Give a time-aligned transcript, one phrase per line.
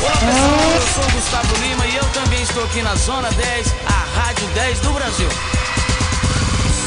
[0.00, 3.74] Olá pessoal, eu sou o Gustavo Lima e eu também estou aqui na Zona 10,
[3.86, 5.28] a Rádio 10 do Brasil.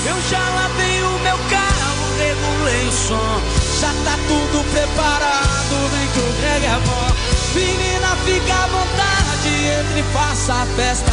[0.06, 3.42] Eu já lavei o meu carro, regulei o som,
[3.82, 7.12] já tá tudo preparado, vem que o Greg é bom.
[7.54, 11.12] Menina, fica à vontade, entre e faça a festa.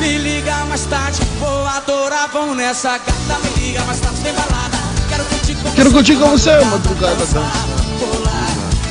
[0.00, 3.38] Me liga mais tarde, vou adorar, vão nessa gata.
[3.44, 4.76] Me liga mais tarde, tem balada.
[5.08, 7.38] Quero curtir com Quero curtir com você, madrugada dança.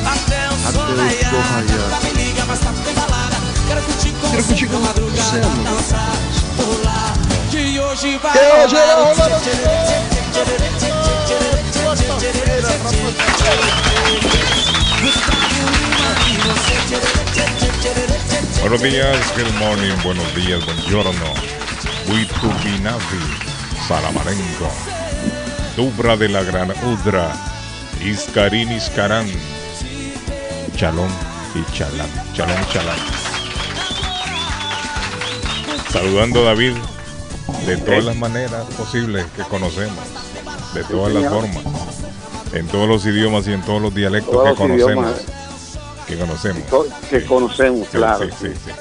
[0.05, 2.26] Até o sol raiar.
[2.47, 2.57] Raiar.
[2.57, 3.35] Gata, me liga mais tarde, tem balada.
[3.67, 5.75] Quero curtir com Quero você, curtir com madrugada, você, madrugada.
[5.75, 6.11] dançar,
[6.57, 7.13] pular.
[7.51, 9.13] Que hoje vai Que hoje vai rolar.
[9.13, 10.37] rolar.
[18.61, 21.33] Buenos días, good morning, buenos días, buongiorno.
[22.09, 23.21] Witubinavi,
[23.87, 24.69] Salamarenco.
[25.75, 27.31] Dubra de la Gran Udra,
[28.01, 29.27] Iscarín Iscarán.
[30.75, 31.09] Chalón
[31.57, 32.97] y Chalán, Chalón Chalán.
[35.91, 36.73] Saludando a David
[37.65, 39.97] de todas las maneras posibles que conocemos,
[40.73, 41.63] de todas las formas,
[42.53, 45.11] en todos los idiomas y en todos los dialectos Todos que los conocemos.
[46.07, 46.63] Que conocemos.
[46.69, 48.25] Co- que conocemos, Sí, claro.
[48.29, 48.71] sí, sí, sí.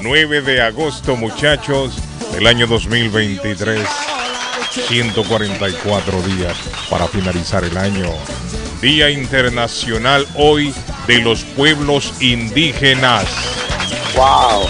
[0.00, 1.94] 9 de agosto, muchachos,
[2.32, 3.86] del año 2023.
[4.86, 6.54] 144 días
[6.90, 8.10] para finalizar el año.
[8.80, 10.72] Día Internacional hoy
[11.06, 13.24] de los pueblos indígenas.
[14.14, 14.68] Wow.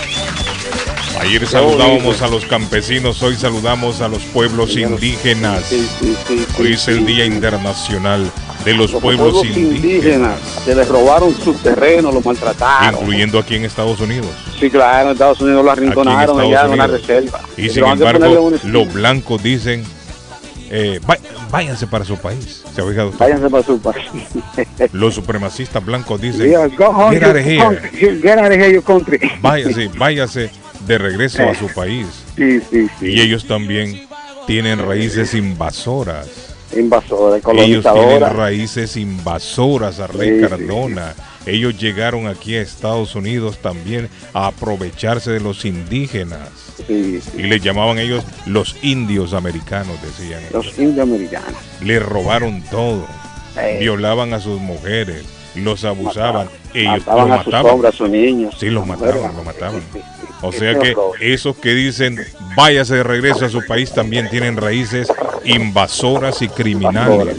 [1.21, 2.25] Ayer Qué saludábamos bonito.
[2.25, 5.65] a los campesinos, hoy saludamos a los pueblos indígenas.
[5.65, 7.05] Sí, sí, sí, sí, Hoy es el.
[7.05, 8.31] Día Internacional
[8.65, 13.01] de los Los pueblos pueblos indígenas, indígenas se les robaron sus terrenos, los maltrataron.
[13.01, 14.29] incluyendo aquí en Estados Unidos.
[14.61, 17.41] Sí, claro, en Estados Unidos lo arrinconaron allá en una reserva.
[17.57, 19.85] Y sin embargo, los blancos dicen,
[20.71, 21.19] eh, "Vá-
[21.51, 22.63] váyanse para su país.
[22.75, 23.19] ¿Se ha fijado usted?
[23.21, 24.07] Váyanse para su país.
[24.93, 28.21] Los supremacistas blancos dicen, Yeah, go home, get out country.
[28.21, 29.19] Get out of here, your country.
[29.41, 30.51] váyase, váyase
[30.87, 32.07] de regreso a su país.
[32.37, 33.07] Sí, sí, sí.
[33.07, 34.07] Y ellos también
[34.47, 36.55] tienen raíces invasoras.
[36.77, 41.15] Invasora, Ellos tienen raíces invasoras, Sí, sí, Cardona.
[41.49, 46.49] Ellos llegaron aquí a Estados Unidos también a aprovecharse de los indígenas.
[46.87, 47.31] Sí, sí.
[47.39, 50.41] Y les llamaban ellos los indios americanos, decían.
[50.41, 50.67] ellos.
[50.67, 51.55] Los indioamericanos.
[51.81, 53.07] Le robaron todo.
[53.81, 55.25] Violaban a sus mujeres.
[55.55, 56.49] Los abusaban.
[56.75, 57.73] Ellos mataban los a sus mataban.
[57.73, 58.57] hombres, a sus niños.
[58.61, 59.83] Sí, los mataban, los mataban.
[60.43, 62.19] O sea que esos que dicen
[62.57, 65.09] váyase de regreso a su país también tienen raíces
[65.45, 67.37] invasoras y criminales.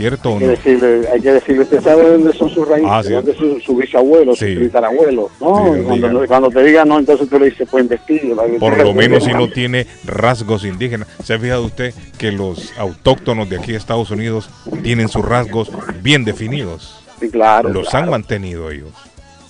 [0.00, 2.90] ¿Cierto o Hay que decirle, hay que decirle, ¿usted sabe dónde son sus raíces?
[2.90, 3.02] Ah.
[3.02, 4.54] ¿Dónde su, su bisabuelo, Sí.
[4.54, 5.30] su bisarabuelo?
[5.40, 8.34] No, Sí, cuando, te diga no, entonces tú le dices, pues investigue.
[8.58, 11.06] Por lo menos si no tiene rasgos indígenas.
[11.22, 14.48] ¿Se ha fijado usted que los autóctonos de aquí de Estados Unidos
[14.82, 15.70] tienen sus rasgos
[16.02, 17.02] bien definidos?
[17.20, 17.68] Sí, claro.
[17.68, 18.04] Los claro.
[18.06, 18.92] han mantenido ellos.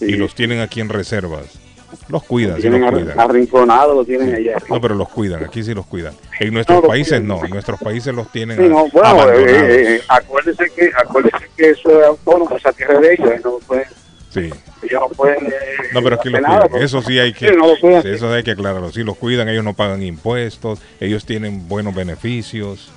[0.00, 0.06] Sí.
[0.06, 1.59] Y los tienen aquí en reservas.
[2.08, 3.20] Los cuidan, sí tienen los cuidan.
[3.20, 4.56] arrinconados, lo tienen allá.
[4.68, 6.14] No, pero los cuidan, aquí sí los cuidan.
[6.38, 9.48] En nuestros No, los países no, en nuestros países los tienen Sí, no, bueno, abandonados.
[9.50, 13.58] eh, eh, acuérdese, que, acuérdese que eso es autónomo, esa tierra de ellos, ellos no
[13.66, 13.84] pueden,
[14.30, 14.50] Sí.
[14.82, 15.50] ellos no pueden eh,
[15.92, 16.84] No, pero aquí los hacer nada, cuidan.
[16.84, 18.90] Eso sí hay que, Sí, no eso hay que aclararlo.
[18.92, 22.90] Sí los cuidan, ellos no pagan impuestos, ellos tienen buenos beneficios.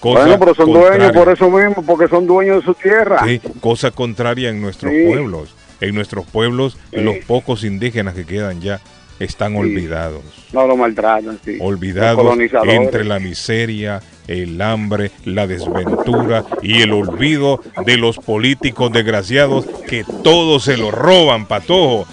[0.00, 3.24] Cosa Bueno, pero son dueños por eso mismo, porque son dueños de su tierra.
[3.24, 5.54] Sí, cosa contraria en nuestros pueblos.
[5.80, 7.00] En nuestros pueblos, Sí.
[7.00, 8.80] los pocos indígenas que quedan ya
[9.18, 10.22] están olvidados.
[10.52, 11.56] No lo maltratan, sí.
[11.60, 19.66] Olvidados entre la miseria, el hambre, la desventura y el olvido de los políticos desgraciados
[19.88, 22.06] que todo se lo roban, patojo.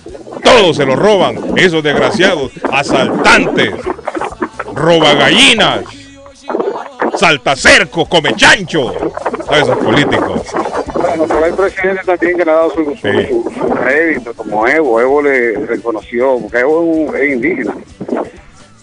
[0.43, 3.73] Todo se lo roban, esos desgraciados, asaltantes,
[4.73, 5.81] robagallinas,
[7.17, 8.93] saltacercos, come chancho.
[9.51, 10.41] Esos políticos.
[11.01, 13.27] Bueno, pero hay presidentes también que le ha dado su, su, Sí.
[13.29, 14.99] su- rédito, como Evo.
[15.01, 17.73] Evo le reconoció, porque Evo es, indígena.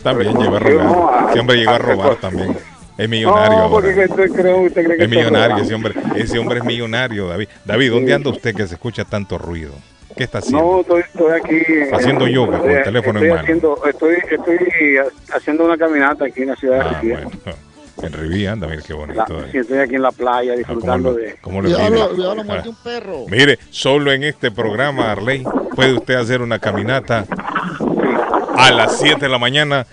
[0.02, 1.30] También llegó a no, robar.
[1.30, 2.56] Ese hombre llegó a robar también.
[2.96, 5.94] Es millonario No, porque que usted cree, usted cree que Es millonario ese hombre.
[6.16, 7.48] Ese hombre es millonario, David.
[7.64, 9.72] David, ¿dónde anda usted que se escucha tanto ruido?
[10.16, 10.64] ¿Qué está haciendo?
[10.64, 11.94] No, estoy, estoy aquí.
[11.94, 13.42] Haciendo eh, yoga con el estoy- teléfono en estoy mano.
[13.42, 14.96] Haciendo, estoy, estoy
[15.32, 17.20] haciendo una caminata aquí en la ciudad Ah, de Rivía.
[17.44, 17.58] bueno.
[18.02, 19.24] En Rivía, anda, mire qué bonito.
[19.28, 19.52] La- David.
[19.52, 21.30] sí, estoy aquí en la playa Ah, disfrutando ¿cómo, de.
[21.30, 21.98] lo- cómo le Cuidado, pide?
[21.98, 23.24] lo- cuidado, lo Ah, muerde un perro.
[23.28, 27.24] Mire, solo en este programa, Arley, puede usted hacer una caminata
[28.56, 29.86] a las 7 de la mañana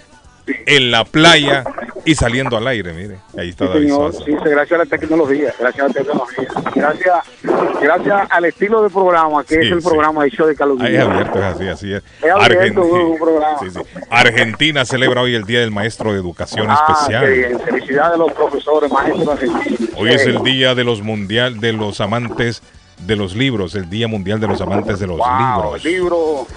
[0.48, 1.64] en la playa
[2.06, 3.18] y saliendo al aire, mire.
[3.38, 4.26] Ahí está Sí, David señor, Sosa.
[4.26, 7.16] sí, sí, gracias a la tecnología, gracias a la tecnología, gracias,
[7.82, 9.88] gracias al estilo de programa que Sí, es el sí.
[9.88, 12.04] programa de show de Carlos Ahí es abierto, es así, así es.
[12.22, 13.58] Es abierto, Argen- un programa.
[13.60, 13.80] sí, sí.
[14.10, 17.26] Argentina celebra hoy el Día del Maestro de Educación Ah, Especial.
[17.26, 19.90] qué bien, felicidades a los profesores, maestros argentinos.
[19.98, 22.62] Hoy es el día de los mundial de los amantes
[23.06, 25.84] de los libros, el Día Mundial de los Amantes de los wow, Libros.
[25.84, 26.48] libro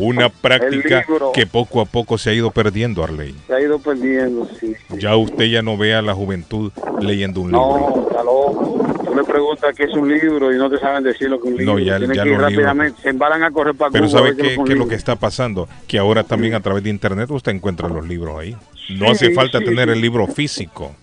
[0.00, 1.32] Una práctica libro.
[1.32, 3.34] que poco a poco se ha ido perdiendo, Arley.
[3.46, 4.74] se ha ido perdiendo, sí.
[4.88, 4.98] sí.
[4.98, 7.78] Ya usted ya no ve a la juventud leyendo un libro.
[7.96, 8.76] No, está loco.
[9.04, 11.52] Tú le preguntas qué es un libro y no te saben decir lo que es
[11.54, 11.72] un libro.
[11.74, 14.58] No, ya- ya que ir rápidamente, se embalan a correr para Pero ¿sabe qué, es
[14.58, 14.88] un qué es lo libro.
[14.88, 15.68] que está pasando?
[15.88, 18.56] Que ahora también a través de internet usted encuentra los libros ahí.
[18.90, 19.64] No Sí, hace falta sí.
[19.64, 20.94] tener el libro físico,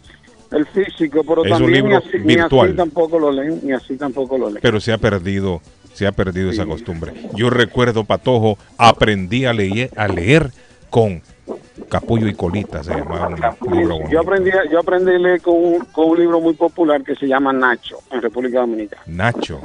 [0.51, 2.67] El físico, pero Es un también libro ni así, ni virtual.
[2.69, 4.59] así tampoco lo leen, ni así tampoco lo leen.
[4.61, 5.61] pero se ha perdido,
[5.97, 7.11] se ha perdido esa costumbre.
[7.33, 10.51] Yo recuerdo, Patojo, aprendí a leer, a leer
[10.91, 11.23] con
[11.89, 13.29] Capullo y Colita, se llamaba
[13.61, 14.11] un libro bonito.
[14.11, 17.25] Yo aprendí, yo aprendí a leer con un, con un libro muy popular que se
[17.25, 19.01] llama Nacho, en República Dominicana.
[19.07, 19.59] Nacho.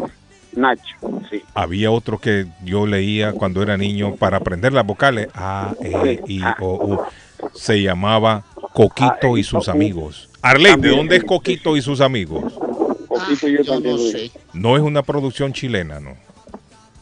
[0.56, 0.96] Nacho,
[1.30, 1.42] sí.
[1.52, 5.28] Había otro que yo leía cuando era niño para aprender las vocales.
[5.34, 7.00] A, E, I, O, U.
[7.52, 10.30] Se llamaba Coquito y sus amigos.
[10.40, 12.58] Arley, ¿de dónde es Coquito y sus amigos?
[13.20, 14.24] Ah, yo, yo también no sé.
[14.26, 16.10] es una producción chilena, ¿no?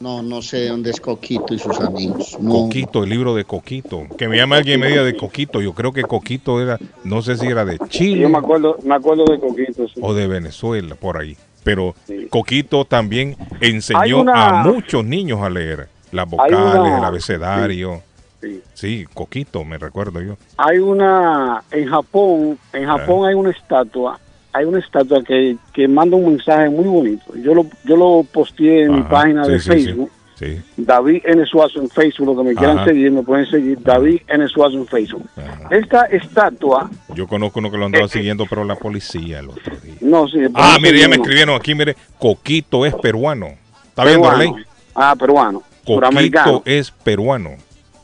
[0.01, 2.39] No, no sé dónde es Coquito y sus amigos.
[2.41, 2.53] No.
[2.53, 4.05] Coquito, el libro de Coquito.
[4.17, 5.61] Que me llama alguien y me diga de Coquito.
[5.61, 8.95] Yo creo que Coquito era, no sé si era de Chile Yo me acuerdo, me
[8.95, 10.01] acuerdo de Coquito, sí.
[10.01, 11.37] o de Venezuela, por ahí.
[11.65, 12.29] Pero Sí.
[12.31, 18.01] Coquito también enseñó una- a muchos niños a leer las vocales, una- el abecedario.
[18.41, 18.63] sí.
[18.73, 20.39] Sí, Coquito, me recuerdo yo.
[20.57, 24.19] Hay una, en Japón, en Japón hay una estatua,
[24.53, 27.35] hay una estatua que, que manda un mensaje muy bonito.
[27.37, 30.11] Yo lo, yo lo posteé en mi página sí, de sí, Facebook.
[30.39, 31.45] Sí, David N.
[31.45, 32.87] Suazo en Facebook, los que me quieran Ajá.
[32.87, 34.49] seguir, me pueden seguir, David N.
[34.49, 35.29] Suazo en Facebook.
[35.37, 35.69] Ajá.
[35.71, 38.11] Esta estatua, Yo conozco uno que lo andaba Eh, eh.
[38.11, 39.95] siguiendo, pero la policía el otro día.
[40.01, 40.49] no sé.
[40.55, 43.49] Ah, mire, ya me escribieron aquí, mire, Coquito es peruano.
[43.89, 44.51] ¿Está viendo, Peruano.
[44.53, 44.65] Arley?
[44.95, 47.51] Ah, peruano, Coquito es peruano.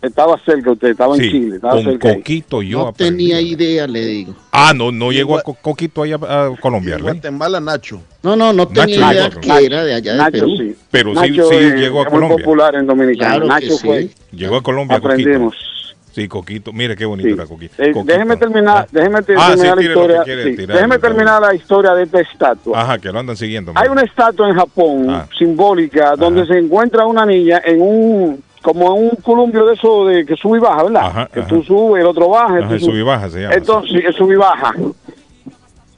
[0.06, 2.08] Estaba cerca usted, estaba en Chile, estaba con cerca.
[2.08, 2.16] ahí.
[2.16, 3.28] Coquito yo No aprendí.
[3.30, 4.34] tenía idea, le digo.
[4.52, 6.98] Ah, no, no llegó a Co- Coquito allá a Colombia.
[6.98, 8.00] Guatemala, Nacho.
[8.22, 9.40] No, no, no tenía Nacho, idea Nacho.
[9.40, 10.48] que era de allá de Nacho, Perú.
[10.58, 10.76] sí.
[10.90, 12.36] Pero sí- Nacho llegó a es Colombia.
[12.36, 13.30] muy popular en Dominicana.
[13.32, 13.86] Claro Nacho que sí.
[13.86, 14.08] fue.
[14.32, 15.54] Llegó a Colombia Aprendimos.
[15.54, 15.76] Coquito.
[16.12, 16.72] Sí, Coquito.
[16.72, 17.34] Mire qué bonito Sí.
[17.34, 17.74] era Coquito.
[17.76, 18.10] Eh, Coquito.
[18.10, 18.86] déjeme terminar, Ah.
[18.90, 20.22] déjeme Ah, sí, terminar la historia.
[20.22, 22.80] quiere sí, tirar, déjeme terminar la historia de esta estatua.
[22.80, 23.72] Ajá, que lo andan siguiendo.
[23.74, 25.28] Hay una estatua en Japón Ah.
[25.38, 30.34] simbólica donde se encuentra una niña en un como un columpio de eso de que
[30.34, 31.06] sube y baja, ¿verdad?
[31.06, 31.48] Ajá, que ajá.
[31.48, 32.58] tú subes, el otro baja.
[32.58, 33.54] Ajá, el y baja se llama.
[33.54, 34.74] Entonces, el sube y baja.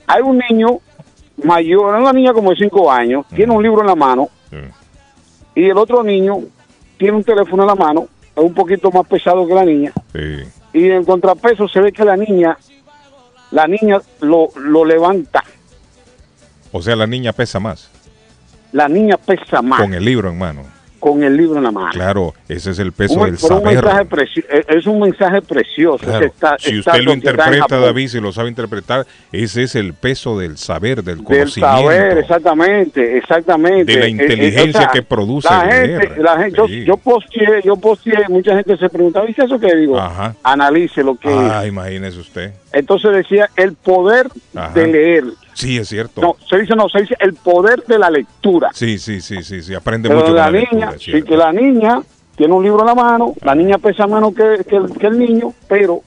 [0.07, 0.79] Hay un niño
[1.43, 4.57] mayor, una niña como de 5 años, tiene un libro en la mano Sí.
[5.55, 6.41] y el otro niño
[6.99, 8.07] tiene un teléfono en la mano,
[8.37, 10.43] es un poquito más pesado que la niña Sí.
[10.75, 12.59] y en contrapeso se ve que la niña
[13.51, 15.43] la niña lo, lo levanta
[16.71, 17.91] O sea, la niña pesa más
[18.73, 20.78] la niña pesa más con el libro en mano.
[20.99, 23.85] Con el libro en la mano Claro, ese es el peso Un- del un saber.
[24.09, 27.79] preci- es- un mensaje precioso Claro, ese está- si usted lo interpreta.
[27.79, 31.77] David, si lo sabe interpretar, ese es el peso del saber, del del conocimiento.
[31.83, 36.39] saber exactamente exactamente De la Eh, eh, inteligencia o sea, que produce la gente, la
[36.39, 36.79] gente Sí.
[36.81, 39.99] yo, yo posteé yo posteé mucha gente se preguntaba ¿y eso que digo?
[39.99, 40.35] Ajá.
[40.43, 42.53] analice lo que Ah, es imagínese usted.
[42.73, 44.73] entonces decía el poder Ajá.
[44.75, 45.25] de leer
[45.59, 46.21] Sí, es cierto.
[46.21, 49.63] no se dice no se dice el poder de la lectura Sí, sí, sí, sí,
[49.63, 49.75] sí.
[49.75, 52.03] Aprende Pero mucho la con la niña, lectura, es sí que la niña
[52.37, 55.19] tiene un libro en la mano, la niña pesa menos que, que el, que el
[55.19, 56.03] niño, pero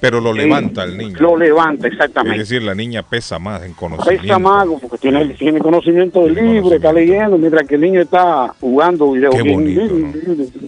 [0.00, 1.16] Pero lo levanta el niño.
[1.20, 2.38] Lo levanta, Es exactamente.
[2.38, 4.22] decir, la niña pesa más en conocimiento.
[4.22, 8.54] Pesa más porque tiene, tiene conocimiento del libro, está leyendo, mientras que el niño está
[8.60, 9.30] jugando video.
[9.30, 10.12] Qué bonito, ¿no?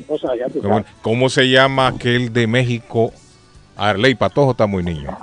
[0.09, 0.85] O sea, ya tú Qué bueno.
[1.01, 3.13] ¿Cómo se llama aquel de México?
[3.77, 5.17] Arley Patojo está muy niño.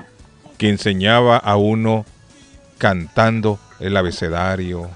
[0.57, 2.03] Que enseñaba a uno
[2.81, 4.89] cantando el abecedario,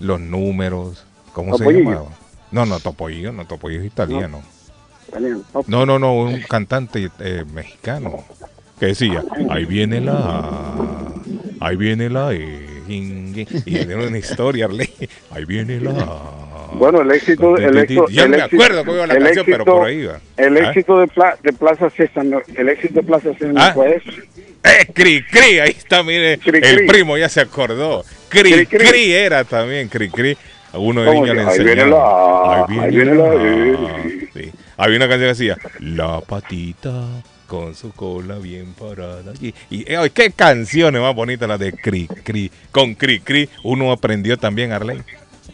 [0.00, 1.04] los números.
[1.32, 2.08] ¿Cómo se llamaba?
[2.50, 4.42] No, no, Topollillo, no, Topollillo es italiano.
[5.68, 8.24] No, no, no, un cantante eh, mexicano
[8.80, 11.14] que decía, ahí viene la,
[11.60, 14.68] ahí viene la, E, y tiene una historia,
[15.30, 15.94] ahí viene la,
[16.74, 19.64] Bueno, el éxito, el éxito, el me éxito- acuerdo cómo iba la el canción, pero
[19.64, 20.20] por ahí iba.
[20.36, 20.68] El ¿Ah?
[20.68, 23.72] éxito de, Pla- de Plaza Sésamo, el éxito de Plaza ¿Ah?
[23.74, 24.10] fue eso.
[24.64, 28.04] Eh, cri, cri, ahí está, mire, el primo ya se acordó.
[28.28, 30.36] Cri, Cri, era también, cri, cri.
[30.74, 31.50] Uno de ¿Cómo niños le que?
[31.50, 34.02] Ahí viene la- ahí viene la-
[34.34, 34.52] Sí.
[34.76, 36.92] Había una canción que decía, la patita
[37.46, 39.32] con su cola bien parada.
[39.40, 42.50] Y, y eh, qué canciones más bonitas las de cri, cri.
[42.70, 44.98] Con cri, cri, uno aprendió también, Arley.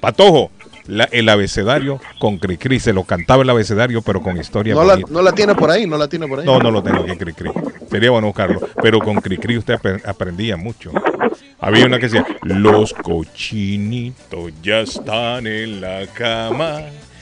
[0.00, 0.50] Patojo,
[0.86, 2.80] la- el abecedario con cri, cri.
[2.80, 5.86] Se lo cantaba el abecedario, pero con historia No la, no la tiene por ahí,
[5.86, 6.46] no la tiene por ahí.
[6.46, 7.50] No, no lo tengo aquí, Cricri.
[7.90, 8.60] Sería bueno buscarlo.
[8.82, 10.90] Pero con Cricri usted ap- aprendía mucho.
[11.60, 16.80] Había una que decía, los cochinitos ya están en la cama.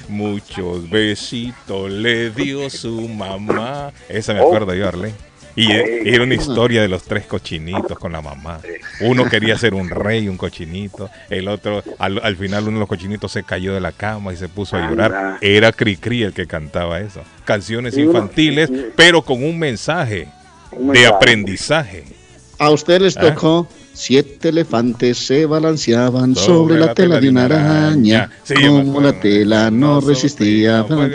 [0.09, 3.93] Muchos besitos le dio su mamá.
[4.09, 5.13] Esa me acuerdo yo, Arley.
[5.55, 8.61] Y e- era una historia de los tres cochinitos con la mamá.
[9.01, 11.11] Uno quería ser un rey, un cochinito.
[11.29, 14.37] El otro, al, al final uno de los cochinitos se cayó de la cama y
[14.37, 15.39] se puso a llorar.
[15.41, 17.23] Era Cricri el que cantaba eso.
[17.45, 20.29] Canciones infantiles, pero con un mensaje
[20.73, 22.05] de aprendizaje.
[22.59, 23.21] A usted les ¿Ah?
[23.93, 28.31] Siete elefantes se balanceaban sobre, la tela de una araña.
[28.43, 30.85] Sí, Como la tela no resistía.
[30.89, 31.09] No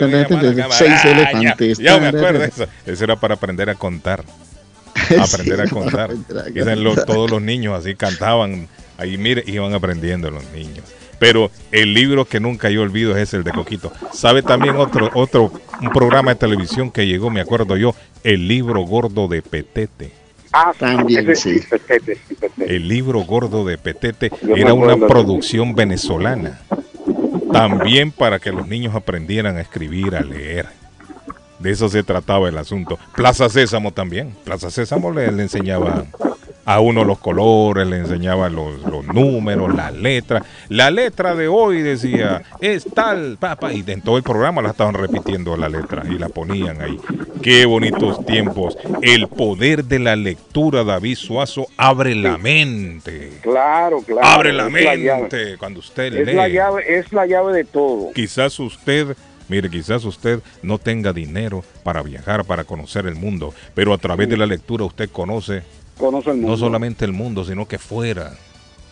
[0.70, 1.78] Seis elefantes.
[1.78, 2.66] Ya me acuerdo eso.
[2.86, 4.24] Eso era para aprender a contar.
[5.18, 6.10] Aprender a contar.
[6.10, 8.68] a todos los niños así cantaban.
[8.96, 10.84] Ahí mire, iban aprendiendo los niños.
[11.18, 13.92] Pero el libro que nunca yo olvido es el de Coquito.
[14.12, 17.94] ¿Sabe también otro, otro un programa de televisión que llegó, me acuerdo yo?
[18.22, 20.12] El libro gordo de Petete.
[20.52, 21.66] Ah, También, ese sí.
[21.68, 22.76] Petete, sí, Petete.
[22.76, 26.60] El libro gordo de Petete Yo era una producción venezolana.
[27.52, 30.66] También para que los niños aprendieran a escribir, a leer.
[31.58, 32.98] De eso se trataba el asunto.
[33.16, 34.36] Plaza Sésamo también.
[34.44, 36.04] Plaza Sésamo le, le enseñaba
[36.68, 40.44] a uno los colores, le enseñaba los, los números, la letra.
[40.68, 43.72] La letra de hoy decía, es tal, papá.
[43.72, 46.98] Y en todo el programa la estaban repitiendo la letra y la ponían ahí.
[47.40, 48.76] Qué bonitos tiempos.
[49.00, 53.32] El poder de la lectura, David Suazo, abre la mente.
[53.40, 54.26] Claro, claro.
[54.28, 56.34] Abre la mente cuando usted Es lee.
[56.34, 58.12] la llave, es la llave de todo.
[58.14, 59.16] Quizás usted,
[59.48, 64.28] mire, quizás usted no tenga dinero para viajar, para conocer el mundo, pero a través
[64.28, 65.62] de la lectura usted conoce
[65.98, 66.50] Conoce el mundo.
[66.52, 68.32] no solamente el mundo, sino que fuera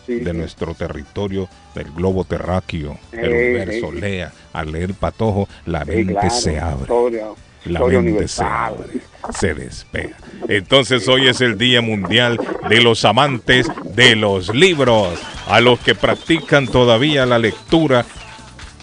[0.05, 0.37] Sí, de sí.
[0.37, 3.91] nuestro territorio, del globo terráqueo, el Eh, universo.
[3.93, 3.99] eh.
[3.99, 6.83] Lea, al leer Patojo, la mente claro, se abre.
[6.83, 7.25] Historia,
[7.65, 8.87] La historia mente se abre,
[9.33, 10.15] se despega.
[10.47, 15.93] Entonces hoy es el Día Mundial de los amantes de los libros, a los que
[15.95, 18.05] practican todavía la lectura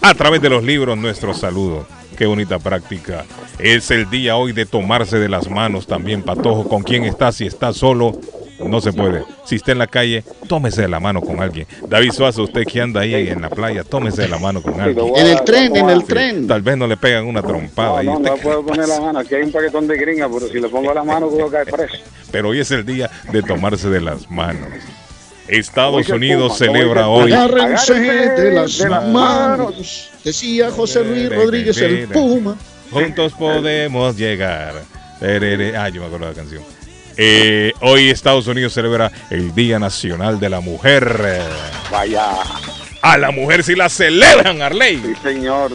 [0.02, 1.86] a través de los libros, nuestro saludo.
[2.16, 3.24] Qué bonita práctica.
[3.58, 6.68] Es el día hoy de tomarse de las manos también, Patojo.
[6.68, 7.32] ¿Con quién está?
[7.32, 8.18] Si está solo,
[8.60, 9.24] no se puede.
[9.44, 11.66] Si está en la calle, tómese de la mano con alguien.
[11.88, 15.06] David Suazo, usted que anda ahí en la playa, tómese de la mano con alguien.
[15.16, 16.46] En el tren, en el tren.
[16.46, 17.90] Tal vez no le pegan una trompada.
[17.90, 18.06] No, ahí.
[18.06, 19.18] no, ¿Usted no puedo poner la mano.
[19.18, 21.96] Aquí hay un paquetón de gringa, pero si le pongo la mano, puedo caer preso.
[22.30, 24.68] Pero hoy es el día de tomarse de las manos.
[25.48, 27.32] Estados Oye, Unidos Puma, celebra oye, hoy.
[27.32, 30.10] Agárrense de las de las manos.
[30.24, 32.56] Decía José Luis Rodríguez el Puma.
[32.90, 34.82] Juntos podemos llegar.
[35.20, 36.62] Ah, yo me acuerdo de la canción.
[37.16, 41.40] Eh, hoy Estados Unidos celebra el Día Nacional de la Mujer.
[41.90, 42.32] Vaya.
[43.02, 44.96] A la mujer sí la celebran, Arley.
[44.96, 45.72] Sí, señor.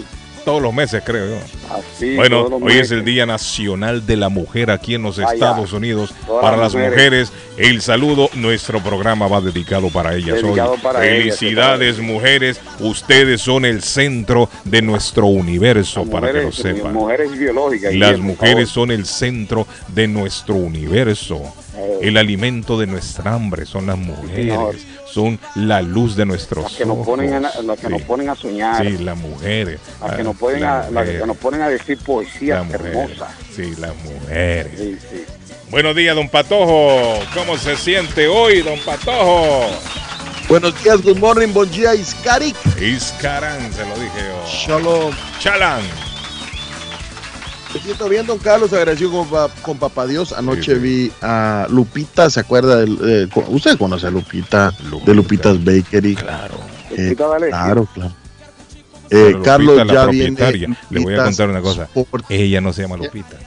[0.50, 1.76] Todos los meses, creo yo.
[1.76, 2.16] Así.
[2.16, 5.20] Bueno, hoy es el Día Nacional de la Mujer aquí en los.
[5.20, 6.12] Estados Unidos.
[6.42, 10.78] Para las mujeres, el saludo, nuestro programa va dedicado para ellas Dedicado hoy.
[10.80, 12.60] para ellas, Felicidades, mujeres.
[12.80, 16.94] Ustedes son el centro de nuestro universo, Las para que lo sepan.
[16.94, 17.94] Mujeres biológicas.
[17.94, 21.44] Las bien, mujeres son el centro de nuestro universo.
[21.80, 22.00] Eh.
[22.02, 24.58] El alimento de nuestra hambre son las mujeres.
[25.06, 27.66] Son la luz de nuestros Las que nos ponen a, ojos.
[27.66, 27.94] las que Sí.
[27.94, 28.86] nos ponen a soñar.
[28.86, 29.80] Sí, las mujeres.
[30.02, 31.98] las que nos ponen las a, las que nos ponen a decir
[32.68, 32.96] mujeres.
[32.96, 33.34] hermosas.
[33.56, 34.72] Sí, las mujeres.
[34.78, 35.24] Sí, sí.
[35.72, 37.20] Buenos días, don Patojo.
[37.34, 39.68] ¿Cómo se siente hoy, don Patojo?
[40.48, 42.56] Buenos días, good morning, bon día, Iskarik.
[42.82, 44.48] Iscarán, se lo dije yo.
[44.68, 45.14] Shalom.
[45.40, 45.82] Chalán.
[47.74, 49.28] Me siento bien, don Carlos, agradecido con,
[49.62, 50.34] con Papá Dios.
[50.34, 50.80] Anoche Sí, sí.
[50.80, 52.84] vi a Lupita, ¿se acuerda?
[52.84, 55.06] Eh, co- usted conoce a Lupita, Lupita.
[55.12, 56.16] de Lupitas Bakery.
[56.16, 56.56] Claro.
[56.92, 58.12] Eh, claro, claro.
[59.12, 60.78] Eh, Lupita, Carlos la ya viene.
[60.90, 61.84] Le voy a contar una cosa.
[61.94, 62.26] Sport.
[62.30, 63.38] Ella no se llama Lupita.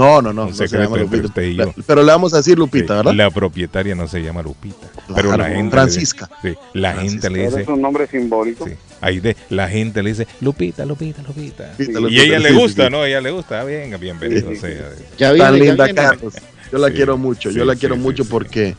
[0.00, 1.26] No, no, no, Un no se entre Lupita.
[1.26, 1.64] usted y yo.
[1.66, 3.14] La- Pero le vamos a decir Lupita, Sí, ¿verdad?
[3.14, 4.86] La propietaria no se llama Lupita.
[5.14, 5.70] Pero la gente.
[5.70, 6.30] Francisca.
[6.42, 7.62] Le, sí, la gente le Pero dice.
[7.62, 8.66] es un nombre simbólico.
[8.66, 11.74] sí, ahí de, la gente le dice Lupita, Lupita, Lupita.
[11.78, 12.90] Y Lupita, ella le gusta, sí.
[12.92, 13.04] ¿no?
[13.04, 13.60] Ella le gusta.
[13.60, 14.88] Ah, Venga, bienvenido Sí, sí, sea.
[15.18, 16.00] Ya Tan viene, ya linda, viene.
[16.00, 16.34] Carlos.
[16.72, 17.50] Yo la Sí, quiero mucho.
[17.50, 18.28] sí, Yo la sí, quiero sí, mucho sí.
[18.30, 18.76] porque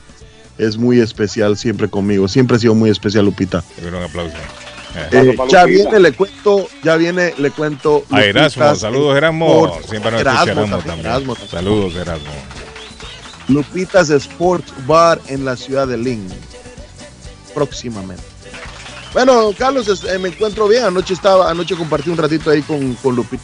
[0.58, 2.28] es muy especial siempre conmigo.
[2.28, 3.64] Siempre ha sido muy especial, Lupita.
[3.84, 4.36] Le doy un aplauso.
[5.12, 8.04] Eh, ya viene, le cuento, ya viene, le cuento.
[8.10, 9.80] A Erasmo, Lupitas saludos Erasmo.
[9.90, 11.06] Siempre nos Erasmo escucha Erasmo también, también.
[11.06, 11.52] Erasmo también.
[11.52, 12.32] Saludos Erasmo.
[13.48, 16.28] Lupitas Sports Bar en la ciudad de Lynn.
[17.54, 18.24] Próximamente.
[19.14, 20.86] Bueno, Carlos, eh, me encuentro bien.
[20.86, 23.44] Anoche estaba, anoche compartí un ratito ahí con, con Lupita.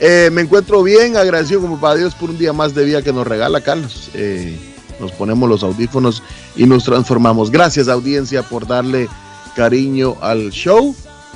[0.00, 3.12] Eh, me encuentro bien, agradecido como para Dios por un día más de vida que
[3.12, 4.10] nos regala Carlos.
[4.14, 4.58] Eh,
[4.98, 6.22] nos ponemos los audífonos
[6.56, 7.50] y nos transformamos.
[7.50, 9.08] Gracias, audiencia, por darle
[9.54, 10.94] cariño al show.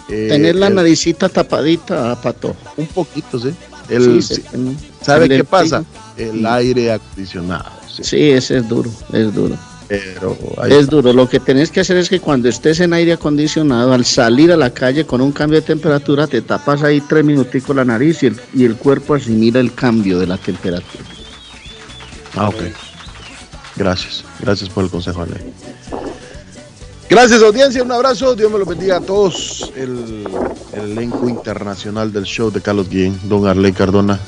[0.08, 2.56] Eh, Tener la el- naricita tapadita, Pato.
[2.76, 3.50] un poquito, sí.
[3.88, 5.84] El, Sí, sí, se- ¿Sabe el qué pasa?
[6.16, 7.70] El aire acondicionado.
[7.94, 8.02] sí.
[8.04, 9.56] Sí, ese es duro, es duro.
[9.88, 10.90] Pero Es está.
[10.96, 11.12] duro.
[11.14, 14.56] Lo que tenés que hacer es que cuando estés en aire acondicionado, al salir a
[14.56, 18.26] la calle con un cambio de temperatura, te tapas ahí tres minuticos la nariz y
[18.26, 21.04] el, y el cuerpo asimila el cambio de la temperatura.
[22.34, 22.56] Ah, ok.
[23.76, 24.24] Gracias.
[24.40, 25.40] Gracias por el consejo, Ale.
[27.08, 27.82] Gracias, audiencia.
[27.82, 28.34] Un abrazo.
[28.36, 29.72] Dios me lo bendiga a todos.
[29.74, 30.26] El,
[30.74, 34.20] el elenco internacional del show de Carlos Guillén, don Arley Cardona.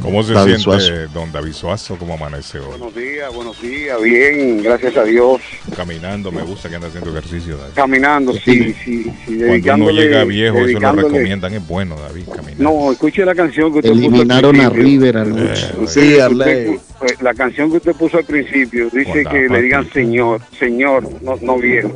[0.00, 0.92] ¿Cómo se David siente Suazo.
[1.12, 1.96] don David Suazo?
[1.96, 2.66] ¿Cómo amanece hoy?
[2.78, 5.40] Buenos días, buenos días, bien, gracias a Dios.
[5.76, 7.74] Caminando, me gusta que anda haciendo ejercicio, David.
[7.74, 11.54] Caminando, sí, sí, sí, Cuando uno llega viejo, eso lo recomiendan.
[11.54, 12.58] Es bueno, David, caminar.
[12.60, 14.98] No, escuche la canción que usted Eliminaron puso a al principio.
[15.12, 15.66] River anoche.
[15.66, 19.88] Eh, Sí, usted- pues, la canción que usted puso al principio dice que le digan
[19.92, 21.92] señor, señor, no, no viejo.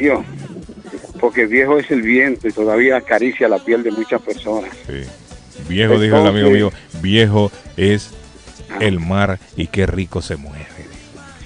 [0.00, 0.24] ¿Yo?
[1.20, 4.70] Porque viejo es el viento y todavía acaricia la piel de muchas personas.
[4.86, 5.02] Sí.
[5.68, 8.10] Viejo, dijo el amigo mío, viejo es
[8.80, 10.66] el mar y qué rico se mueve.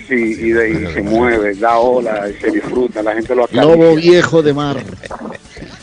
[0.09, 3.65] Sí, y, de, y se mueve, da ola, y se disfruta, la gente lo acaricia.
[3.77, 4.77] Lobo viejo de mar.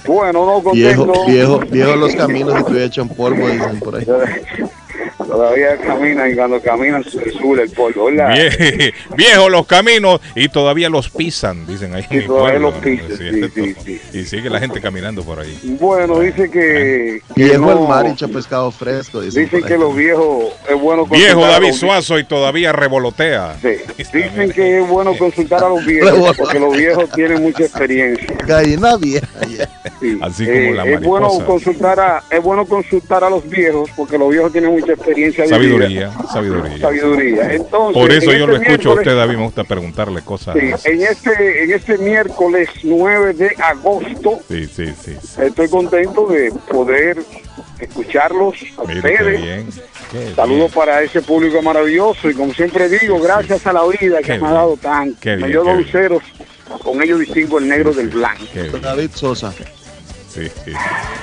[0.06, 1.26] Bueno, no Viejo, contento.
[1.32, 4.06] viejo, viejo los caminos y todavía echan polvo, dicen por ahí.
[5.34, 8.36] Todavía caminan y cuando caminan se sube el polvo, ¿verdad?
[8.36, 12.04] Vie- viejo los caminos y todavía los pisan, dicen ahí.
[12.04, 12.82] en Sí, mi todavía pueblo, los ¿no?
[12.82, 13.82] pisan, Es sí, cierto.
[13.84, 15.60] sí, Y sigue la gente caminando por ahí.
[15.80, 17.22] Bueno, dice que...
[17.36, 19.46] Viejo no- el mar y pescado fresco, dicen.
[19.46, 23.56] Dicen que los viejos es bueno Viejo consultar a David Suazo y todavía revolotea.
[23.60, 23.70] Sí,
[24.14, 28.28] Dicen que es bueno consultar a los viejos porque los viejos tienen mucha experiencia.
[28.46, 29.28] Gallina vieja.
[30.00, 30.20] Sí.
[30.22, 31.46] Así como la es bueno mariposa.
[31.46, 36.12] consultar a es bueno consultar a los viejos porque los viejos tienen mucha experiencia Sabiduría,
[36.32, 36.78] sabiduría.
[36.80, 37.54] Sabiduría.
[37.54, 40.56] Entonces, Por eso en yo lo este escucho a usted, David, me gusta preguntarle cosas.
[40.60, 45.16] Sí, en este, en este miércoles 9 de agosto Sí, sí, sí.
[45.22, 45.42] sí.
[45.42, 47.18] estoy contento de poder
[47.80, 49.42] escucharlos a qué ustedes.
[49.42, 49.68] bien.
[50.12, 50.72] qué Saludos bien.
[50.72, 54.38] para ese público maravilloso y como siempre digo, gracias a la vida Qué que me
[54.40, 54.46] bien.
[54.50, 55.18] ha dado tanto.
[55.26, 55.64] Me dio
[56.82, 58.44] con ellos distingo el negro del blanco.
[58.82, 59.54] David Sosa.
[60.34, 60.50] Sí.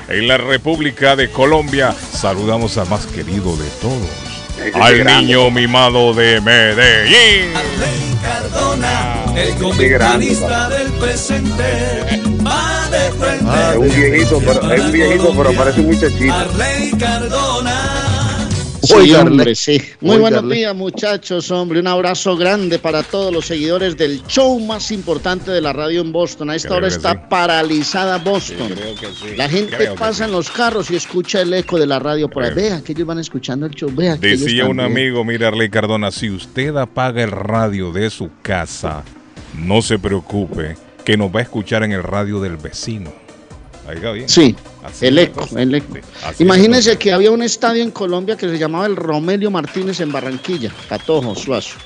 [0.09, 5.27] En la República de Colombia saludamos al más querido de todos, al grande.
[5.27, 7.57] niño mimado de Medellín.
[7.57, 9.55] Arley Cardona, el
[9.91, 13.45] grande, comentarista del presente, va de frente.
[13.49, 16.33] Ah, Es un viejito, pero, es un viejito, pero parece un muchachito.
[16.35, 17.90] Arley Cardona.
[18.91, 19.81] Sí, hombre, sí.
[20.01, 21.81] Muy buenos días, muchachos, hombre.
[21.81, 26.13] Un abrazo grande para todos los seguidores del show más importante de la radio en
[26.13, 26.51] Boston.
[26.51, 27.19] A esta Creo hora está sí.
[27.29, 28.73] paralizada Boston.
[28.75, 29.37] creo que sí.
[29.37, 30.23] La gente Creo que pasa sí.
[30.25, 32.55] en los carros y escucha el eco de la radio por ahí.
[32.55, 33.91] Vea que ellos van escuchando el show.
[33.95, 38.11] Vea que ellos Decía un amigo, mire Arley Cardona, si usted apaga el radio de
[38.11, 39.05] su casa,
[39.55, 43.13] no se preocupe, que nos va a escuchar en el radio del vecino.
[43.91, 44.29] Oiga bien.
[44.29, 45.95] Sí, Así el eco, el eco.
[46.35, 50.13] Sí, Imagínense que había un estadio en Colombia que se llamaba el Romelio Martínez en
[50.13, 51.77] Barranquilla, Patojo, Suazo.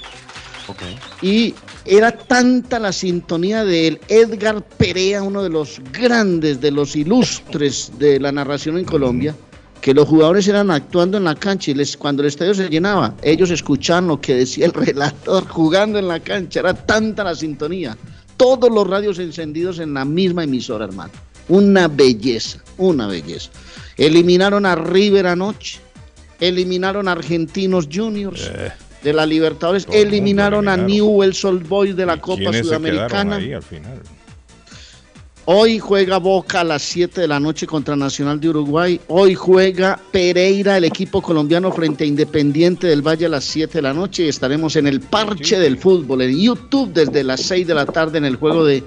[1.21, 6.97] Y era tanta la sintonía de él, Edgar Perea, uno de los grandes, de los
[6.97, 9.35] ilustres de la narración en Colombia,
[9.81, 13.15] que los jugadores eran actuando en la cancha y les, cuando el estadio se llenaba,
[13.23, 16.61] ellos escuchaban lo que decía el relator jugando en la cancha.
[16.61, 17.97] Era tanta la sintonía.
[18.39, 21.13] Todos los radios encendidos en la misma emisora, hermano.
[21.49, 23.51] Una belleza, una belleza.
[23.97, 25.79] Eliminaron a River anoche,
[26.41, 28.51] eliminaron a Argentinos Juniors
[29.03, 30.01] de la Libertadores, Eh.
[30.03, 30.77] eliminaron a.
[30.77, 33.37] Newell's Old Boys de la ¿Y Copa Sudamericana.
[33.37, 34.01] ahí al final?
[35.47, 38.99] Hoy juega Boca a las 7 de la noche contra Nacional de Uruguay.
[39.09, 43.83] Hoy juega Pereira, el equipo colombiano, frente a Independiente del Valle a las 7 de
[43.83, 44.25] la noche.
[44.25, 48.17] Y estaremos en el parche del fútbol, en YouTube, desde las 6 de la tarde
[48.17, 48.83] en el juego de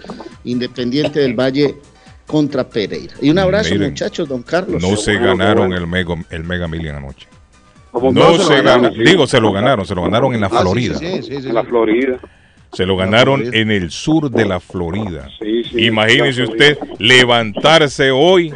[0.45, 1.75] Independiente del Valle
[2.27, 3.15] contra Pereira.
[3.21, 4.81] Y un abrazo, Miren, muchachos, don Carlos.
[4.81, 7.27] No se ganaron el Mega, el Mega Million anoche.
[7.91, 9.03] Como No se ganaron, ganaron, sí.
[9.03, 10.97] digo, se lo ganaron, se lo ganaron en la Ah, Florida.
[10.99, 11.47] sí, sí, sí, sí.
[11.47, 12.19] En la Florida.
[12.73, 15.29] Se lo ganaron en el sur de la Florida.
[15.39, 16.73] Sí, sí, Imagínese la Florida.
[16.73, 18.53] usted levantarse hoy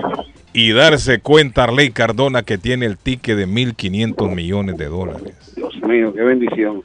[0.53, 5.33] y darse cuenta, Arley Cardona, que tiene el ticket de 1.500 millones de dólares.
[5.55, 6.83] Dios mío, qué bendición.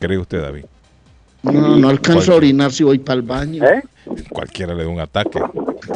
[0.00, 0.64] ¿Cree usted, David?
[1.52, 3.64] No, no alcanzo a orinar si voy para el baño.
[3.64, 3.82] ¿Eh?
[4.30, 5.38] Cualquiera le da un ataque.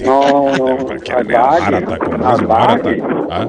[0.04, 0.76] No, no.
[0.78, 3.02] Cualquiera le da un attack.
[3.30, 3.48] ¿Ah?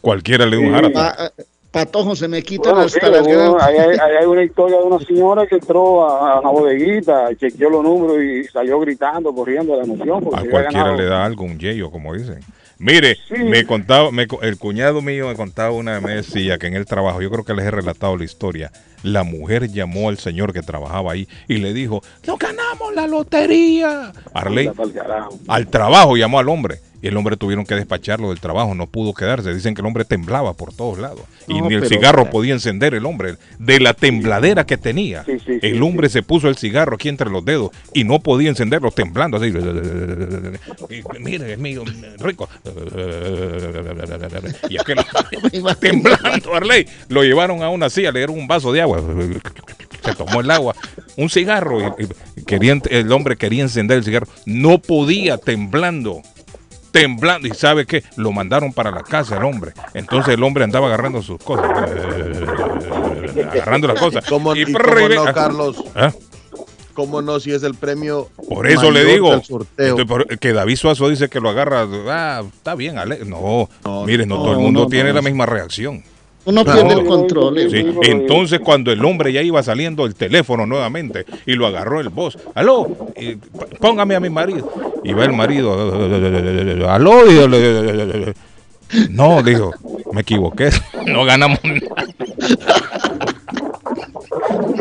[0.00, 0.92] Cualquiera le da un attack.
[0.94, 3.62] Pa- eh, Patojo, se me quitan Bueno, hasta sí, las uno- ganas.
[3.68, 7.70] hay, hay- hay una historia de una señora que entró a, a una bodeguita, chequeó
[7.70, 10.24] los números y salió gritando, corriendo de la emoción.
[10.24, 12.40] porque A cualquiera le da algo, un yeyo, como dicen.
[12.80, 13.34] Mire, Sí.
[13.44, 17.20] me contaba, me el cuñado mío me contaba una vez decía que en el trabajo,
[17.20, 21.12] yo creo que les he relatado la historia, la mujer llamó al señor que trabajaba
[21.12, 24.12] ahí y le dijo, no ganamos la lotería.
[24.32, 24.70] Arley,
[25.46, 29.14] al trabajo llamó al hombre y el hombre tuvieron que despacharlo del trabajo, no pudo
[29.14, 29.54] quedarse.
[29.54, 33.06] Dicen que el hombre temblaba por todos lados y ni el cigarro podía encender el
[33.06, 35.24] hombre de la tembladera que tenía.
[35.24, 35.80] Sí, sí, sí, el sí.
[35.80, 39.46] hombre se puso el cigarro aquí entre los dedos y no podía encenderlo temblando así.
[40.90, 41.84] Y, Mire, es mío,
[42.18, 42.48] rico.
[44.68, 44.98] Y aquel
[45.80, 46.86] temblando, Arley.
[47.08, 49.02] Lo llevaron a una silla, le dieron un vaso de agua.
[50.04, 50.74] Se tomó el agua,
[51.16, 51.94] un cigarro.
[51.98, 52.04] Y,
[52.40, 54.26] y querían- el hombre quería encender el cigarro.
[54.46, 56.22] No podía, temblando.
[56.90, 57.46] Temblando.
[57.48, 58.02] ¿Y sabe qué?
[58.16, 59.72] Lo mandaron para la casa el hombre.
[59.94, 61.70] Entonces el hombre andaba agarrando sus cosas.
[63.52, 64.24] agarrando las cosas.
[64.28, 65.84] ¿Cómo, Y y cómo no, Carlos?
[65.94, 66.12] ¿ah?
[66.94, 68.28] ¿Cómo no si es el premio?
[68.48, 69.32] Por eso le digo?
[69.78, 71.86] Entonces, por- que David Suazo dice que lo agarra.
[72.08, 73.24] Ah, está bien, Ale.
[73.24, 75.14] No, No, mire, no, no, todo el mundo no, tiene no.
[75.16, 76.02] la misma reacción.
[76.46, 76.82] Uno Claro.
[76.86, 77.58] pierde el control.
[77.58, 77.68] eh.
[77.70, 82.08] Sí, Entonces, cuando el hombre ya iba saliendo el teléfono nuevamente y lo agarró el
[82.08, 83.38] boss, aló, p-
[83.78, 84.70] póngame a mi marido.
[85.04, 85.72] Y va el marido,
[86.88, 87.22] aló,
[89.10, 89.72] no, dijo,
[90.12, 90.70] me equivoqué,
[91.06, 92.06] no ganamos nada.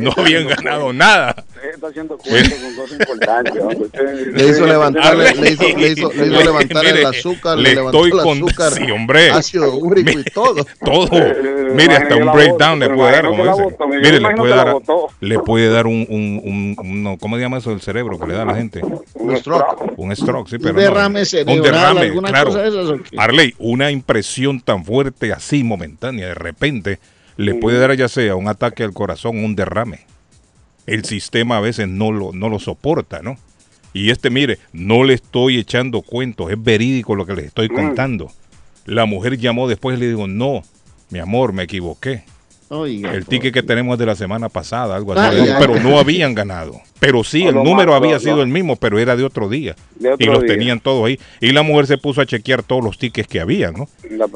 [0.00, 1.34] No habían ganado nada.
[1.54, 3.54] Usted está haciendo cuentos con cosas importantes.
[3.62, 3.78] hombre.
[3.78, 7.56] Usted- Le hizo levantar, le, hizo, le hizo, le hizo Le- levantar mire, el azúcar,
[7.58, 9.30] le le, levantó el azúcar, sí, hombre.
[9.30, 10.66] ácido úrico y todo.
[10.84, 11.08] Todo.
[11.74, 13.76] Mire, hasta un breakdown le puede dar, como dice.
[13.88, 14.76] Mire, le puede dar,
[15.20, 18.26] le puede dar un, un, un, un- no, ¿cómo se llama eso del cerebro que
[18.26, 18.80] le da a la gente?
[19.14, 19.92] Un stroke.
[19.96, 20.82] Un stroke, sí, pero Un no.
[20.82, 22.46] derrame cerebral, Un derrame, claro.
[22.46, 23.16] cosa de esas, ¿o qué?
[23.18, 26.98] Arley, una impresión tan fuerte así momentánea, de repente,
[27.36, 30.00] le puede dar ya sea un ataque al corazón, un derrame.
[30.86, 33.38] El sistema a veces no lo, no lo soporta, ¿no?
[33.92, 37.74] Y este, mire, no le estoy echando cuentos, es verídico lo que les estoy Mm.
[37.74, 38.30] contando.
[38.86, 40.62] La mujer llamó después y le digo, no,
[41.10, 42.24] mi amor, me equivoqué.
[42.68, 45.80] Oiga, El ticket que tenemos de la semana pasada, algo así, Ay, ay, pero ay.
[45.82, 46.80] no habían ganado.
[46.98, 49.76] Pero sí, el número más- había sido el mismo, pero era de otro día.
[49.96, 50.48] De otro y los día.
[50.54, 51.20] tenían todos ahí.
[51.40, 53.88] Y la mujer se puso a chequear todos los tickets que había, ¿no?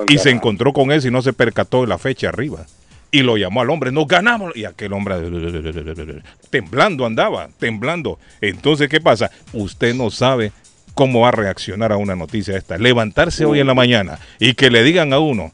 [0.08, 2.66] Y se encontró con él y no se percató de la fecha arriba.
[3.10, 4.54] Y lo llamó al hombre, nos ganamos.
[4.56, 5.14] Y aquel hombre
[6.50, 8.18] temblando andaba, temblando.
[8.40, 9.30] Entonces, ¿qué pasa?
[9.52, 10.52] Usted no sabe
[10.94, 12.76] cómo va a reaccionar a una noticia esta.
[12.76, 15.52] Levantarse hoy en la mañana y que le digan a uno,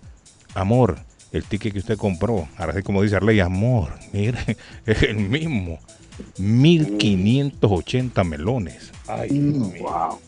[0.54, 0.96] amor,
[1.32, 4.38] el ticket que usted compró, ahora sí como dice Arley, amor, mire,
[4.86, 5.80] es el mismo.
[6.38, 8.92] 1580 melones.
[9.06, 9.82] Ay, Dios mío.
[9.82, 10.18] Wow.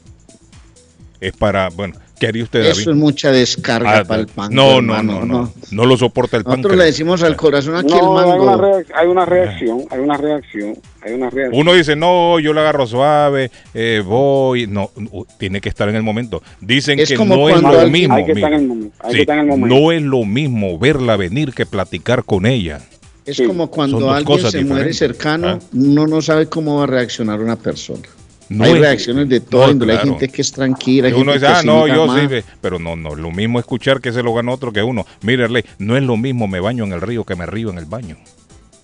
[1.20, 4.52] Es para, bueno, ¿qué haría usted, Eso es mucha descarga Ah, para el pan.
[4.52, 6.57] no, no, no, no, no lo soporta el pan.
[6.59, 8.83] Nosotros le decimos al corazón aquí No, el hay una, mango.
[8.94, 11.61] hay una reacción, hay una reacción, hay una reacción.
[11.61, 14.66] Uno dice, no, yo lo agarro suave, eh, voy.
[14.66, 14.90] No,
[15.38, 16.42] tiene que estar en el momento.
[16.61, 18.14] Dicen Es que como no es cuando lo alguien- mismo.
[18.16, 19.74] Hay que estar en el momento, hay Sí, que estar en el momento.
[19.74, 22.81] no es lo mismo verla venir que platicar con ella.
[23.24, 24.98] Es Sí, como cuando alguien se muere diferentes.
[24.98, 25.59] cercano, Ah.
[25.72, 28.02] uno no sabe cómo va a reaccionar una persona.
[28.48, 29.92] No hay es- reacciones de todo no, índole.
[29.92, 30.18] Hay claro.
[30.18, 31.09] gente que es tranquila.
[31.09, 32.20] hay Que uno gente dice, que ah, no, yo más.
[32.20, 35.04] sí, ve", pero no, no, lo mismo escuchar que se lo gana otro que uno.
[35.22, 37.87] Mire, no es lo mismo me baño en el río que me río en el
[37.87, 38.16] baño.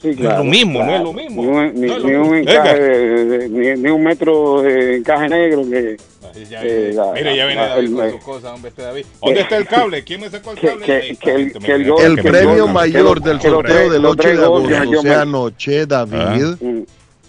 [0.00, 1.42] Sí, es lo mismo, no es lo mismo.
[1.42, 2.50] Ni un, ni- No es lo ni un mismo.
[2.50, 5.96] encaje de- ni, ni un metro de encaje negro que,
[6.34, 9.04] Eh, la- Mire, ya viene la- David el- con sus cosas, hombre, este David.
[9.22, 10.02] ¿Dónde está el cable?
[10.02, 10.84] ¿Quién me sacó el cable?
[10.86, 14.22] que, que el, que el, El que premio mayor que del sorteo del los 8
[14.22, 16.80] tres de agosto, o sea, anoche, David, Mm.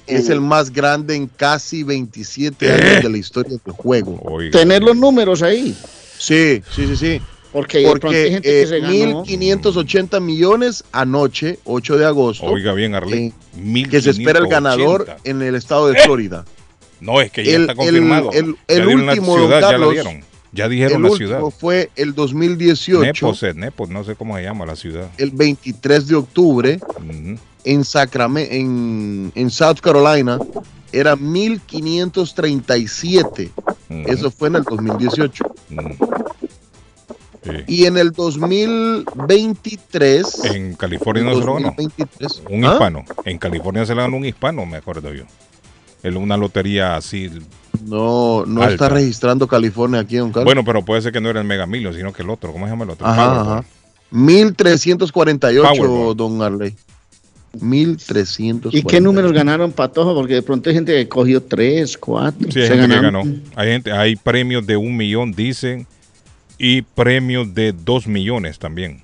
[0.08, 4.20] Es el más grande en casi 27 años de la historia del juego.
[4.24, 4.60] Oiga.
[4.60, 5.76] Tener los números ahí.
[6.18, 7.22] Sí, sí, sí, sí.
[7.52, 9.24] Porque, de pronto hay Porque gente que eh, se ganó.
[9.26, 13.32] 1.580 millones anoche, 8 de agosto, Oiga bien, Arley.
[13.56, 15.30] eh, que se espera el ganador 1580.
[15.30, 16.46] en el estado de Florida.
[17.00, 18.32] No, es que ya El- está confirmado.
[18.32, 20.24] el- el- Ya el último, ciudad, ya la Carlos, dieron.
[20.52, 21.42] Ya dijeron El la último ciudad.
[21.60, 25.10] fue el 2018, Nepos, Nepos, no sé cómo se llama la ciudad.
[25.18, 26.80] el 23 de octubre.
[27.64, 30.38] En, Sacramento, en, en South Carolina,
[30.92, 33.50] era 1.537.
[33.90, 34.04] Ujú.
[34.08, 35.44] Eso fue en el 2018.
[35.46, 35.54] Ujú.
[37.44, 37.52] Sí.
[37.68, 40.46] Y en el 2023...
[40.46, 41.68] En California no se lo ganó.
[41.78, 42.72] 2023, Un ¿ah?
[42.72, 43.04] hispano.
[43.26, 45.26] En California se le ganó un hispano, me acuerdo yo.
[46.02, 47.30] Es una lotería así.
[47.84, 48.74] No, no Alta.
[48.74, 50.46] está registrando California aquí, don Carlos.
[50.46, 52.52] Bueno, pero puede ser que no era el Mega sino que el otro.
[52.54, 53.06] ¿Cómo se llama el otro?
[53.08, 53.66] Ajá, ajá.
[54.12, 56.16] 1348, Powerball.
[56.16, 56.76] don Arley.
[57.60, 58.74] 1300.
[58.74, 60.14] ¿Y qué números ganaron Patojo?
[60.16, 62.52] Porque de pronto hay gente que cogió tres, cuatro.
[62.52, 63.24] Sí, hay se gente que ganaron.
[63.26, 63.42] ganó.
[63.56, 65.86] Hay, gente, hay premios de un millón, dicen,
[66.58, 69.04] y premios de dos millones también.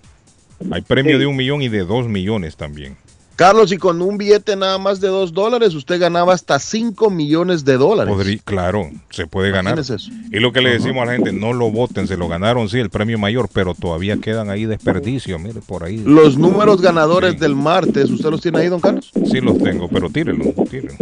[0.71, 2.97] Hay premios de un millón y de dos millones también.
[3.39, 7.63] Carlos, y con un billete nada más de 2 dólares, usted ganaba hasta 5 millones
[7.63, 8.13] de dólares.
[8.13, 9.79] Podrí- claro, se puede ganar.
[9.79, 9.95] Eso.
[10.29, 12.79] Y lo que le decimos a la gente, no lo voten, se lo ganaron, sí,
[12.79, 15.99] el premio mayor, pero todavía quedan ahí desperdicios, mire, por ahí.
[16.05, 17.39] Los números ganadores Sí.
[17.39, 19.09] del martes, ¿usted los tiene ahí, don Carlos?
[19.31, 20.97] Sí los tengo, pero tírenlo, tírenlo.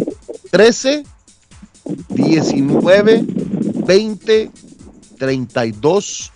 [0.52, 1.06] 13,
[2.10, 3.23] 19,
[3.88, 4.52] 20,
[5.17, 6.32] 32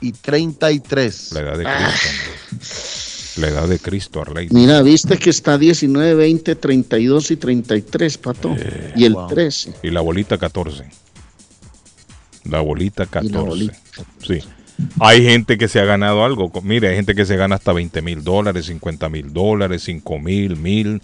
[0.00, 1.32] y 33.
[1.34, 2.08] La edad de Cristo.
[2.08, 2.93] hombre.
[3.36, 4.48] La edad de Cristo, Arley.
[4.50, 8.54] Mira, viste que está 19, 20, 32 y 33, Pato.
[8.56, 9.28] Eh, y el wow.
[9.28, 9.74] 13.
[9.82, 10.84] Y la bolita 14.
[12.44, 13.38] La bolita 14.
[13.38, 13.76] bolita.
[14.24, 14.40] Sí.
[15.00, 16.50] Hay gente que se ha ganado algo.
[16.62, 20.56] Mire, hay gente que se gana hasta 20 mil dólares, 50 mil dólares, 5 mil,
[20.56, 21.00] mil.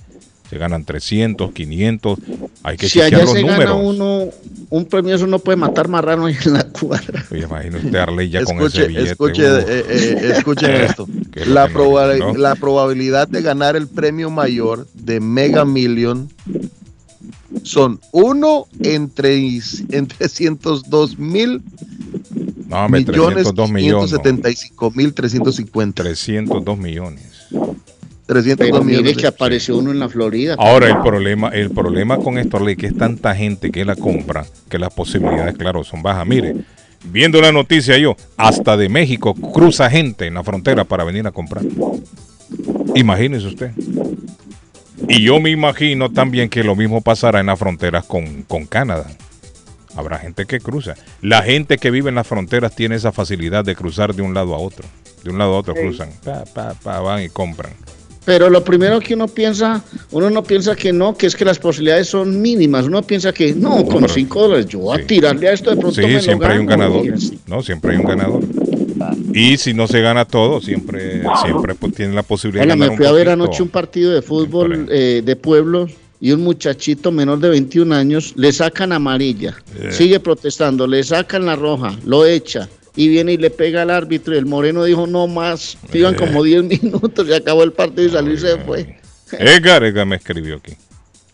[0.51, 2.19] Se ganan 300, 500.
[2.65, 3.59] Hay que Si chequear allá los se números.
[3.61, 4.25] gana uno
[4.69, 7.25] un premio, eso no puede matar marrano ahí en la cuadra.
[7.31, 9.11] Oye, imagine usted, Arley, ya con ese Escuche, billete.
[9.13, 11.07] escuche, uh, eh, eh, escuchen esto.
[11.35, 12.35] Es La, proba- ¿no?
[12.35, 16.29] la probabilidad de ganar el premio mayor de Mega Million
[17.63, 19.61] son 1 entre,
[19.91, 21.63] entre 102 mil
[22.69, 24.13] no, millones 302 millones.
[24.13, 24.19] no.
[24.23, 26.03] 575 mil 350.
[26.03, 27.23] 302 millones.
[28.31, 29.17] 302 Pero mire millones.
[29.21, 30.55] que apareció uno en la Florida.
[30.57, 34.79] Ahora el problema, el problema con esto, que es tanta gente que la compra, que
[34.79, 36.27] las posibilidades, claro, son bajas.
[36.27, 36.55] Mire,
[37.05, 41.33] viendo la noticia yo, hasta de México cruza gente en la frontera para venir a
[41.33, 41.65] comprar.
[42.95, 43.73] Imagínese usted.
[45.09, 49.07] Y yo me imagino también que lo mismo pasará en las fronteras con, con Canadá.
[49.97, 50.95] Habrá gente que cruza.
[51.21, 54.55] La gente que vive en las fronteras tiene esa facilidad de cruzar de un lado
[54.55, 54.87] a otro.
[55.25, 56.11] De un lado a otro cruzan.
[56.25, 57.73] Pa, pa, pa, van y compran.
[58.25, 61.59] Pero lo primero que uno piensa, uno no piensa que no, que es que las
[61.59, 62.85] posibilidades son mínimas.
[62.85, 65.77] Uno piensa que no, con pero- 5 dólares yo voy a tirarle a esto de
[65.77, 67.05] pronto me Sí, lo siempre hay un ganador.
[67.47, 68.43] No, siempre hay un ganador.
[69.33, 72.85] Y si no se gana todo, siempre, siempre pues, tiene la posibilidad Hola, de me
[72.87, 77.11] ganar fui a ver anoche un partido de fútbol eh, de pueblos y un muchachito
[77.11, 79.91] menor de 21 años le sacan amarilla, Eh.
[79.93, 84.35] sigue protestando, le sacan la roja, lo echa y viene y le pega al árbitro
[84.35, 86.19] y el moreno dijo no más, iban Eh.
[86.19, 88.99] como 10 minutos, se acabó el partido y salió y se fue.
[89.33, 90.75] Edgar, Edgar me escribió aquí.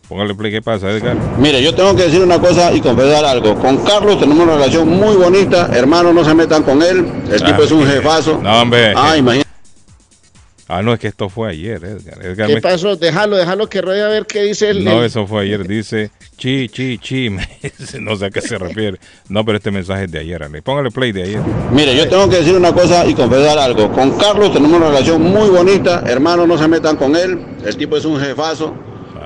[0.09, 1.16] Póngale play, ¿qué pasa, Edgar?
[1.38, 3.59] Mire, yo tengo que decir una cosa y confesar algo.
[3.59, 5.69] Con Carlos tenemos una relación muy bonita.
[5.75, 7.05] Hermanos, no se metan con él.
[7.33, 8.38] El tipo es un jefazo.
[8.40, 8.92] No, hombre.
[8.95, 9.51] Ah, imagínate.
[10.69, 12.25] Ah, no, es que esto fue ayer, Edgar.
[12.25, 12.95] Edgar ¿Qué me- pasó?
[12.97, 14.85] Déjalo, déjalo que ruede a ver qué dice el...
[14.85, 15.66] No, eso fue ayer.
[15.66, 17.31] Dice, chi, chi, chi.
[18.01, 18.99] no sé a qué se refiere.
[19.29, 20.42] No, pero este mensaje es de ayer.
[20.42, 20.62] Ale.
[20.62, 21.40] Póngale play de ayer.
[21.72, 23.90] Mire, yo tengo que decir una cosa y confesar algo.
[23.92, 26.03] Con Carlos tenemos una relación muy bonita.
[26.07, 27.38] Hermanos, no se metan con él.
[27.64, 28.75] El tipo es un jefazo.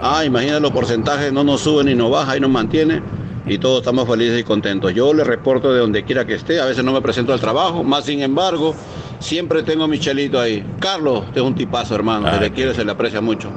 [0.03, 3.03] Ah, imagínate los porcentajes, no nos sube ni nos baja y nos mantiene.
[3.47, 4.95] Y todos estamos felices y contentos.
[4.95, 6.61] Yo le reporto de donde quiera que esté.
[6.61, 7.83] A veces no me presento al trabajo.
[7.83, 8.75] Más sin embargo,
[9.19, 10.65] siempre tengo mi chelito ahí.
[10.79, 12.29] Carlos, usted es un tipazo, hermano.
[12.29, 13.51] Ah, se le qué quiere, se le aprecia mucho.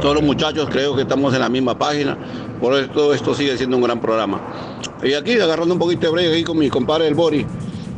[0.00, 2.16] Todos los muchachos creo que estamos en la misma página.
[2.60, 4.40] Por eso todo esto sigue siendo un gran programa.
[5.02, 7.46] Y aquí agarrando un poquito de break aquí con mi compadre el Bori,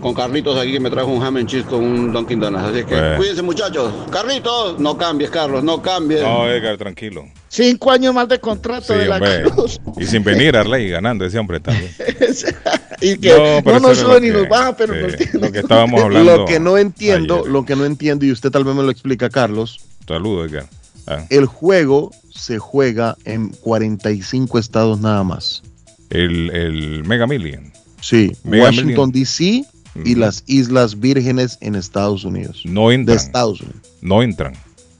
[0.01, 2.65] con Carlitos aquí que me trajo un ham and cheese con un Dunkin' Donuts.
[2.65, 3.17] Así que Bueno.
[3.17, 3.93] cuídense muchachos.
[4.11, 6.23] Carlitos, no cambies, Carlos, no cambies.
[6.23, 7.25] No, Edgar, tranquilo.
[7.49, 9.43] Cinco años más de contrato Sí, de la hombre.
[9.51, 9.81] Cruz.
[9.99, 11.91] Y sin venir, Arley, ganando ese hombre también.
[13.01, 15.47] y que No, nos sube ni que- nos baja, pero sí, nos tiene.
[15.47, 16.37] Lo que estábamos hablando.
[16.39, 17.49] Lo que no entiendo, ayer.
[17.51, 20.67] lo que no entiendo, y usted tal vez me lo explica, Carlos, Saludos, Edgar.
[21.07, 25.63] Ah, el juego se juega en 45 estados nada más.
[26.11, 27.73] el, el Mega Million.
[28.01, 29.13] Sí, Mega Washington.
[29.13, 29.45] D.C.
[29.45, 29.65] y
[30.13, 30.21] Ujú.
[30.21, 32.63] las Islas Vírgenes en Estados Unidos.
[32.65, 33.17] No De entran.
[33.17, 33.81] Estados Unidos.
[34.01, 34.55] No entran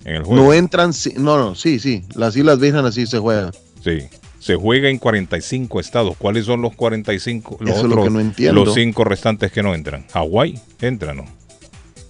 [0.05, 0.43] en el juego.
[0.45, 3.53] No entran, no, no, sí, sí, las Islas Vírgenes sí se juegan.
[3.83, 4.01] Sí.
[4.39, 6.17] Se juega en 45 estados.
[6.19, 7.59] ¿Cuáles son los 45?
[7.61, 8.65] Los Eso es lo que no entiendo.
[8.65, 10.05] Los cinco restantes que no entran.
[10.13, 11.27] Hawái entra, ¿no?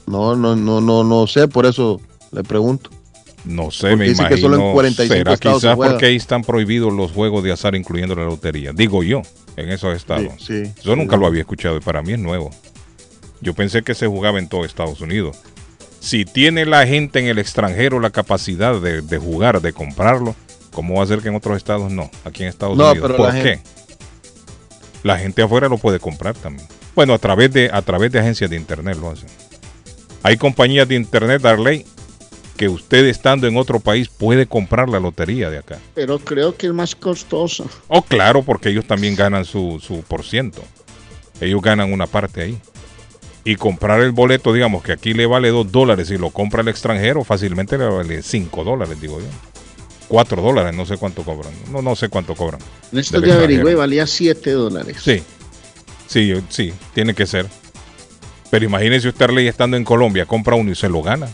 [0.06, 2.00] No, no, no, no, no sé, por eso
[2.32, 2.88] le pregunto.
[3.44, 4.36] No sé, Porque me dice imagino.
[4.36, 8.14] que solo en 45 será quizás porque ahí están prohibidos los juegos de azar, incluyendo
[8.14, 8.72] la lotería.
[8.72, 9.22] Digo yo,
[9.56, 10.32] en esos estados.
[10.38, 10.98] Sí, sí, Yo sí.
[10.98, 12.50] nunca lo había escuchado y para mí es nuevo.
[13.40, 15.36] Yo pensé que se jugaba en todo Estados Unidos.
[15.98, 20.36] Si tiene la gente en el extranjero la capacidad de, de jugar, de comprarlo,
[20.72, 22.10] ¿cómo va a ser que en otros estados no?
[22.24, 23.08] Aquí en Estados No, Unidos.
[23.08, 23.48] pero ¿Por la qué?
[23.50, 23.62] gente-
[25.02, 26.66] La gente afuera lo puede comprar también.
[26.94, 29.28] Bueno, a través de, a través de agencias de internet lo hacen.
[30.22, 31.84] Hay compañías de internet, Darley,
[32.56, 35.78] que usted estando en otro país puede comprar la lotería de acá.
[35.94, 37.66] Pero creo que es más costoso.
[37.88, 40.62] Oh, claro, porque ellos también ganan su, su por ciento.
[41.40, 42.58] Ellos ganan una parte ahí.
[43.44, 46.68] y comprar el boleto, digamos que aquí le vale 2 dólares y lo compra el
[46.68, 49.26] extranjero, fácilmente le vale 5 dólares, digo yo.
[50.08, 51.52] 4 dólares, no sé cuánto cobran.
[51.70, 52.60] No, no sé cuánto cobran.
[52.92, 54.98] En esto ya averigüé, valía 7 dólares.
[55.02, 55.22] Sí,
[56.06, 57.46] sí, sí, tiene que ser.
[58.50, 61.28] Pero imagínese usted, Arley, estando en Colombia, compra uno y se lo gana.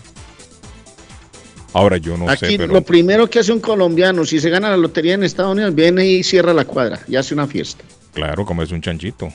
[1.73, 4.71] Ahora yo no Aquí sé, pero lo primero que hace un colombiano, si se gana
[4.71, 7.85] la lotería en Estados Unidos, viene y cierra la cuadra y hace una fiesta.
[8.15, 9.29] claro, como es un chanchito.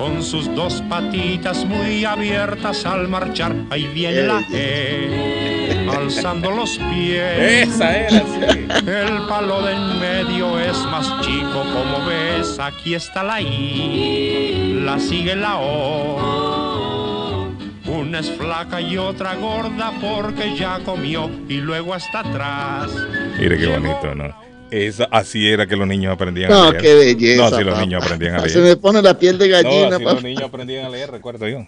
[0.00, 7.68] Con sus dos patitas muy abiertas al marchar, ahí viene la E, alzando los pies.
[7.68, 8.66] Esa era, sí.
[8.88, 14.98] El palo de en medio es más chico, como ves, aquí está la I, la
[14.98, 17.50] sigue la O.
[17.84, 22.90] Una es flaca y otra gorda porque ya comió y luego hasta atrás.
[23.38, 24.49] Mire qué bonito, ¿no?
[24.70, 26.82] Esa, así era que los niños aprendían No, a leer.
[26.82, 27.50] qué belleza.
[27.50, 28.50] No, así los niños aprendían a leer.
[28.50, 31.48] Se me pone la piel de No, gallina, así los niños aprendían a leer, recuerdo
[31.48, 31.66] yo.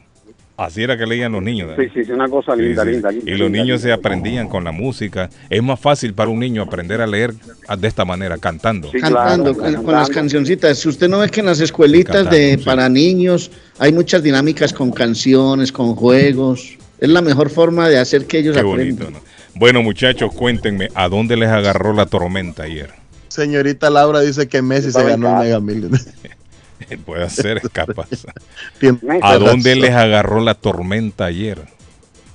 [0.54, 1.70] Así era que leían los niños.
[1.78, 2.90] Sí, sí, sí, una cosa linda, sí.
[2.90, 3.28] linda, linda.
[3.28, 5.30] Y los linda, niños se aprendían con la música.
[5.48, 7.32] Es más fácil para un niño aprender a leer
[7.78, 8.90] de esta manera, cantando.
[8.92, 10.78] Sí, Cantando, claro, con, con las cancioncitas.
[10.78, 12.64] Si usted no ve que en las escuelitas Cantando, de sí.
[12.64, 16.76] para niños hay muchas dinámicas con canciones, con juegos.
[17.00, 19.22] Es la mejor forma de hacer que ellos Qué bonito, aprendan.
[19.24, 19.32] ¿no?
[19.54, 22.90] Bueno, muchachos, cuéntenme, ¿a dónde les agarró la tormenta ayer?
[23.28, 25.46] Señorita Laura dice que Messi se ganó el.
[25.48, 26.08] Mega Millions.
[27.06, 28.08] Puede ser, capaz.
[28.78, 31.60] Tiene ¿A dónde les agarró la tormenta ayer?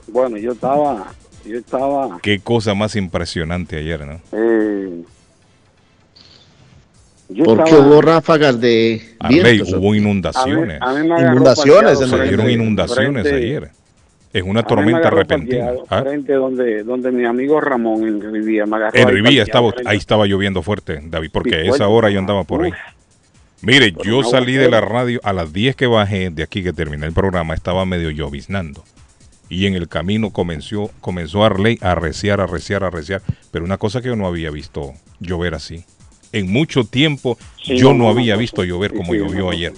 [0.07, 1.11] Bueno, yo estaba,
[1.45, 4.21] yo estaba, Qué cosa más impresionante ayer, ¿no?
[4.31, 5.03] eh,
[7.29, 9.73] yo Porque estaba- hubo ráfagas de Arley, vientos.
[9.73, 10.81] hubo a mí- inundaciones.
[10.81, 13.71] a mí me Inundaciones Se dieron inundaciones frente- ayer.
[14.37, 15.71] Es una tormenta repentina.
[15.89, 16.01] ¿Ah?
[16.01, 18.97] Frente donde, donde mi amigo Ramón en Rivía me agarró.
[18.99, 22.19] En parqueado estaba, frente- ahí estaba lloviendo fuerte, David, porque Sí, a esa hora yo
[22.19, 22.71] andaba por ahí.
[23.61, 26.73] Mire, Por yo salí de la radio a las 10 que bajé de aquí que
[26.73, 28.83] terminé el programa, estaba medio lloviznando.
[29.49, 33.21] Y en el camino comenzó, comenzó Arley a arreciar, a arreciar, a arreciar.
[33.49, 35.85] Pero una cosa que yo no había visto llover así.
[36.33, 39.49] En mucho tiempo Sí, yo no, había visto llover como sí, llovió no.
[39.51, 39.73] ayer.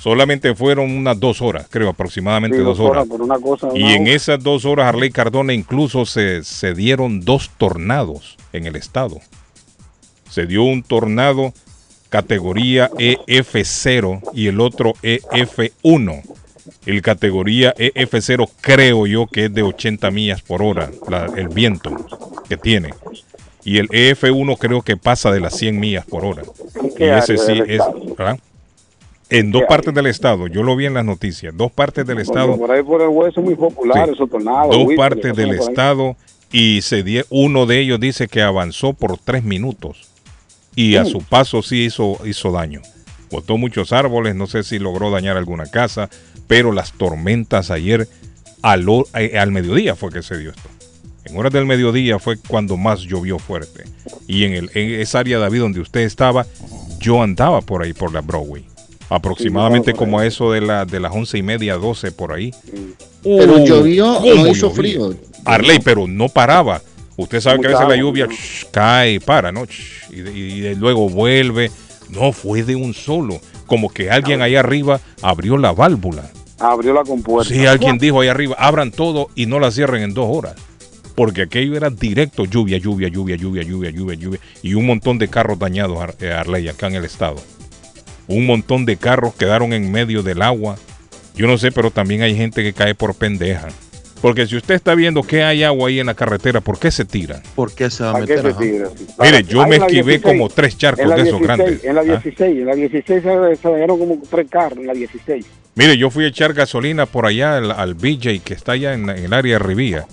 [0.00, 3.06] Solamente fueron unas dos horas, creo, aproximadamente Sí, dos horas.
[3.06, 7.50] por una cosa, Y en esas dos horas, Arley Cardona incluso se, se dieron dos
[7.58, 9.20] tornados en el estado.
[10.30, 11.52] Se dio un tornado
[12.08, 16.22] categoría EF0 y el otro EF1.
[16.86, 21.90] El categoría EF0 creo yo que es de 80 millas por hora, la- el viento
[22.48, 22.94] que tiene.
[23.64, 26.42] Y el EF1 creo que pasa de las 100 millas por hora.
[26.96, 27.82] ¿En Y ese sí es...
[28.16, 28.38] ¿verdad?
[29.30, 32.22] En dos partes del estado, yo lo vi en las noticias, dos partes del Porque
[32.30, 34.14] estado Por ahí por el hueso muy popular, Sí.
[34.14, 34.70] esos tornados.
[34.74, 36.16] dos Whisper, partes del estado
[36.50, 40.08] y se die- uno de ellos dice que avanzó por tres minutos
[40.74, 41.06] y a Mm.
[41.06, 42.82] su paso sí hizo, hizo daño.
[43.30, 46.10] Botó muchos árboles, no sé si logró dañar alguna casa,
[46.48, 48.08] pero las tormentas ayer
[48.62, 50.68] al, eh, al mediodía fue que se dio esto.
[51.24, 53.84] En horas del mediodía fue cuando más llovió fuerte.
[54.26, 56.46] Y en, el, en esa área, David, donde usted estaba,
[56.98, 58.64] yo andaba por ahí, por la Broadway.
[59.10, 62.54] Aproximadamente como a eso de, la, de las once y media, doce por ahí.
[63.22, 65.14] Pero Uh, llovió, ¿cómo no hizo frío.
[65.44, 66.80] Arley, pero no paraba.
[67.16, 69.66] Usted sabe que a veces la lluvia shh, cae y para, ¿no?
[69.66, 71.70] Shh, y, luego vuelve.
[72.08, 73.40] No, fue de un solo.
[73.66, 76.30] Como que alguien ahí arriba abrió la válvula.
[76.58, 77.52] Abrió la compuerta.
[77.52, 80.54] Sí, alguien dijo ahí arriba, abran todo y no la cierren en dos horas.
[81.14, 84.40] Porque aquello era directo, lluvia, lluvia, lluvia, lluvia, lluvia, lluvia, lluvia.
[84.62, 87.36] Y un montón de carros dañados, eh, Arley, acá en el estado.
[88.30, 90.76] Un montón de carros quedaron en medio del agua.
[91.34, 93.68] Yo no sé, pero también hay gente que cae por pendeja.
[94.20, 97.04] Porque si usted está viendo que hay agua ahí en la carretera, ¿por qué se
[97.04, 97.42] tira?
[97.54, 98.52] ¿Por qué se va a ¿Para qué meter?
[98.52, 98.60] se ajá?
[98.60, 98.88] tira?
[99.18, 101.84] Mire, yo me esquivé 16, como tres charcos de esos 16, grandes.
[101.84, 102.04] En la ¿Ah?
[102.04, 105.46] 16, en la 16 se, dañaron como tres carros, en la 16.
[105.74, 109.08] Mire, yo fui a echar gasolina por allá al, al BJ que está allá en,
[109.08, 110.06] el área de Rivía.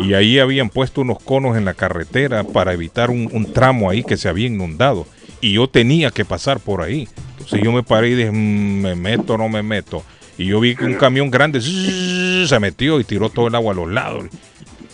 [0.00, 4.02] Y ahí habían puesto unos conos en la carretera para evitar un, un tramo ahí
[4.02, 5.06] que se había inundado.
[5.40, 7.08] Y yo tenía que pasar por ahí.
[7.50, 10.04] Entonces yo me paré y dije, "Mm, ¿me meto no me meto?
[10.38, 13.76] Y yo vi que un camión grande se metió y tiró todo el agua a
[13.76, 14.26] los lados.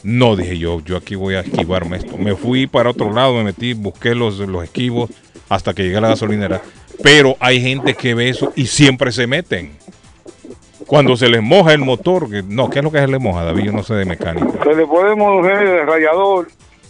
[0.02, 2.16] No, dije yo, yo aquí voy a esquivarme esto.
[2.16, 5.10] Me fui para otro lado, me metí, busqué los, los esquivos
[5.50, 6.62] hasta que llegué a la gasolinera.
[7.02, 9.72] Pero hay gente que ve eso y siempre se meten.
[10.86, 13.64] Cuando se les moja el motor, no, ¿qué es lo que se les moja, David?
[13.64, 14.64] Yo no sé de mecánica.
[14.64, 16.48] Se le puede mover el radiador.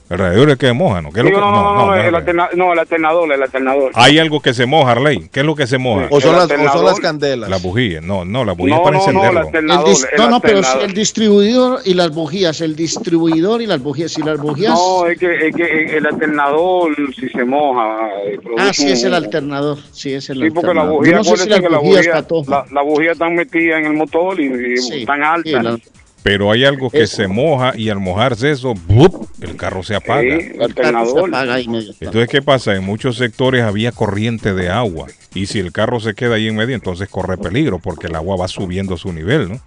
[0.09, 1.11] El radiador es que se moja, ¿no?
[1.13, 3.33] ¿Qué es lo que- no, no, no, no, no, el, no, alterna- no, el alternador,
[3.33, 3.91] el alternador.
[3.95, 5.29] Hay algo que se moja, Arley.
[5.33, 6.07] ¿Qué es lo que se moja?
[6.11, 7.51] O son, las, o son las candelas.
[7.51, 8.01] La bujía.
[8.01, 9.85] No, no, la bujía No, para no, no, el encenderlo.
[9.85, 10.85] Dis- el no, no, pero alternador.
[10.89, 14.13] el distribuidor y las bujías, el distribuidor y las bujías.
[14.13, 14.75] Si las bujías.
[14.75, 18.09] No, es que, es que el alternador, si se moja.
[18.27, 19.79] eh, ah, sí, es el alternador.
[19.91, 22.45] Sí, es el Sí, porque la bujía, no sé si las que la bujías, bujía,
[22.49, 24.45] la, la bujía está metida en el motor y,
[24.75, 25.63] y Sí, tan sí, alta.
[25.65, 25.79] la-
[26.27, 27.19] Pero hay algo que Eso.
[27.19, 29.29] se moja y al mojarse eso, ¡bup!
[29.41, 30.23] el carro se apaga.
[30.23, 31.29] Sí, el carro se alternador.
[31.29, 32.05] apaga inmediatamente.
[32.05, 32.75] Entonces, ¿qué pasa?
[32.75, 35.07] En muchos sectores había corriente de agua.
[35.35, 38.37] Y si el carro se queda ahí en medio, entonces corre peligro porque el agua
[38.37, 39.61] va subiendo su nivel, ¿no?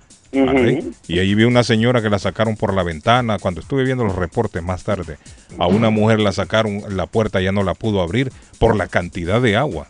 [1.08, 3.40] Y ahí vi una señora que la sacaron por la ventana.
[3.40, 5.18] Cuando estuve viendo los reportes más tarde,
[5.58, 9.42] a una mujer la sacaron, la puerta ya no la pudo abrir por la cantidad
[9.42, 9.88] de agua.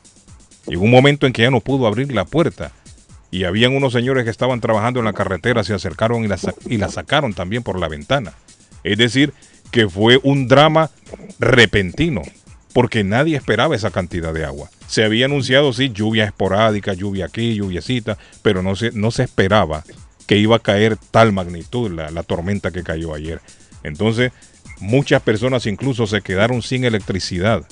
[0.68, 2.72] Llegó un momento en que ya no pudo abrir la puerta.
[3.32, 6.78] Y habían unos señores que estaban trabajando en la carretera, se acercaron y la, y
[6.78, 8.34] la sacaron también por la ventana.
[8.84, 9.34] Es decir,
[9.72, 10.90] que fue un drama
[11.38, 12.22] repentino,
[12.74, 14.70] porque nadie esperaba esa cantidad de agua.
[14.88, 19.84] Se había anunciado, sí, lluvia esporádica, lluvia aquí, lluviecita, pero no se, no se esperaba
[20.26, 23.42] que iba a caer tal magnitud la, la tormenta que cayó ayer.
[23.84, 24.32] Entonces,
[24.80, 27.66] muchas personas incluso se quedaron sin electricidad.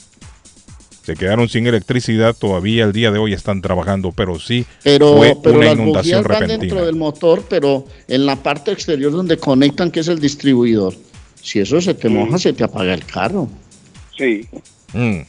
[1.08, 5.38] Se quedaron sin electricidad, todavía el día de hoy están trabajando, pero sí Pero, fue
[5.41, 6.58] pero una las inundación bujías van repentina.
[6.60, 10.93] dentro del motor, pero en la parte exterior donde conectan, que es el distribuidor.
[11.41, 13.47] Si eso se te moja, se te apaga el carro.
[14.18, 14.45] Sí.
[14.91, 15.20] Mm.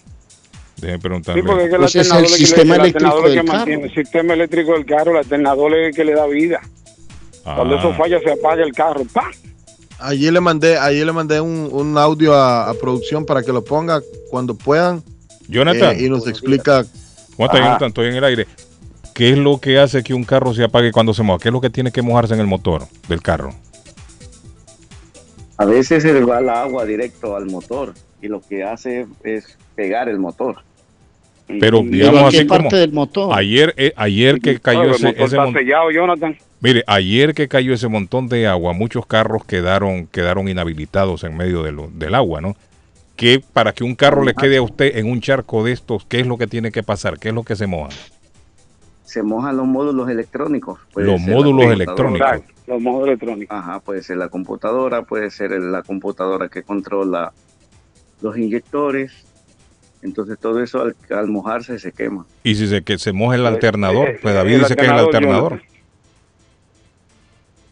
[0.79, 1.43] Déjeme preguntarle.
[1.43, 3.23] Sí, porque es que el Pues es el alternador es que le- sistema el eléctrico
[3.23, 3.53] que del carro.
[3.59, 6.61] mantiene el sistema eléctrico del carro, el alternador es el que le da vida.
[7.45, 7.79] Cuando Ah.
[7.79, 9.03] eso falla se apaga el carro.
[9.13, 9.31] ¡Pah!
[10.01, 13.63] Allí le mandé, allí le mandé un, un audio a, a producción para que lo
[13.63, 15.05] ponga cuando puedan
[15.49, 16.85] Jonathan, eh, y nos explica.
[17.37, 17.67] ¿cómo está Ajá.
[17.67, 17.89] Jonathan?
[17.89, 18.47] Estoy en el aire.
[19.15, 21.41] ¿Qué es lo que hace que un carro se apague cuando se moja?
[21.43, 23.53] ¿Qué es lo que tiene que mojarse en el motor del carro?
[25.57, 29.57] A veces se le va el agua directo al motor y lo que hace es
[29.75, 30.57] pegar el motor.
[31.47, 33.37] Pero Y- ¿Pero digamos así como parte del motor?
[33.37, 36.37] ayer, eh, ayer que cayó el ese, motor ese está mon- sellado, Jonathan.
[36.61, 41.63] mire, ayer que cayó ese montón de agua, muchos carros quedaron, quedaron inhabilitados en medio
[41.63, 42.55] de lo- del agua, ¿no?
[43.19, 46.21] Que para que un carro le quede a usted en un charco de estos, ¿qué
[46.21, 47.19] es lo que tiene que pasar?
[47.19, 47.91] ¿Qué es lo que se moja?
[49.03, 50.79] Se mojan los módulos electrónicos.
[50.93, 52.29] Puede Los módulos electrónicos.
[52.29, 53.59] Exacto, los modos electrónicos.
[53.59, 57.33] Ajá, puede ser la computadora, puede ser la computadora que controla
[58.23, 59.13] los inyectores.
[60.01, 62.25] Entonces todo eso al, al mojarse se quema.
[62.45, 64.95] Y si se, que se moja el alternador, eh, pues David dice que es el
[64.95, 65.63] alternador, alternador.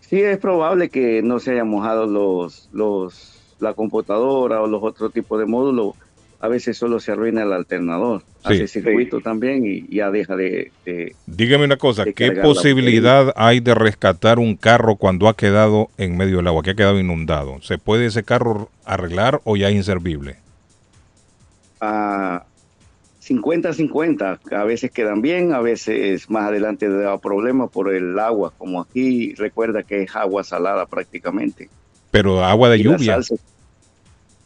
[0.00, 5.12] Sí, es probable que no se hayan mojado los, los, la computadora o los otros
[5.12, 5.94] tipos de módulos.
[6.38, 8.20] A veces solo se arruina el alternador.
[8.46, 8.52] Sí.
[8.54, 13.74] Hace circuito también y ya deja de, de- Dígame una cosa, ¿qué posibilidad hay de
[13.74, 17.62] rescatar un carro cuando ha quedado en medio del agua, que ha quedado inundado?
[17.62, 20.36] ¿Se puede ese carro arreglar o ya es inservible?
[21.80, 22.44] a
[23.22, 24.52] 50-50.
[24.52, 28.52] A veces quedan bien, a veces más adelante da problemas por el agua.
[28.56, 31.68] Como aquí recuerda que es agua salada prácticamente.
[32.10, 33.36] Pero agua de Y lluvia se-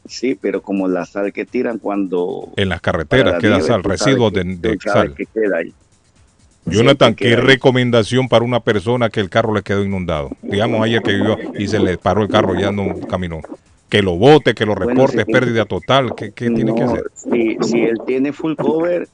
[0.06, 2.52] Sí, pero como la sal que tiran cuando...
[2.56, 5.14] en las carreteras la queda nieve, sal, residuos que- de, sal.
[5.14, 5.72] que queda ahí.
[6.66, 10.30] Jonathan, ¿qué recomendación para una persona que el carro le quedó inundado?
[10.42, 13.40] Digamos ayer que vivió y se le paró el carro ya no caminó.
[13.88, 16.14] que lo bote, que lo Bueno, reporte, es pérdida total.
[16.14, 17.10] ¿Qué, qué tiene que hacer?
[17.14, 19.08] Si, si él tiene full cover,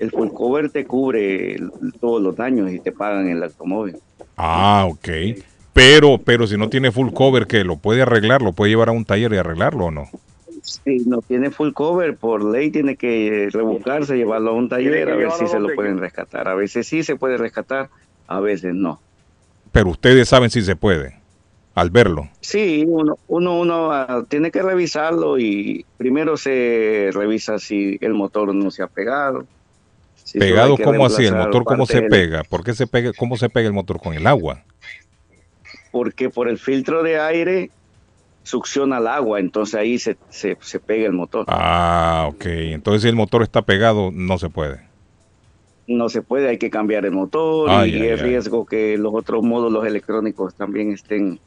[0.00, 1.56] el full cover te cubre
[2.00, 3.96] todos los daños y te pagan el automóvil.
[4.36, 5.08] Ah, ok.
[5.72, 8.92] Pero, pero si no tiene full cover, que lo puede arreglar, lo puede llevar a
[8.92, 10.10] un taller y arreglarlo o no.
[10.62, 15.16] Si no tiene full cover, por ley tiene que rebuscarse, llevarlo a un taller a
[15.16, 16.46] ver si se lo pueden rescatar.
[16.46, 17.88] A veces sí se puede rescatar,
[18.28, 19.00] a veces no.
[19.72, 21.16] Pero ustedes saben si se puede,
[21.74, 22.28] al verlo.
[22.42, 28.54] Sí, uno, uno, uno ah, tiene que revisarlo y primero se revisa si el motor
[28.54, 29.46] no se ha pegado.
[30.22, 31.24] Si Pegado, ¿cómo así?
[31.24, 32.44] ¿El motor cómo se del- pega?
[32.44, 33.12] ¿Por qué se pega?
[33.16, 34.62] ¿Cómo se pega el motor con el agua?
[35.92, 37.70] Porque por el filtro de aire
[38.42, 41.44] succiona el agua, entonces ahí se, se, se pega el motor.
[41.46, 42.44] Ah, ok.
[42.46, 44.80] Entonces si el motor está pegado, no se puede.
[45.86, 48.16] No se puede, hay que cambiar el motor y ay.
[48.16, 51.38] riesgo que los otros módulos electrónicos también estén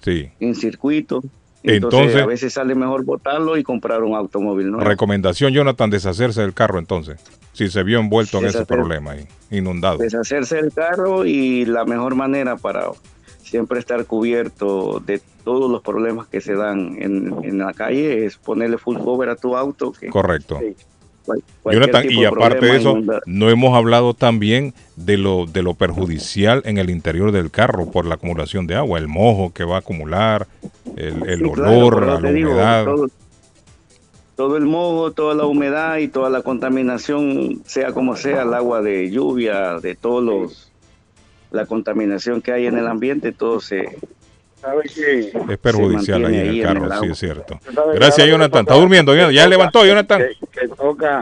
[0.00, 0.28] Sí.
[0.40, 1.22] en circuito.
[1.62, 4.84] Entonces, Entonces- a veces sale mejor botarlo y comprar un automóvil nuevo.
[4.86, 7.18] Recomendación, Jonathan, deshacerse del carro entonces.
[7.52, 9.98] Si se vio envuelto en ese problema ahí, inundado.
[9.98, 12.88] deshacerse del carro y la mejor manera para
[13.54, 18.36] siempre estar cubierto de todos los problemas que se dan en, en la calle es
[18.36, 19.92] ponerle full cover a tu auto.
[19.92, 20.58] Que Correcto.
[21.24, 21.44] cual-
[21.76, 26.78] Jonathan, y aparte de eso, no hemos hablado también de lo, de lo perjudicial en
[26.78, 30.48] el interior del carro por la acumulación de agua, el mojo que va a acumular,
[30.96, 32.84] el, el Sí, claro, olor, eso la digo, humedad.
[32.86, 33.06] todo,
[34.34, 38.82] todo el moho, toda la humedad y toda la contaminación, sea como sea, el agua
[38.82, 40.72] de lluvia, de todos los
[41.54, 43.96] la contaminación que hay en el ambiente, todo se
[45.48, 47.06] Es perjudicial ahí en el carro, sí agua.
[47.12, 47.60] es cierto.
[47.94, 48.60] Gracias, Jonathan.
[48.62, 49.14] ¿Está durmiendo?
[49.14, 50.22] ¿Ya, ya levantó, Jonathan?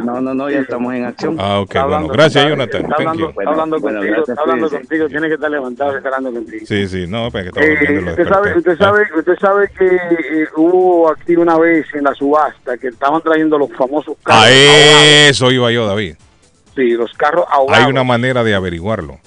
[0.05, 1.37] No, no, no, ya estamos en acción.
[1.41, 2.09] Ah, ok, bueno.
[2.09, 2.83] Gracias, Jonathan.
[2.83, 4.89] Está hablando, está hablando Bueno, contigo, gracias, está hablando cuídense.
[4.89, 6.67] contigo, tiene que estar levantado esperando contigo.
[6.67, 10.47] Sí, sí, no, pero que Eh, durmiendo usted sabe, usted sabe, usted sabe que eh,
[10.57, 15.31] hubo aquí una vez en la subasta que estaban trayendo los famosos carros A ahogados.
[15.31, 16.15] eso iba yo, David.
[16.77, 17.85] Sí, los carros ahogados.
[17.85, 19.19] Hay una manera de averiguarlo.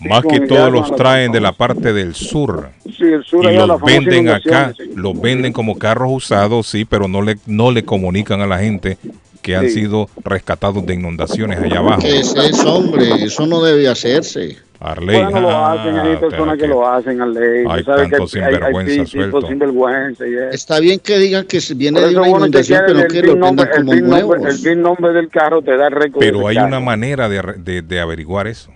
[0.00, 2.70] Más que gas, los traen de la parte del sur.
[2.84, 4.90] Sí, el sur y los venden acá, sí.
[4.96, 8.96] los venden como carros usados, sí, pero no le, no le comunican a la gente
[9.42, 9.80] que han Sí.
[9.82, 12.00] sido rescatados de inundaciones allá abajo.
[12.02, 13.08] ¿Qué es eso, hombre?
[13.24, 14.56] Eso no debe hacerse.
[14.82, 17.64] Arley, Bueno, lo ah, hacen, hay personas que que- lo hacen, al ley.
[17.68, 19.06] Hay Tú sabes que tanto hay- hay-
[19.48, 20.24] sinvergüenza.
[20.52, 23.94] Está bien que digan que viene de una inundación, pero el que lo vendan como
[23.94, 24.64] nuevos.
[24.64, 26.20] El number del carro te da el récord.
[26.20, 26.68] Pero hay carro.
[26.68, 28.70] una manera de, de- de averiguar eso.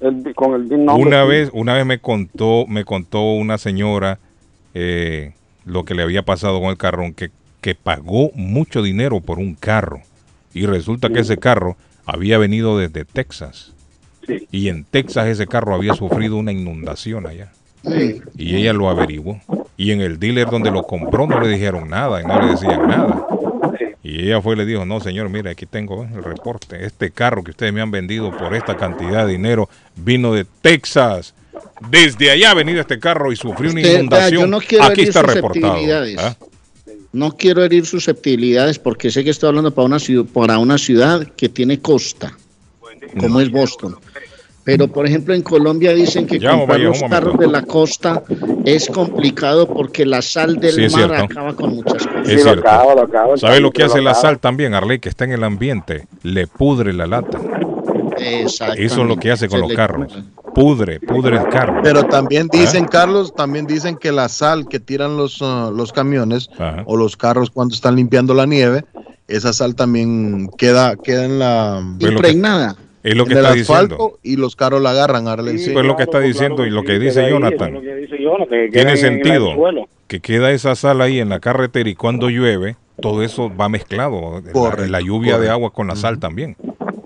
[0.00, 1.06] El- con el VIN number.
[1.06, 4.18] Una vez, una vez me contó, me contó una señora
[4.74, 5.32] eh,
[5.64, 7.30] lo que le había pasado con el carro, que,
[7.60, 10.00] que pagó mucho dinero por un carro.
[10.54, 11.76] Y resulta que ese carro
[12.06, 13.72] había venido desde Texas.
[14.50, 17.50] Y en Texas ese carro había sufrido una inundación allá.
[18.36, 19.40] Y ella lo averiguó.
[19.76, 22.86] Y en el dealer donde lo compró no le dijeron nada y no le decían
[22.88, 23.26] nada.
[24.08, 26.86] Y ella fue y le dijo, no señor, mire, aquí tengo el reporte.
[26.86, 31.34] Este carro que ustedes me han vendido por esta cantidad de dinero vino de Texas.
[31.90, 34.40] Desde allá ha venido este carro y sufrió una inundación.
[34.40, 35.76] yo no quiero aquí está reportado.
[36.20, 36.34] ¿ah?
[37.12, 41.26] No quiero herir susceptibilidades porque sé que estoy hablando para una ciudad, para una ciudad
[41.36, 42.34] que tiene costa,
[43.20, 43.94] como es Boston.
[44.68, 48.22] Pero, por ejemplo, en Colombia dicen que Ya, comprar vaya, los carros de la costa
[48.66, 51.24] es complicado porque la sal del Sí, mar cierto.
[51.24, 52.28] acaba con muchas cosas.
[52.28, 52.68] Es cierto.
[53.38, 54.98] ¿Sabe lo que hace la sal también, Arley?
[54.98, 56.06] Que está en el ambiente.
[56.22, 57.38] Le pudre la lata.
[58.18, 60.12] Eso es lo que hace con Se los carros.
[60.54, 61.80] Pudre, pudre el carro.
[61.82, 62.58] Pero también ¿Ah?
[62.58, 66.50] dicen, Carlos, también dicen que la sal que tiran los, ah, los camiones
[66.84, 68.84] o los carros cuando están limpiando la nieve,
[69.28, 72.76] esa sal también queda, queda en la Pues lo Impregnada.
[73.02, 74.18] Es lo que en el está asfalto diciendo.
[74.22, 75.58] y los carros la agarran, Arlen.
[75.58, 75.70] sí.
[75.70, 77.80] Pues lo que está diciendo y lo que dice Jonathan.
[78.72, 79.50] Tiene sentido
[80.06, 84.40] que queda esa sal ahí en la carretera y cuando llueve, todo eso va mezclado.
[84.44, 86.56] la- Correcto, la, lluvia de agua con la sal también.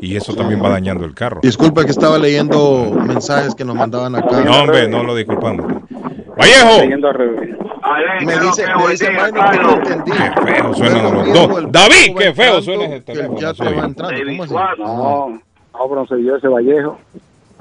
[0.00, 1.40] Y eso también va dañando el carro.
[1.42, 4.42] Disculpa que estaba leyendo mensajes que nos mandaban acá.
[4.44, 5.64] No, hombre, no lo disculpamos.
[6.36, 6.80] ¡Vallejo!
[8.24, 10.12] Me dice, me dice que no entendí.
[10.12, 11.72] Qué feo suenan los dos.
[11.72, 13.38] David, qué feo suena teléfono.
[13.38, 13.74] yate soy.
[13.76, 14.20] va entrando.
[14.24, 14.54] ¿Cómo así?
[14.78, 16.98] No, no, pero se dio ese Vallejo.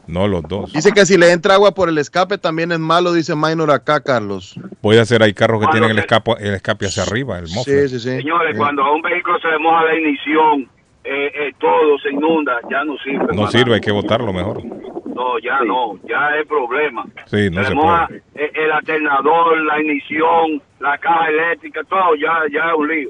[0.08, 0.74] No, los dos.
[0.74, 4.02] Dice que si le entra agua por el escape también es malo, dice Minor acá,
[4.02, 4.60] Carlos.
[4.82, 7.88] Puede ser, hay carros que tienen el escape, el escape hacia arriba, el muffler.
[7.88, 8.18] Sí, sí, sí.
[8.18, 8.58] Señores, Sí.
[8.58, 10.70] cuando a un vehículo se le moja la ignición,
[11.04, 13.28] eh, eh, todo se inunda, ya no sirve.
[13.34, 14.62] No sirve, hay que botarlo mejor.
[14.66, 17.06] No, ya no, ya es problema.
[17.28, 18.24] Sí, no se se le moja puede.
[18.36, 23.10] eh, el alternador, la ignición, la caja eléctrica, todo, ya, ya es un lío.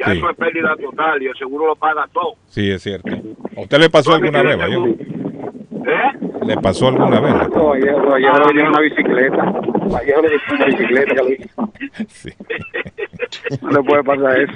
[0.00, 0.18] Ya Sí.
[0.18, 2.34] eso es pérdida total y el seguro lo paga todo.
[2.46, 3.10] Sí, es cierto.
[3.56, 4.58] ¿A usted le pasó alguna vez?
[4.58, 6.18] ¿Eh?
[6.46, 7.34] ¿Le pasó alguna vez?
[7.54, 9.42] No, Vallejo, Vallejo le dio una bicicleta.
[9.90, 11.22] Vallejo le dio una bicicleta.
[12.08, 12.30] Sí.
[13.62, 14.52] No le puede pasar eso.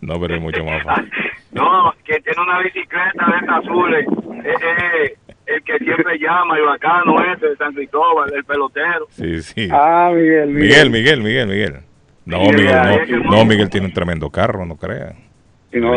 [0.00, 1.10] No, pero es mucho más fácil.
[1.52, 4.06] No, que tiene una bicicleta de estas azules.
[4.44, 5.16] Eh, eh,
[5.46, 9.06] el que siempre llama, el bacano ese de San Cristóbal, el pelotero.
[9.10, 9.68] Sí, sí.
[9.72, 11.74] Ah, Miguel, Miguel, Miguel, Miguel, Miguel.
[12.26, 14.76] No, Miguel, no, no, Miguel tiene un tremendo carro, no
[15.80, 15.92] no,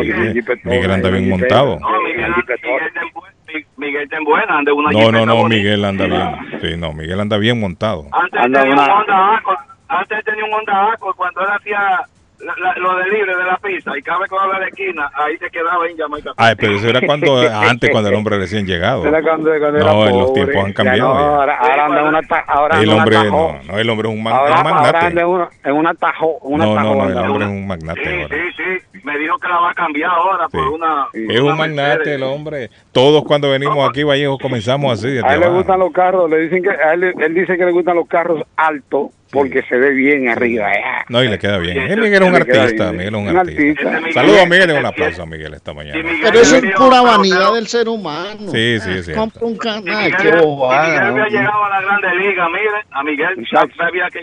[0.64, 1.78] Miguel, anda bien montado.
[1.80, 5.26] No, Miguel, Miguel, está en buen- Mi- Miguel está en buena, anda una No, no,
[5.26, 5.44] no.
[5.48, 6.60] Miguel anda bien.
[6.60, 8.06] Sí, no, Miguel anda bien montado.
[8.12, 9.58] Antes tenía un Honda Accord,
[9.88, 12.00] antes tenía un Honda Accord cuando él hacía
[12.44, 15.10] la- la- lo de libre de la pizza y cada vez que a la esquina,
[15.14, 16.32] ahí se quedaba en Jamaica.
[16.36, 19.04] Ay, pero eso era cuando antes, cuando el hombre recién llegado.
[19.06, 21.14] Era cuando- cuando era No, los tiempos han Ya cambiado.
[21.14, 24.22] no, ahora, ahora anda en una ahora El hombre, no, no, el hombre es un,
[24.22, 25.06] man- Ahora, un ahora magnate.
[25.06, 27.66] anda en una, en una tajo, una No, tajo no, no, el hombre es un
[27.66, 28.36] magnate Sí, ahora.
[28.36, 28.89] sí, sí.
[29.04, 31.08] Me dijo que la va a cambiar ahora por una.
[31.12, 32.70] Es un magnate el hombre.
[32.92, 35.18] Todos cuando venimos aquí, Vallejo, comenzamos así.
[35.18, 37.72] A él le gustan los carros, le dicen que a él, él dice que le
[37.72, 40.70] gustan los carros altos porque se ve bien arriba.
[41.08, 41.78] No, y le queda bien.
[41.78, 42.92] Eh, Miguel es un artista.
[42.92, 43.90] Miguel es un artista.
[43.90, 44.12] artista.
[44.12, 45.98] Saludos a Miguel y un aplauso a Miguel esta mañana.
[46.22, 48.50] Pero eso es pura vanidad del ser humano.
[48.50, 49.20] Sí, sí, cierto.
[49.20, 49.84] Compra un canal.
[49.84, 50.82] Miguel, Qué bobada.
[50.82, 51.28] Miguel había ¿no?
[51.30, 53.48] llegado a la grande liga, mire, a Miguel
[53.78, 54.20] había que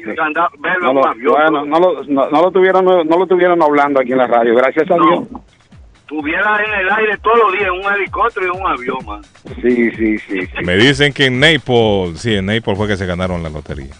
[0.60, 4.00] verlo No lo, bueno, no lo, no, no lo tuvieron, no, no lo tuvieron hablando
[4.00, 5.28] aquí en la radio, gracias a Dios.
[6.08, 9.22] Tuviera en el aire todos los días un helicóptero y un avión, man.
[9.62, 10.40] Sí, sí, sí.
[10.46, 10.64] sí.
[10.64, 13.94] Me dicen que en Naples, sí, en Naples fue que se ganaron la lotería.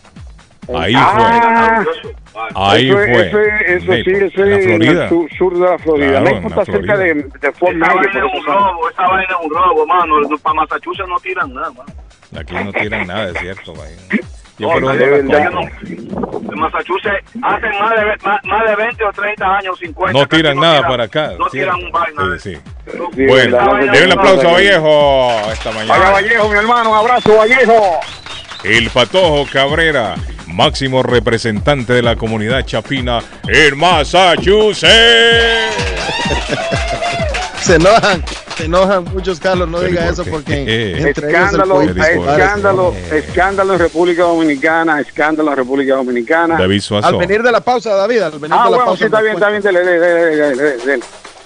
[0.74, 2.16] Ahí Ah, fue.
[2.56, 3.22] Ahí eso, es- fue.
[3.28, 5.04] Eso, es- eso Naples, sí, eso en la es en Florida.
[5.04, 6.08] el sur, sur de la Florida.
[6.08, 6.98] Claro, Naples en está cerca Florida.
[6.98, 10.22] de, de Fort Esa vaina es un robo, esa vaina es un robo, mano.
[10.22, 11.94] No, Para Massachusetts no tiran nada, mano.
[12.40, 13.74] Aquí no tiran nada, es cierto.
[13.74, 13.96] vaya.
[14.58, 15.20] Yo No, por de.
[15.20, 20.20] En Massachusetts hacen más de, más, más de 20 o 30 años, 50.
[20.20, 21.34] No tiran nada para acá.
[21.38, 21.52] No ¿cierto?
[21.52, 22.40] tiran un vaina.
[22.40, 22.60] Sí, sí.
[23.16, 24.58] Sí, Bueno, no, denle un no, aplauso no, a no.
[24.58, 26.10] Vallejo esta mañana.
[26.12, 28.00] Vallejo, mi hermano, un abrazo, Vallejo.
[28.64, 30.16] El Patojo Cabrera,
[30.48, 34.88] máximo representante de la comunidad chapina en Massachusetts.
[37.62, 38.24] Se enojan,
[38.58, 39.68] se enojan muchos, Carlos.
[39.70, 40.62] No diga eso porque
[40.98, 46.58] entre ellos el Escándalo, pollo- escándalo, escándalo en República Dominicana, escándalo en República Dominicana.
[46.58, 46.82] David.
[47.04, 48.98] Al venir de la pausa, David, al venir Ah, de la bueno, pausa.
[49.00, 49.80] sí, está bien, está bien, cuenta.
[49.80, 51.04] dele, dele, dele, dele, dele.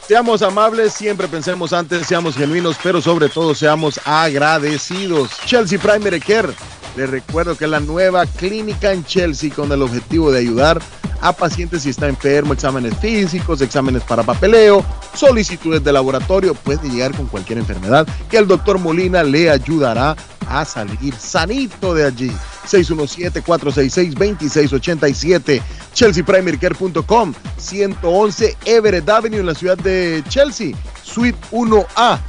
[0.08, 5.30] Seamos amables, siempre pensemos antes, seamos genuinos, pero sobre todo seamos agradecidos.
[5.46, 6.50] Chelsea Primary Care.
[6.96, 10.82] Les recuerdo que la nueva clínica en Chelsea con el objetivo de ayudar
[11.22, 14.84] a pacientes si está enfermo, exámenes físicos, exámenes para papeleo,
[15.14, 20.18] solicitudes de laboratorio, puede llegar con cualquier enfermedad que el doctor Molina le ayudará
[20.50, 22.32] a salir sanito de allí.
[22.68, 25.62] 617-466-2687,
[25.94, 32.20] chelseaprimarycare.com, 111 Everett Avenue en la ciudad de Chelsea, Suite 1A.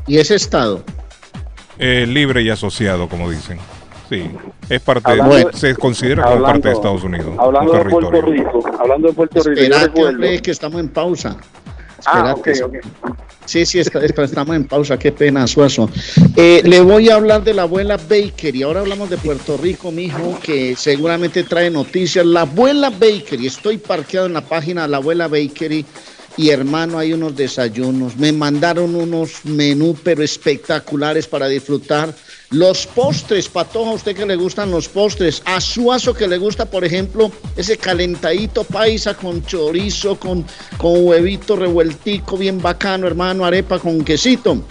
[0.07, 0.83] ¿Y ese estado?
[1.77, 3.59] eh, libre y asociado, como dicen.
[4.11, 4.29] Sí,
[4.67, 7.33] es parte, Hablando de- se considera como hablando- parte de Estados Unidos.
[7.39, 8.21] Hablando de Puerto.
[8.21, 11.37] Rico, hablando de Puerto Rico, hombre, que estamos en pausa.
[12.05, 12.63] Ah, Espérate.
[12.63, 12.73] ok,
[13.05, 13.15] ok.
[13.45, 15.89] Sí, sí, está- está- estamos en pausa, qué pena, Suazo.
[16.35, 18.63] Eh, le voy a hablar de la abuela Bakery.
[18.63, 22.25] Ahora hablamos de Puerto Rico, mijo, que seguramente trae noticias.
[22.25, 25.85] La abuela Bakery, estoy parqueado en la página de la abuela Bakery
[26.35, 28.17] y hermano, hay unos desayunos.
[28.17, 32.13] Me mandaron unos menús, pero espectaculares para disfrutar.
[32.51, 35.41] Los postres, Patoja, a usted que le gustan los postres.
[35.45, 40.45] A Suazo que le gusta, por ejemplo, ese calentadito paisa con chorizo, con,
[40.77, 44.61] con huevito revueltico, bien bacano, hermano, arepa con quesito.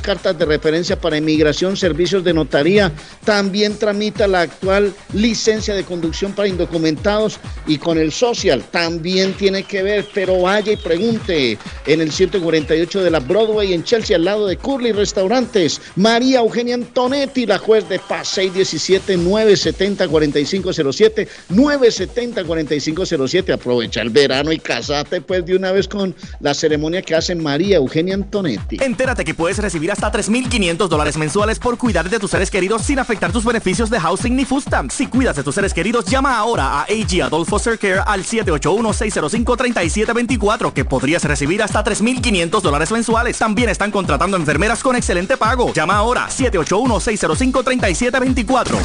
[0.00, 2.92] cartas de referencia para inmigración, servicios de notaría.
[3.24, 9.64] También tramita la actual licencia de conducción para indocumentados y con el social también tiene
[9.64, 14.24] que ver, pero vaya y pregunte en el 148 de la Broadway en Chelsea, al
[14.24, 15.80] lado de Curly Restaurantes.
[15.96, 23.52] María Eugenia Antonetti, la juez de paz, 617-970-4507, 970-4507.
[23.52, 27.76] Aprovecha el verano y casate pues de una vez con la ceremonia que hace María
[27.76, 28.78] Eugenia Antonetti.
[28.80, 32.98] Entérate que puedes recibir hasta 3.500 dólares mensuales por cuidar de tus seres queridos sin
[32.98, 34.64] afectar tus beneficios de housing ni food.
[34.90, 40.72] Si cuidas de tus seres queridos, llama ahora a AG Adult Foster Care al 781-605-3724
[40.72, 43.38] que podrías recibir hasta 3.500 dólares mensuales.
[43.38, 45.72] También están contratando enfermeras con excelente pago.
[45.72, 48.76] Llama ahora 781-605-3724.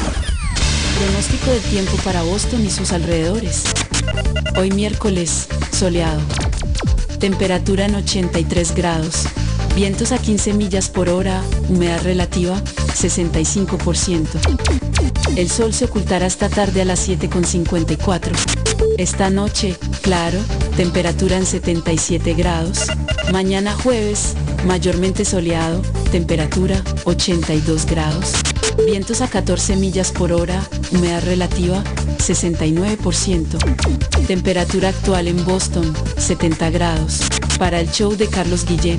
[0.98, 3.64] Pronóstico del tiempo para Boston y sus alrededores.
[4.56, 6.20] Hoy miércoles, soleado.
[7.18, 9.24] Temperatura en 83 grados.
[9.80, 14.26] Vientos a 15 millas por hora, humedad relativa 65%.
[15.36, 18.30] El sol se ocultará esta tarde a las 7.54.
[18.98, 20.38] Esta noche, claro,
[20.76, 22.88] temperatura en 77 grados.
[23.32, 24.34] Mañana jueves,
[24.66, 25.80] mayormente soleado,
[26.12, 28.34] temperatura 82 grados.
[28.84, 30.62] Vientos a 14 millas por hora,
[30.92, 31.82] humedad relativa
[32.18, 34.26] 69%.
[34.26, 37.22] Temperatura actual en Boston 70 grados.
[37.58, 38.98] Para el show de Carlos Guillén,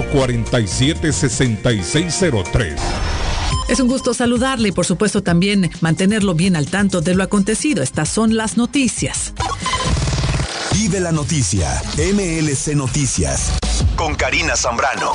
[0.00, 2.76] 447-6603.
[3.68, 7.82] Es un gusto saludarle y por supuesto también mantenerlo bien al tanto de lo acontecido.
[7.82, 9.32] Estas son las noticias.
[10.72, 13.52] Vive la noticia, MLC Noticias,
[13.96, 15.12] con Karina Zambrano.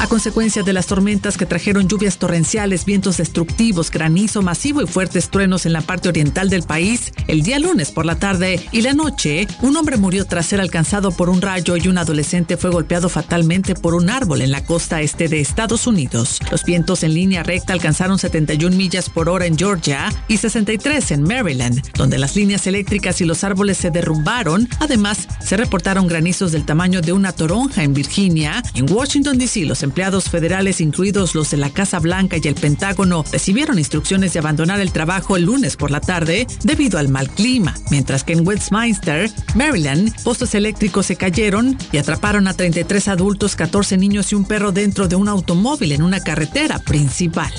[0.00, 5.28] A consecuencia de las tormentas que trajeron lluvias torrenciales, vientos destructivos, granizo masivo y fuertes
[5.28, 8.94] truenos en la parte oriental del país, el día lunes por la tarde y la
[8.94, 13.08] noche, un hombre murió tras ser alcanzado por un rayo y un adolescente fue golpeado
[13.08, 16.38] fatalmente por un árbol en la costa este de Estados Unidos.
[16.52, 21.22] Los vientos en línea recta alcanzaron 71 millas por hora en Georgia y 63 en
[21.24, 24.68] Maryland, donde las líneas eléctricas y los árboles se derrumbaron.
[24.78, 28.62] Además, se reportaron granizos del tamaño de una toronja en Virginia.
[28.74, 33.24] En Washington, D.C., los empleados federales, incluidos los de la Casa Blanca y el Pentágono,
[33.32, 37.74] recibieron instrucciones de abandonar el trabajo el lunes por la tarde debido al mal clima,
[37.90, 43.96] mientras que en Westminster, Maryland, postes eléctricos se cayeron y atraparon a 33 adultos, 14
[43.96, 47.52] niños y un perro dentro de un automóvil en una carretera principal.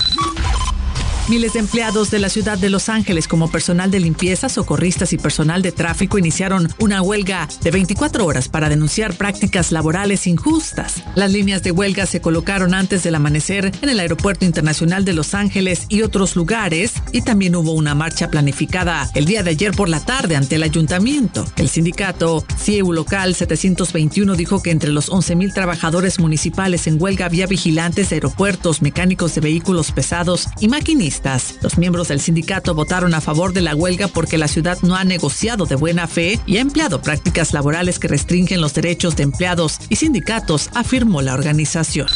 [1.29, 5.19] Miles de empleados de la ciudad de Los Ángeles, como personal de limpieza, socorristas y
[5.19, 11.03] personal de tráfico, iniciaron una huelga de 24 horas para denunciar prácticas laborales injustas.
[11.13, 15.35] Las líneas de huelga se colocaron antes del amanecer en el Aeropuerto Internacional de Los
[15.35, 19.87] Ángeles y otros lugares, y también hubo una marcha planificada el día de ayer por
[19.87, 21.45] la tarde ante el ayuntamiento.
[21.57, 27.45] El sindicato CIEU Local 721 dijo que entre los 11.000 trabajadores municipales en huelga había
[27.45, 31.18] vigilantes de aeropuertos, mecánicos de vehículos pesados y maquinistas
[31.61, 35.03] los miembros del sindicato votaron a favor de la huelga porque la ciudad no ha
[35.03, 39.79] negociado de buena fe y ha empleado prácticas laborales que restringen los derechos de empleados
[39.89, 42.07] y sindicatos, afirmó la organización.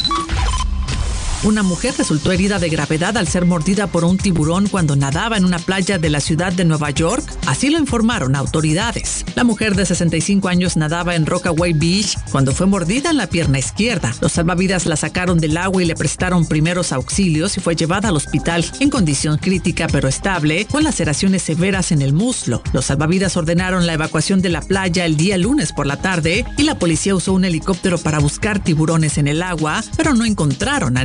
[1.44, 5.44] Una mujer resultó herida de gravedad al ser mordida por un tiburón cuando nadaba en
[5.44, 9.26] una playa de la ciudad de Nueva York, así lo informaron autoridades.
[9.34, 13.58] La mujer de 65 años nadaba en Rockaway Beach cuando fue mordida en la pierna
[13.58, 14.14] izquierda.
[14.22, 18.16] Los salvavidas la sacaron del agua y le prestaron primeros auxilios y fue llevada al
[18.16, 22.62] hospital en condición crítica pero estable, con laceraciones severas en el muslo.
[22.72, 26.62] Los salvavidas ordenaron la evacuación de la playa el día lunes por la tarde y
[26.62, 31.04] la policía usó un helicóptero para buscar tiburones en el agua, pero no encontraron a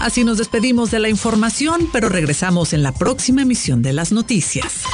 [0.00, 4.84] Así nos despedimos de la información, pero regresamos en la próxima emisión de las noticias.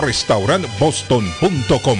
[0.79, 1.99] boston.com.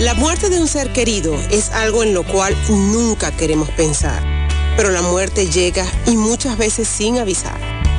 [0.00, 4.20] La muerte de un ser querido es algo en lo cual nunca queremos pensar,
[4.76, 7.77] pero la muerte llega y muchas veces sin avisar.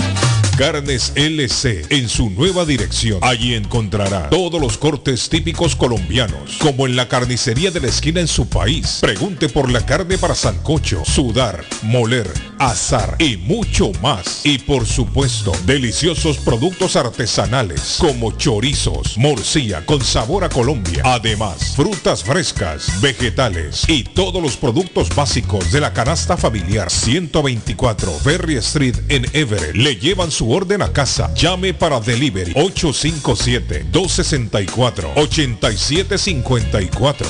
[0.58, 3.20] Carnes LC en su nueva dirección.
[3.22, 8.26] Allí encontrará todos los cortes típicos colombianos, como en la carnicería de la esquina en
[8.26, 8.98] su país.
[9.00, 12.28] Pregunte por la carne para sancocho, sudar, moler,
[12.58, 14.40] azar y mucho más.
[14.44, 21.02] Y por supuesto, deliciosos productos artesanales como chorizos, morcilla con sabor a Colombia.
[21.04, 28.56] Además, frutas frescas, vegetales y todos los productos básicos de la canasta familiar 124 Ferry
[28.56, 29.74] Street en Everett.
[29.74, 31.32] Le llevan su orden a casa.
[31.34, 35.14] Llame para delivery 857-264-8754.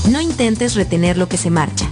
[0.09, 1.87] No intentes retener lo que se marcha.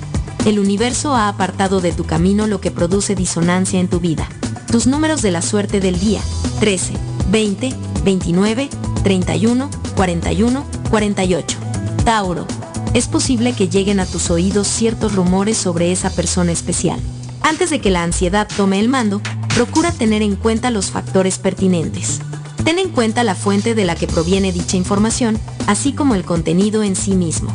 [0.46, 4.28] El universo ha apartado de tu camino lo que produce disonancia en tu vida.
[4.72, 6.22] Tus números de la suerte del día.
[6.60, 6.94] 13,
[7.30, 8.70] 20, 29,
[9.04, 11.58] 31, 41, 48.
[12.04, 12.48] Tauro.
[12.96, 17.00] Es posible que lleguen a tus oídos ciertos rumores sobre esa persona especial.
[17.44, 19.22] Antes de que la ansiedad tome el mando,
[19.54, 22.20] procura tener en cuenta los factores pertinentes.
[22.64, 25.38] Ten en cuenta la fuente de la que proviene dicha información,
[25.68, 27.54] así como el contenido en sí mismo.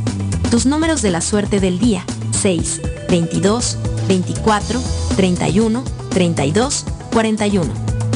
[0.50, 2.04] Tus números de la suerte del día.
[2.40, 4.80] 6, 22, 24,
[5.16, 7.72] 31, 32, 41.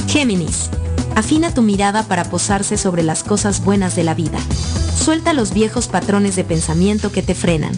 [0.07, 0.69] Géminis.
[1.17, 4.39] Afina tu mirada para posarse sobre las cosas buenas de la vida.
[4.95, 7.73] Suelta los viejos patrones de pensamiento que te frenan.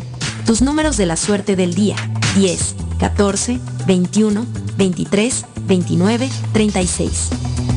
[0.47, 1.97] Tus números de la suerte del día.
[2.37, 2.75] 10,
[3.05, 4.47] 14, 21,
[4.79, 7.29] 23, 29, 36.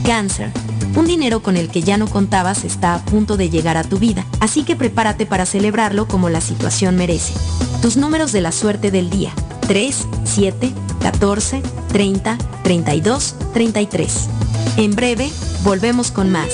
[0.05, 0.51] Cáncer.
[0.95, 3.99] Un dinero con el que ya no contabas está a punto de llegar a tu
[3.99, 7.33] vida, así que prepárate para celebrarlo como la situación merece.
[7.81, 9.33] Tus números de la suerte del día.
[9.67, 10.71] 3, 7,
[11.01, 14.29] 14, 30, 32, 33.
[14.77, 15.29] En breve,
[15.65, 16.53] volvemos con más.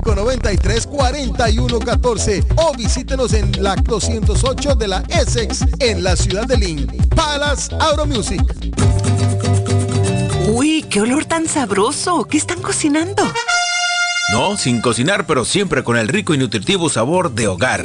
[0.00, 6.86] 593-4114 o visítenos en la 208 de la Essex en la ciudad de Lynn.
[7.14, 8.42] Palace Auto Music.
[10.48, 12.24] Uy, qué olor tan sabroso.
[12.24, 13.22] ¿Qué están cocinando?
[14.32, 17.84] No, sin cocinar, pero siempre con el rico y nutritivo sabor de hogar.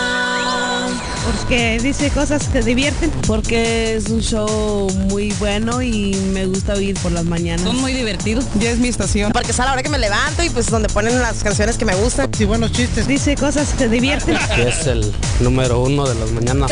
[1.25, 3.11] Porque dice cosas que divierten.
[3.27, 7.65] Porque es un show muy bueno y me gusta oír por las mañanas.
[7.65, 8.45] Son muy divertidos.
[8.59, 9.31] Ya es mi estación.
[9.31, 11.85] Porque es a la hora que me levanto y pues donde ponen las canciones que
[11.85, 12.33] me gustan.
[12.33, 13.07] Sí, buenos chistes.
[13.07, 14.37] Dice cosas que divierten.
[14.57, 16.71] es el número uno de las mañanas.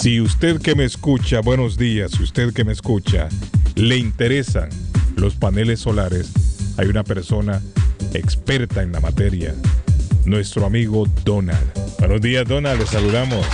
[0.00, 3.28] Si usted que me escucha, buenos días, si usted que me escucha,
[3.74, 4.68] le interesan
[5.16, 6.30] los paneles solares,
[6.76, 7.62] hay una persona
[8.12, 9.54] experta en la materia,
[10.24, 11.70] nuestro amigo Donald.
[11.98, 13.46] Buenos días, Donald, le saludamos.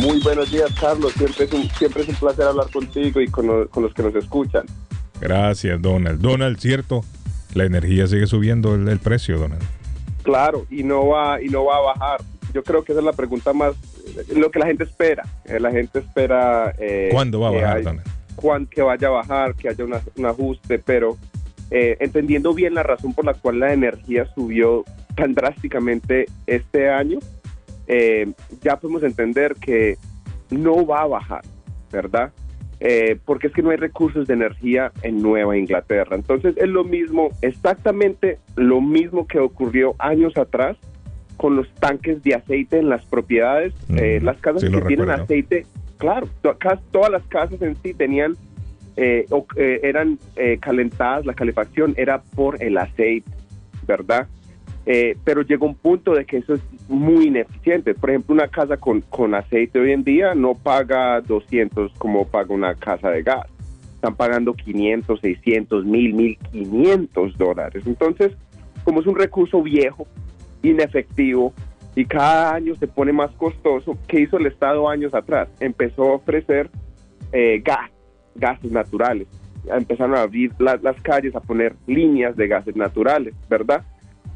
[0.00, 1.12] Muy buenos días, Carlos.
[1.12, 4.02] Siempre es un, siempre es un placer hablar contigo y con, lo- con los que
[4.02, 4.64] nos escuchan.
[5.20, 6.20] Gracias, Donald.
[6.20, 7.04] Donald, cierto,
[7.54, 9.62] la energía sigue subiendo el, el precio, Donald.
[10.22, 12.20] Claro, y no va y no va a bajar.
[12.54, 13.74] Yo creo que esa es la pregunta más,
[14.34, 15.24] lo que la gente espera.
[15.44, 16.74] Eh, la gente espera.
[16.78, 18.06] eh, ¿Cuándo va a bajar, hay- Donald?
[18.36, 21.16] cuán- que vaya a bajar, que haya una- un ajuste, pero
[21.70, 24.84] eh, entendiendo bien la razón por la cual la energía subió
[25.16, 27.18] tan drásticamente este año,
[27.86, 28.32] eh,
[28.62, 29.96] ya podemos entender que
[30.50, 31.42] no va a bajar,
[31.90, 32.30] ¿verdad?
[32.80, 36.16] Eh, porque es que no hay recursos de energía en Nueva Inglaterra.
[36.16, 40.76] Entonces es lo mismo, exactamente lo mismo que ocurrió años atrás
[41.36, 43.72] con los tanques de aceite en las propiedades.
[43.96, 45.22] Eh, las casas sí que tienen recuerdo.
[45.24, 45.66] aceite,
[45.98, 46.28] claro,
[46.90, 48.36] todas las casas en sí tenían,
[48.96, 53.30] eh, o- eh, eran eh, calentadas, la calefacción era por el aceite,
[53.86, 54.26] ¿verdad?
[54.84, 57.94] Eh, pero llegó un punto de que eso es muy ineficiente.
[57.94, 62.52] Por ejemplo, una casa con, con aceite hoy en día no paga 200 como paga
[62.54, 63.46] una casa de gas.
[63.94, 67.84] Están pagando 500, 600, 1000, 1500 dólares.
[67.86, 68.32] Entonces,
[68.82, 70.06] como es un recurso viejo,
[70.62, 71.52] inefectivo
[71.94, 75.48] y cada año se pone más costoso, ¿qué hizo el Estado años atrás?
[75.60, 76.70] Empezó a ofrecer
[77.32, 77.90] eh, gas,
[78.34, 79.28] gases naturales.
[79.72, 83.84] Empezaron a abrir la- las calles, a poner líneas de gases naturales, ¿verdad?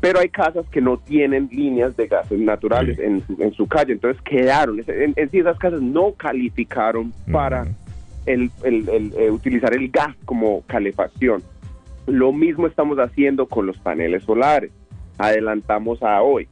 [0.01, 3.95] Pero hay casas que no tienen líneas de gases naturales en, su, en su calle,
[3.95, 4.81] entonces quedaron.
[4.87, 7.67] En, en sí, esas casas no calificaron para
[8.27, 11.43] el, el- el, eh, utilizar el gas como calefacción.
[12.07, 14.71] Lo mismo estamos haciendo con los paneles solares.
[15.19, 16.47] Adelantamos a hoy.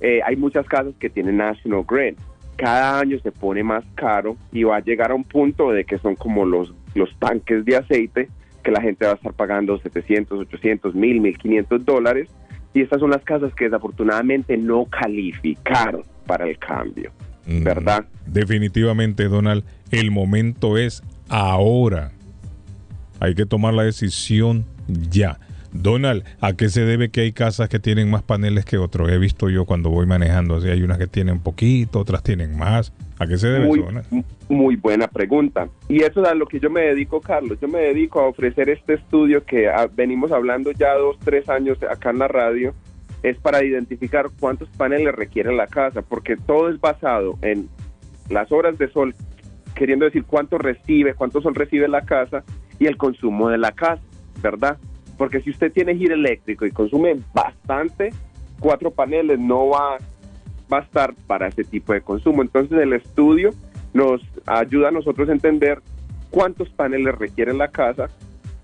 [0.00, 2.14] Eh, hay muchas casas que tienen National Grid.
[2.56, 5.98] Cada año se pone más caro y va a llegar a un punto de que
[5.98, 8.28] son como los, los tanques de aceite
[8.62, 12.28] que la gente va a estar pagando 700, 800, 1000, 1500 dólares.
[12.72, 17.10] Y estas son las casas que desafortunadamente no calificaron para el cambio,
[17.46, 18.04] ¿verdad?
[18.26, 22.12] Definitivamente, Donald, el momento es ahora.
[23.18, 25.38] Hay que tomar la decisión ya.
[25.72, 29.10] Donald, ¿a qué se debe que hay casas que tienen más paneles que otros?
[29.10, 32.92] He visto yo cuando voy manejando, así hay unas que tienen poquito, otras tienen más.
[33.20, 35.68] ¿A qué se debe Muy, eso, muy buena pregunta.
[35.90, 37.58] Y eso es a lo que yo me dedico, Carlos.
[37.60, 41.76] Yo me dedico a ofrecer este estudio que ah, venimos hablando ya dos, tres años
[41.82, 42.72] acá en la radio.
[43.22, 47.68] Es para identificar cuántos paneles requiere la casa, porque todo es basado en
[48.30, 49.14] las horas de sol,
[49.74, 52.42] queriendo decir cuánto recibe, cuánto sol recibe la casa
[52.78, 54.02] y el consumo de la casa,
[54.42, 54.78] ¿verdad?
[55.18, 58.14] Porque si usted tiene giro eléctrico y consume bastante,
[58.60, 59.98] cuatro paneles no va,
[60.72, 62.42] va a estar para ese tipo de consumo.
[62.42, 63.50] Entonces el estudio
[63.92, 65.80] nos ayuda a nosotros a entender
[66.30, 68.08] cuántos paneles requiere la casa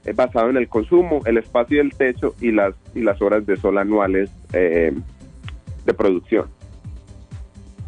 [0.05, 3.57] eh, basado en el consumo, el espacio del techo y las, y las horas de
[3.57, 4.93] sol anuales eh,
[5.85, 6.47] de producción.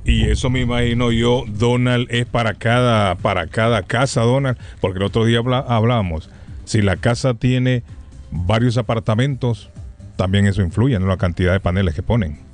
[0.05, 5.05] Y eso me imagino yo, Donald, es para cada, para cada casa, Donald, porque el
[5.05, 6.31] otro día hablábamos,
[6.65, 7.83] si la casa tiene
[8.31, 9.71] varios apartamentos,
[10.17, 12.48] también eso influye en la cantidad de paneles que ponen.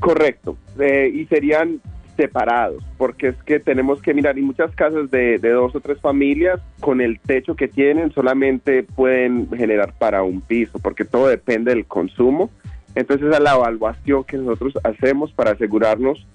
[0.00, 1.80] Correcto, eh, y serían
[2.16, 6.00] separados, porque es que tenemos que mirar, y muchas casas de, de dos o tres
[6.00, 11.74] familias, con el techo que tienen, solamente pueden generar para un piso, porque todo depende
[11.74, 12.50] del consumo.
[12.94, 16.26] Entonces, es la evaluación que nosotros hacemos para asegurarnos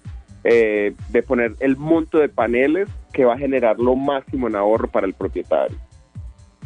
[0.43, 4.87] eh, de poner el monto de paneles que va a generar lo máximo en ahorro
[4.87, 5.77] para el propietario.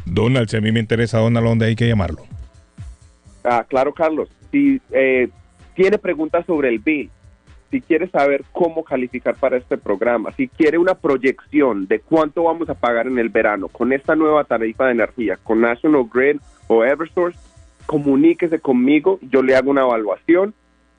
[0.05, 2.23] Donald, si a mí me interesa, Donald, ¿dónde hay que llamarlo?
[3.43, 4.30] Ah, claro, Carlos.
[4.51, 5.30] Si eh,
[5.80, 7.10] tiene preguntas sobre el bill,
[7.72, 12.68] si quiere saber cómo calificar para este programa, si quiere una proyección de cuánto vamos
[12.68, 16.84] a pagar en el verano con esta nueva tarifa de energía, con National Grid o
[16.84, 17.39] Eversource,
[17.85, 20.53] comuníquese conmigo, yo le hago una evaluación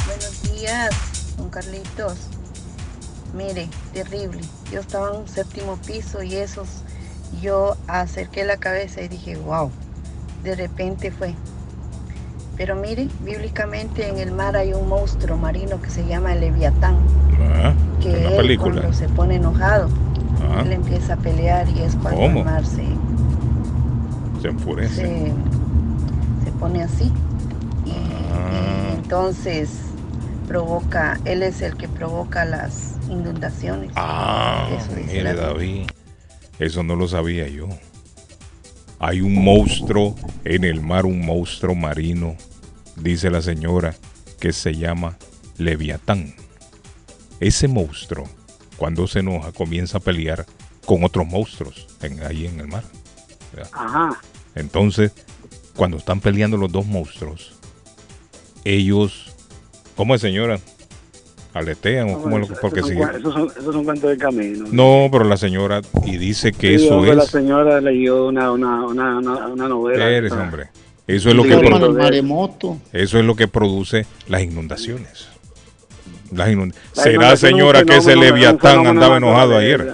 [0.05, 0.89] Buenos días,
[1.37, 2.30] don Carlitos.
[3.33, 4.41] Mire, terrible.
[4.71, 6.67] Yo estaba en un séptimo piso y esos,
[7.41, 9.69] yo acerqué la cabeza y dije, wow,
[10.43, 11.33] de repente fue.
[12.57, 16.97] Pero mire, bíblicamente en el mar hay un monstruo marino que se llama el Leviatán,
[17.53, 18.81] Ah, que él película.
[18.81, 19.89] cuando se pone enojado,
[20.43, 20.61] Ah.
[20.65, 22.39] él empieza a pelear y es cuando ¿Cómo?
[22.39, 22.83] el mar se,
[24.41, 24.95] Se enfurece.
[24.95, 25.33] se,
[26.45, 27.11] se pone así.
[27.87, 29.69] Ah, Entonces
[30.47, 33.91] provoca, él es el que provoca las inundaciones.
[33.95, 34.69] ah,
[35.05, 35.33] mire.
[35.33, 35.87] David.
[36.59, 37.67] Eso no lo sabía yo.
[38.99, 42.35] Hay un monstruo en el mar, un monstruo marino,
[42.95, 43.95] dice la señora,
[44.39, 45.17] que se llama
[45.57, 46.35] Leviatán.
[47.39, 48.27] Ese monstruo,
[48.77, 50.45] cuando se enoja, comienza a pelear
[50.85, 52.83] con otros monstruos en- ahí en el mar.
[53.53, 53.69] ¿verdad?
[53.73, 54.21] Ajá.
[54.55, 55.11] Entonces,
[55.75, 57.53] cuando están peleando los dos monstruos,
[58.63, 59.33] ellos,
[59.95, 60.59] ¿cómo es señora?
[61.53, 62.61] ¿Aletean o cómo es lo que?
[62.61, 62.97] Porque esos, si...
[62.97, 64.65] son, esos, son, esos son cuentos de camino.
[64.71, 67.29] No, pero la señora, y dice que Sí, eso hombre, La es...
[67.29, 70.05] señora leyó una, una, una, una, una novela.
[70.05, 70.41] ¿Qué eres, esa.
[70.41, 70.67] hombre?
[71.07, 72.77] Eso es lo que hermano, produ- el maremoto.
[72.93, 75.27] Eso es lo que produce las inundaciones.
[76.33, 79.93] Las inund- La ¿Será, es señora, que ese es Leviatán andaba enojado ayer?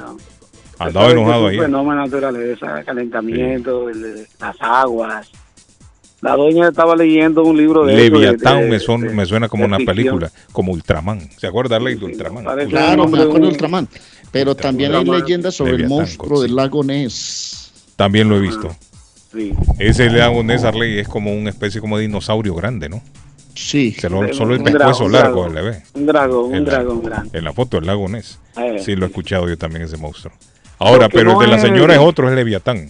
[0.78, 1.62] Andaba enojado es un ayer.
[1.64, 5.32] fenómeno de naturaleza, calentamiento, el- las aguas.
[6.22, 9.64] La doña estaba leyendo un libro de Leviatán de- me, son- de- me suena como
[9.64, 9.96] de una ficción.
[9.96, 11.30] película, como Ultraman.
[11.38, 12.44] ¿Se acuerda de Ultraman?
[12.44, 13.88] parece Claro, me acuerdo de Ultraman.
[14.32, 17.72] Pero también hay leyendas sobre el monstruo del lago Ness.
[17.96, 18.76] También lo he visto.
[19.32, 19.54] Sí.
[19.78, 23.02] Ese lago Ness Arley es como una especie como de dinosaurio grande, ¿no?
[23.54, 23.96] Sí.
[24.00, 25.84] solo el pescuezo largo un le ve.
[25.94, 27.38] Un dragón, En un la- dragón grande.
[27.38, 28.40] En la foto del lago Ness.
[28.58, 28.78] Eh.
[28.84, 30.34] Sí, lo he escuchado yo también ese monstruo.
[30.80, 32.90] Ahora, pero no el de la es- señora es otro, es Leviatán.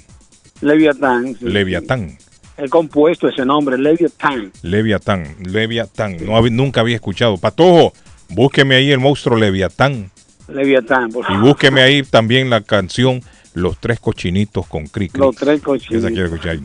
[0.62, 1.36] Leviatán.
[1.38, 1.46] sí.
[1.46, 2.18] Leviatán.
[2.58, 4.52] He compuesto ese nombre, Leviatán.
[4.64, 5.36] Leviatán.
[5.44, 6.18] Leviatán.
[6.26, 7.38] No nunca había escuchado.
[7.38, 7.94] Patojo,
[8.30, 10.10] búsqueme ahí el monstruo Leviatán.
[10.48, 11.42] Leviatán, por Y favor.
[11.50, 13.22] búsqueme ahí también la canción
[13.54, 15.20] Los tres cochinitos con Cricri.
[15.20, 15.98] Los tres cochinitos.
[16.04, 16.60] Esa quiero escuchar.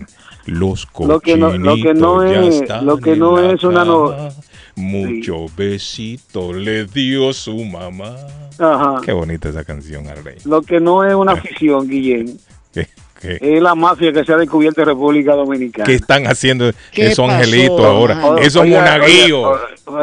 [0.45, 4.29] Los Lo que cochinitos no- lo que no es- lo que no es una no-.
[4.77, 8.15] Mucho besito le dio su mamá.
[8.59, 9.01] Ajá.
[9.05, 10.37] Qué bonita esa canción, Arley.
[10.45, 12.39] Lo que no es una ficción, Guillén,
[13.23, 15.85] ¿Qué, qué, es la mafia que se ha descubierto en República Dominicana.
[15.85, 18.21] qué están haciendo ¿Qué esos pasó, angelitos ahora?
[18.41, 19.59] Esos monaguillos.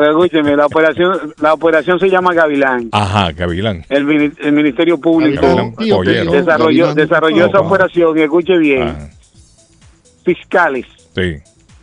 [0.08, 2.90] Escúcheme, la operación, la operación se llama Gavilán.
[2.94, 3.86] Ajá, Gavilán.
[3.90, 5.41] El, mini- el Ministerio Público
[5.78, 9.10] Gavilán desarrolló, Gavilán desarrolló esa operación y escuche bien.
[10.24, 10.86] Fiscales,
[11.16, 11.36] Sí.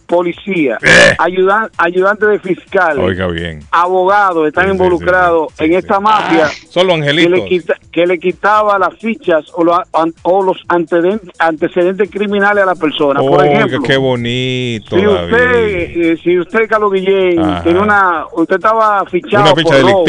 [0.07, 0.79] Policía,
[1.19, 3.61] ayudan, ayudantes de fiscales, Oiga bien.
[3.71, 7.31] abogados están involucrados en esta mafia Solo que angelitos.
[7.33, 12.63] le, quita- que le quitaba las fichas o, lo- an- o los antecedentes, antecedentes criminales
[12.63, 13.21] a la persona.
[13.21, 19.05] Por ejemplo, qué bonito, si usted, eh, si usted, Carlos Guillén, tiene una, usted estaba
[19.07, 20.05] fichado Una ficha por robo,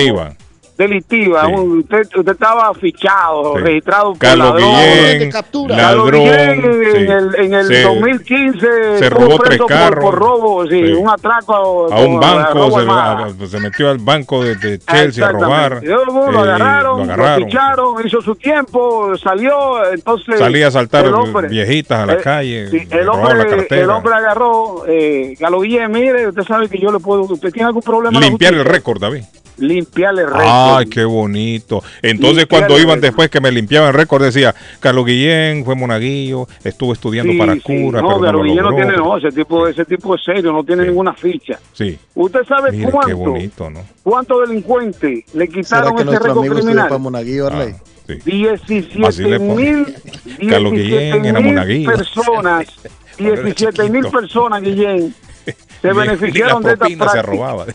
[0.77, 1.45] delictiva.
[1.47, 1.53] Sí.
[1.55, 3.61] Usted, usted estaba fichado, Sí.
[3.63, 4.69] registrado por Carlos ladrón.
[4.75, 6.97] Guillén, Carlos ladrón, Guillén sí.
[6.97, 8.59] en el, en el Se- 2015
[8.99, 10.03] se estuvo robó tres preso por- carros.
[10.05, 10.93] Por, robo, sí, Sí.
[10.93, 11.53] un atraco
[11.91, 15.79] a un banco, se, a- pues, se metió al banco de, de Chelsea a robar.
[15.83, 20.37] Luego lo eh, agarraron, lo ficharon, hizo su tiempo, salió, entonces...
[20.37, 23.81] Salía a saltar el hombre- viejitas a la eh, calle, sí, el, la hombre, cartera.
[23.81, 27.67] el hombre agarró, eh, Galo Guillén, mire, usted sabe que yo le puedo, usted tiene
[27.67, 28.19] algún problema.
[28.19, 29.23] Limpiar el récord, David.
[29.57, 30.45] Limpiarle el récord.
[30.47, 31.83] Ay, qué bonito.
[32.01, 33.01] Entonces, Limpiar cuando iban récord.
[33.01, 37.53] después que me limpiaban el récord, decía, Carlos Guillén fue monaguillo, estuvo estudiando Sí, para
[37.53, 37.61] sí.
[37.61, 40.23] cura, no, pero no Galo lo Guillén no tiene, no, ese tipo, ese tipo es
[40.23, 41.59] serio, no tiene ninguna ficha.
[41.73, 41.97] Sí.
[42.15, 43.83] ¿Usted sabe Mire, qué cuánto, bonito, ¿no?
[44.03, 46.87] cuántos delincuentes le ¿Será quitaron que ese récord criminal?
[46.87, 47.75] para Monaguillo, Arley?
[48.07, 48.13] Sí.
[48.23, 49.55] 17 Así le pone.
[49.55, 49.95] mil
[50.49, 51.91] Carlos Guillén era monaguillo.
[51.91, 52.67] personas,
[53.17, 55.13] 17 mil personas, Guillén,
[55.81, 57.31] se Ni- ni beneficiaron la de esta propina se práctica.
[57.35, 57.65] robaba.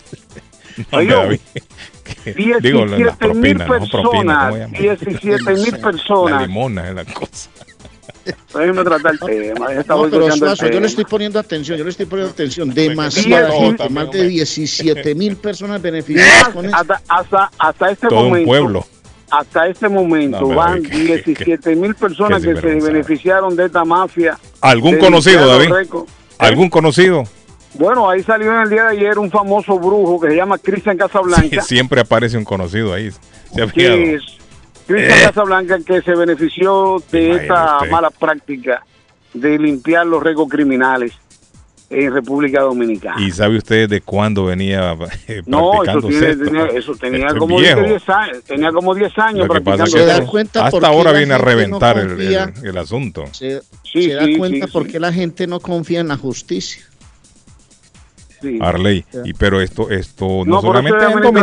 [0.92, 1.38] Las
[2.36, 4.50] 17 mil personas, ¿cómo se llama?
[4.78, 6.42] 17 mil La personas.
[6.46, 7.50] limona es la cosa.
[8.54, 9.66] Déjeme tratar el tema.
[9.88, 12.72] No, pero Suazo, yo le estoy poniendo atención, yo le estoy poniendo atención.
[12.72, 16.76] Demasiada gente, más de 17 mil personas beneficiadas con eso.
[16.76, 18.46] hasta, hasta, hasta este Todo un momento.
[18.46, 18.86] pueblo.
[19.30, 23.84] Hasta este momento No, van qué- 17 mil personas qué que se beneficiaron de esta
[23.84, 24.38] mafia.
[24.60, 25.70] ¿Algún conocido, David?
[25.72, 26.12] récords.
[26.38, 27.24] ¿Algún conocido?
[27.74, 30.96] Bueno, ahí salió en el día de ayer un famoso brujo que se llama Cristian
[30.96, 31.62] Sí, Casablanca.
[31.62, 33.10] siempre aparece un conocido ahí.
[33.54, 35.22] Se ha es Cristian Eh.
[35.24, 38.84] Casablanca que se benefició de Imagínate esta mala práctica
[39.32, 41.12] de limpiar los récords criminales
[41.88, 43.20] en República Dominicana.
[43.20, 44.96] ¿Y sabe usted de cuándo venía
[45.28, 46.44] eh, No, eso, tiene, esto?
[46.44, 47.82] tenía, eso tenía Esto es como viejo.
[47.82, 50.86] 10 años, tenía como 10 años Lo que pasa practicando es que da cuenta hasta
[50.88, 52.52] ahora viene a no reventar el, confía.
[52.62, 53.24] el- el asunto.
[53.32, 54.92] Se, Sí, se da sí, cuenta sí, por sí.
[54.92, 56.82] qué la gente no confía en la justicia.
[58.42, 58.58] Sí.
[58.60, 61.36] Arley, y pero esto esto no, No, solamente es en Dominicana,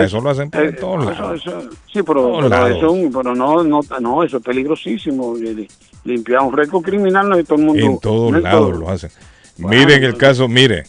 [0.06, 1.40] eso lo hacen por Eh, todos lados.
[1.46, 1.60] eso-
[1.92, 5.36] sí, pero, eso, pero no, no, no, eso es peligrosísimo.
[5.38, 5.68] eh,
[6.04, 7.84] Limpiar un récord criminal no todo el mundo.
[7.84, 8.80] En todos no lados todo.
[8.80, 9.10] lo hacen.
[9.58, 10.84] Bueno, Mire en el caso, mire,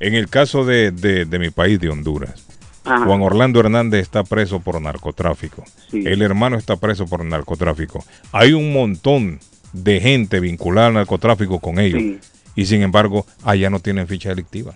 [0.00, 2.46] en el caso de, de- de mi país, de Honduras,
[2.84, 3.04] Ajá.
[3.04, 5.64] Juan Orlando Hernández está preso por narcotráfico.
[5.90, 6.02] Sí.
[6.06, 8.04] El hermano está preso por narcotráfico.
[8.32, 9.38] Hay un montón
[9.72, 12.00] de gente vinculada al narcotráfico con ellos.
[12.00, 12.18] Sí.
[12.56, 14.74] Y sin embargo, allá no tienen ficha delictiva.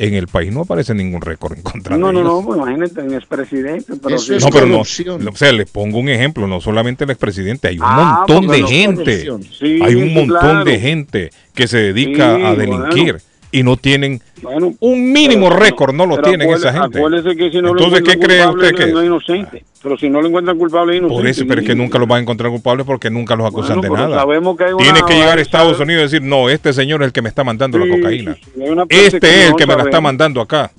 [0.00, 2.32] En el país no aparece ningún récord en contra No, de no, ellos.
[2.32, 3.94] no, pues imagínate, en expresidente.
[4.00, 4.34] Pero Eso sí.
[4.36, 4.80] es No, pero no.
[4.82, 8.60] O sea, les pongo un ejemplo, no solamente el expresidente, hay un Ah, montón de
[8.60, 9.26] no gente.
[9.58, 10.64] Sí, hay un montón claro.
[10.64, 13.18] de gente que se dedica Sí, a delinquir bueno.
[13.50, 16.98] Y no tienen Bueno, un mínimo pero- récord, no lo tienen esa gente.
[16.98, 19.06] Acuérdese que si no lo Entonces, ¿qué cree usted que no, es?
[19.06, 19.64] inocente.
[19.82, 21.20] Pero si no lo encuentran culpable, es inocente.
[21.20, 23.78] Por eso, pero es que nunca los van a encontrar culpables porque nunca los acusan
[23.80, 24.16] Bueno, de nada.
[24.20, 27.00] sabemos que hay una- Tiene que llegar a Estados Unidos y decir, no, este señor
[27.02, 28.34] es el que me está mandando la cocaína.
[28.34, 28.50] sí,
[28.90, 30.70] Este es el que me la está mandando acá.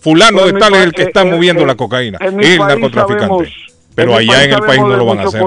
[0.00, 2.18] Fulano de tal es el que eh, está eh, moviendo eh, la cocaína.
[2.20, 3.26] Es el narcotraficante.
[3.26, 3.48] sabemos-
[3.94, 5.42] Pero allá en el país no lo van a hacer.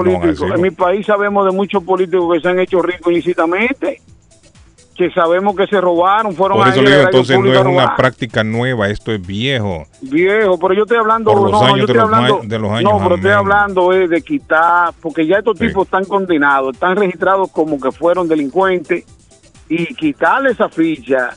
[0.54, 4.00] En mi país sabemos de muchos políticos que se han hecho ricos ilícitamente,
[4.98, 8.42] que sabemos que se robaron, fueron Por eso le digo, entonces no es una práctica
[8.44, 9.86] nueva, esto es viejo.
[10.02, 12.48] Viejo, pero yo estoy hablando, Por los no, años yo de estoy los hablando, ma-
[12.48, 16.04] de los años, no, pero estoy hablando eh, de quitar, porque ya estos tipos están
[16.04, 19.04] condenados, están registrados como que fueron delincuentes
[19.68, 21.30] y quitarle esa ficha,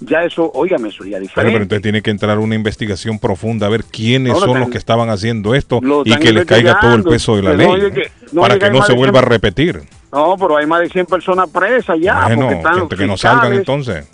[0.00, 1.52] ya eso, óigame, eso ya es Pero, diferente.
[1.52, 4.60] pero entonces tiene que entrar una investigación profunda a ver quiénes No, lo son están-
[4.60, 7.52] los que estaban haciendo esto lo y que les caiga todo el peso de la
[7.52, 7.92] Que ley
[8.32, 9.80] no para que no se vuelva a repetir.
[10.12, 13.06] No, pero hay más de 100 personas presas ya, Bueno, porque están los que, que
[13.06, 14.08] no salgan fiscales, entonces.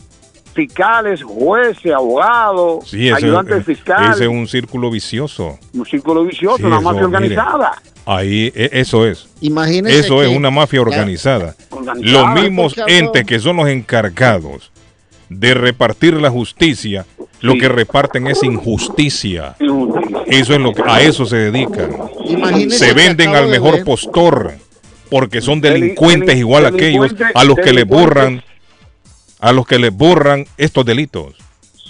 [0.55, 5.59] fiscales, jueces, abogados, Sí, ese, ayudantes ese fiscales, es un círculo vicioso.
[5.75, 7.17] un círculo vicioso, Sí, una eso, mafia mire.
[7.17, 7.73] organizada.
[8.05, 9.29] Ahí, e- eso es.
[9.41, 11.55] Imagínese Eso es una mafia organizada.
[11.71, 14.73] Organizada, Los mismos entes que son los encargados
[15.29, 17.07] de repartir la justicia,
[17.41, 19.55] lo que reparten es injusticia.
[20.27, 21.91] Eso es lo que a eso se dedican.
[22.27, 24.53] Imagínese Se venden al mejor ver- postor
[25.13, 28.43] porque son Deli- delincuentes deli- igual a aquellos a los que les borran
[29.39, 31.35] a los que les borran estos delitos.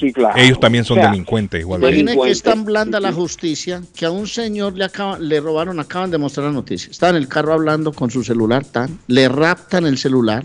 [0.01, 0.37] Sí, claro.
[0.37, 2.01] Ellos también son O sea, delincuentes igual que ellos.
[2.01, 5.79] Imagine que es tan blanda la justicia que a un señor le, acaban, le robaron,
[5.79, 6.91] acaban de mostrar la noticia.
[6.91, 10.45] Está en el carro hablando con su celular, tan, le raptan el celular,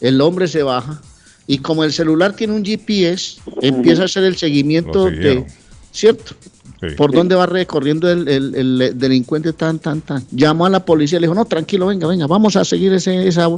[0.00, 1.00] el hombre se baja
[1.46, 5.46] y como el celular tiene un GPS, empieza a hacer el seguimiento de.
[5.92, 6.34] ¿cierto?
[6.80, 6.94] Sí.
[6.96, 10.24] Por dónde va recorriendo el, el- el delincuente tan, tan, tan.
[10.30, 13.48] Llamó a la policía, le dijo, no, tranquilo, venga, venga, vamos a seguir ese, esa,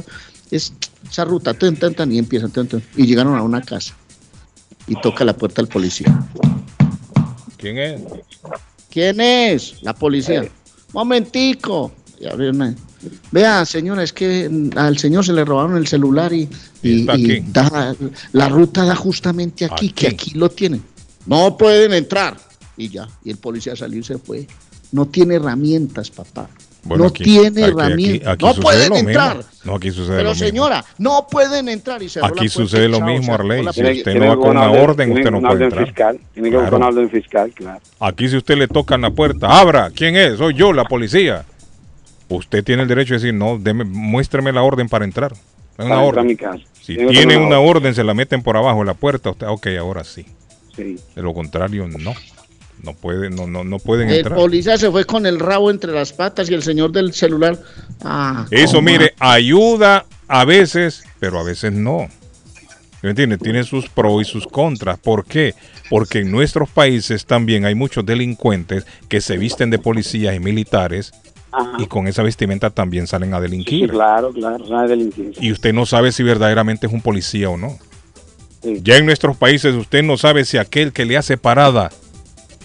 [0.51, 0.73] es-
[1.09, 3.93] esa ruta, tan, tan, tan, y empiezan, tan, tan, y llegaron a una casa
[4.87, 6.07] y toca la puerta al policía.
[7.57, 8.01] ¿Quién es?
[8.89, 9.75] ¿Quién es?
[9.81, 10.43] La policía.
[10.91, 11.91] Momentico.
[12.19, 12.51] Y ahí.
[13.31, 16.47] Vea, señora, es que mm, al señor se le robaron el celular y,
[16.81, 17.05] y-
[17.37, 17.95] y da-
[18.33, 20.83] la ruta da justamente aquí, que aquí lo tienen.
[21.25, 22.37] No pueden entrar.
[22.77, 24.47] Y ya, y el policía salió y se fue.
[24.91, 26.49] No tiene herramientas, papá.
[26.85, 28.27] Bueno, no aquí- tiene aquí- herramientas.
[28.33, 29.09] aquí no pueden lo mismo.
[29.09, 29.45] entrar.
[29.63, 30.45] No, aquí sucede Pero lo mismo.
[30.47, 33.63] señora, no pueden entrar y la Aquí sucede lo mismo, se Arley.
[33.73, 35.85] Si usted no va con una orden, usted no puede entrar.
[35.85, 36.19] fiscal.
[36.33, 36.77] Tiene que Claro.
[36.77, 37.79] una orden fiscal, claro.
[38.01, 40.37] Aquí si usted le toca en la puerta, abra, ¿quién es?
[40.37, 41.45] Soy yo, la policía.
[42.29, 45.31] Usted tiene el derecho de decir, no, deme, muéstrame la orden para entrar.
[45.33, 46.27] Es una Para entrar a orden.
[46.27, 46.59] mi casa.
[46.81, 50.03] Si Tiene una orden, se la meten por abajo de la puerta, usted, ok, ahora
[50.03, 50.25] sí.
[50.75, 50.97] Sí.
[51.15, 52.13] De lo contrario, no.
[52.83, 54.35] No puede, no, no, no pueden El entrar.
[54.37, 57.57] policía se fue con el rabo entre las patas y el señor del celular.
[58.03, 62.09] Ah, Eso, mire, ayuda a veces, pero a veces no.
[63.01, 63.37] ¿Me entiende?
[63.37, 64.99] Tiene sus pros y sus contras.
[64.99, 65.55] ¿Por qué?
[65.89, 71.13] Porque en nuestros países también hay muchos delincuentes que se visten de policías y militares
[71.79, 73.89] y con esa vestimenta también salen a Sí, delinquir.
[73.91, 75.43] claro, claro, no es delincuencia.
[75.43, 77.77] Y usted no sabe si verdaderamente es un policía o no.
[78.63, 81.91] Ya en nuestros países usted no sabe si aquel que le hace parada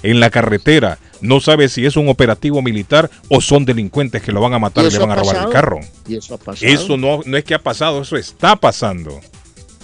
[0.02, 4.40] en la carretera no sabe si es un operativo militar o son delincuentes que lo
[4.40, 5.80] van a matar ¿Y y le van a robar el carro.
[6.06, 6.72] Y eso ha pasado.
[6.72, 9.18] Eso no, no es que ha pasado, eso está pasando.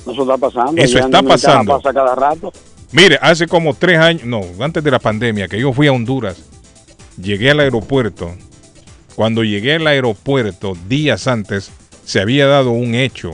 [0.07, 0.83] Eso está pasando.
[0.83, 1.77] Eso está pasando.
[1.79, 2.53] pasa cada rato.
[2.93, 6.37] Mire, hace como tres años, no, antes de la pandemia, que yo fui a Honduras,
[7.21, 8.33] llegué al aeropuerto.
[9.17, 11.71] Cuando llegué al aeropuerto, días antes,
[12.05, 13.33] se había dado un hecho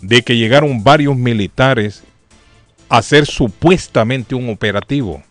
[0.00, 2.02] de que llegaron varios militares
[2.88, 5.22] a hacer supuestamente un operativo.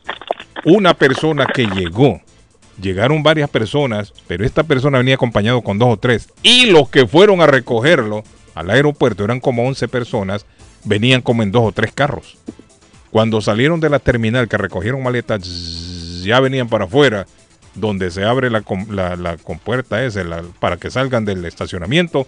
[0.69, 2.19] Una persona que llegó,
[2.81, 6.27] llegaron varias personas, pero esta persona venía acompañado con dos o tres.
[6.43, 8.23] Y los que fueron a recogerlo
[8.53, 10.45] al aeropuerto, eran como 11 personas,
[10.83, 12.37] venían como en dos o tres carros.
[13.11, 15.41] Cuando salieron de la terminal que recogieron maletas,
[16.23, 17.25] ya venían para afuera,
[17.73, 18.61] donde se abre la,
[19.15, 22.27] la, compuerta esa la- para que salgan del estacionamiento.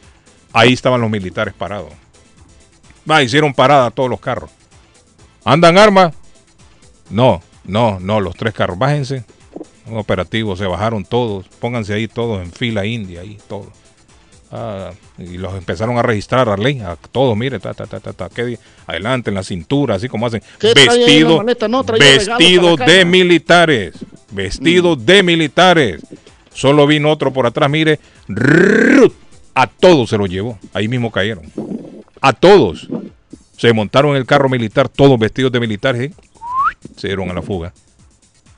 [0.54, 1.92] Ahí estaban los militares parados.
[3.10, 4.50] Va, hicieron parada todos los carros.
[5.44, 6.14] ¿Andan armas?
[7.10, 8.78] No, no, no, los tres carros.
[8.78, 9.24] Bájense.
[9.88, 11.48] Un operativo, se bajaron todos.
[11.60, 13.68] Pónganse ahí todos en fila india, ahí todos.
[14.52, 18.14] Ah, y los empezaron a registrar a ley, a todos, mire, ta, ta, ta, ta,
[18.14, 18.58] ta, ¿qué di-
[18.88, 20.42] adelante en la cintura, así como hacen.
[20.60, 21.68] ¿Qué trae ahí en la Vestido, maleta?
[21.68, 23.94] No, vestido de militares,
[24.32, 26.02] vestido de militares.
[26.52, 28.00] Solo vino otro por atrás, mire,
[29.54, 31.46] a todos se lo llevó, ahí mismo cayeron.
[32.20, 32.88] A todos.
[33.56, 36.14] Se montaron en el carro militar, todos vestidos de militares, ¿eh?
[36.96, 37.74] Se dieron a la fuga.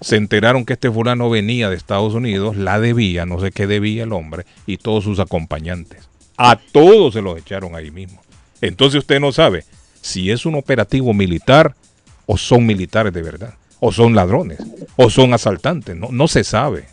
[0.01, 4.03] Se enteraron que este fulano venía de Estados Unidos, la debía, no sé qué debía
[4.03, 6.09] el hombre, y todos sus acompañantes.
[6.37, 8.21] A todos se los echaron ahí mismo.
[8.61, 9.63] Entonces usted no sabe
[10.01, 11.75] si es un operativo militar
[12.25, 14.59] o son militares de verdad, o son ladrones,
[14.95, 16.85] o son asaltantes, no, no se sabe.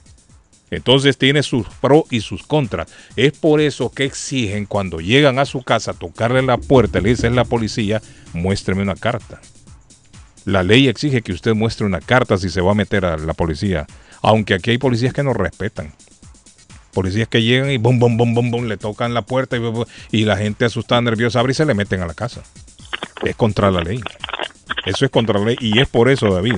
[0.71, 2.89] Entonces tiene sus pros y sus contras.
[3.17, 7.37] Es por eso que exigen cuando llegan a su casa tocarle la puerta, le dicen
[7.37, 8.03] la policía,
[8.35, 9.41] muéstreme una carta.
[10.45, 13.35] La ley exige que usted muestre una carta si se va a meter a la
[13.35, 13.87] policía.
[14.23, 15.93] Aunque aquí hay policías que no respetan.
[16.93, 19.57] Policías que llegan y bum, bum, bum, bum, bum, le tocan la puerta
[20.11, 22.43] y, la gente asustada, nerviosa, abre y se le meten a la casa.
[23.23, 24.01] Es contra la ley.
[24.87, 26.57] Eso es contra la ley y es por eso, David.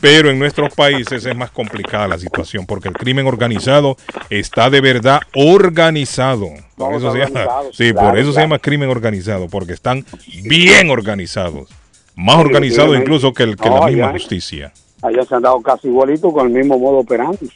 [0.00, 3.96] Pero en nuestros países es más complicada la situación porque el crimen organizado
[4.30, 6.48] está de verdad organizado.
[6.76, 10.06] Por eso se llama, organizado, sí, por eso se llama crimen organizado porque están
[10.44, 11.68] bien organizados.
[12.22, 13.02] Más Sí, definitivamente.
[13.04, 14.72] incluso que, el- que No, la misma justicia.
[15.02, 17.48] Allá se han dado casi igualito con el mismo modo operandi.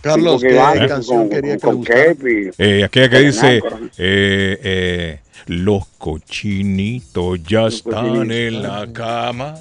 [0.00, 1.82] Carlos, ¿qué van canción con- quería que con.
[2.58, 3.56] Eh, aquella que dice,
[3.98, 8.30] eh, eh, los cochinitos ya están cochinitos.
[8.36, 9.54] en la cama,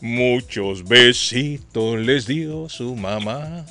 [0.00, 3.64] muchos besitos les dio su mamá.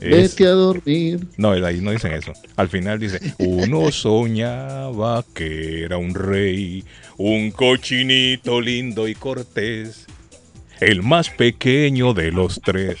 [0.00, 1.20] Es- Vete a dormir.
[1.36, 2.32] No, ahí no dicen eso.
[2.56, 6.84] Al final dice, uno soñaba que era un rey,
[7.16, 10.06] un cochinito lindo y cortés,
[10.80, 12.98] el más pequeño de los tres.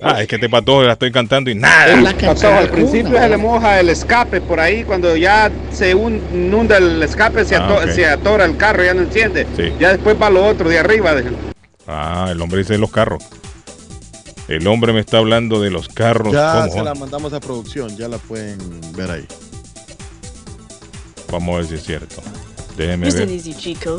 [0.00, 1.92] Ah, es que te pató, la estoy cantando y nada.
[1.94, 7.02] Al principio se le moja el escape por ahí, cuando ya se un- inunda el
[7.02, 9.46] escape, se, Ah, ato- se atora el carro, ya no enciende.
[9.56, 9.64] Sí.
[9.78, 11.14] Ya después va lo otro de arriba.
[11.14, 11.24] de-
[11.86, 13.22] Ah, el hombre dice los carros.
[14.48, 16.32] El hombre me está hablando de los carros.
[16.32, 18.58] Ya ¿Cómo se la mandamos a producción, ya la pueden
[18.96, 19.26] ver ahí.
[21.30, 22.22] Vamos a ver si es cierto.
[22.76, 23.28] Déjeme ver.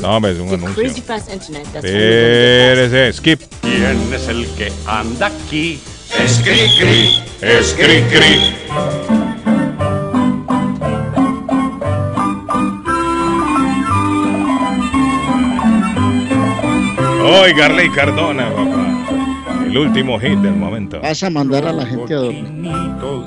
[0.00, 0.74] No, es un anuncio.
[0.74, 3.40] crazy fast internet, that's only gonna get Espérese, skip.
[3.62, 5.80] ¿Quién es el que anda aquí?
[6.18, 8.54] Es cri cri, es cri cri.
[17.26, 18.83] Hoy Garley Cardona, papá.
[19.74, 21.00] El último hit del momento.
[21.00, 22.46] Vas a mandar a la gente a dormir.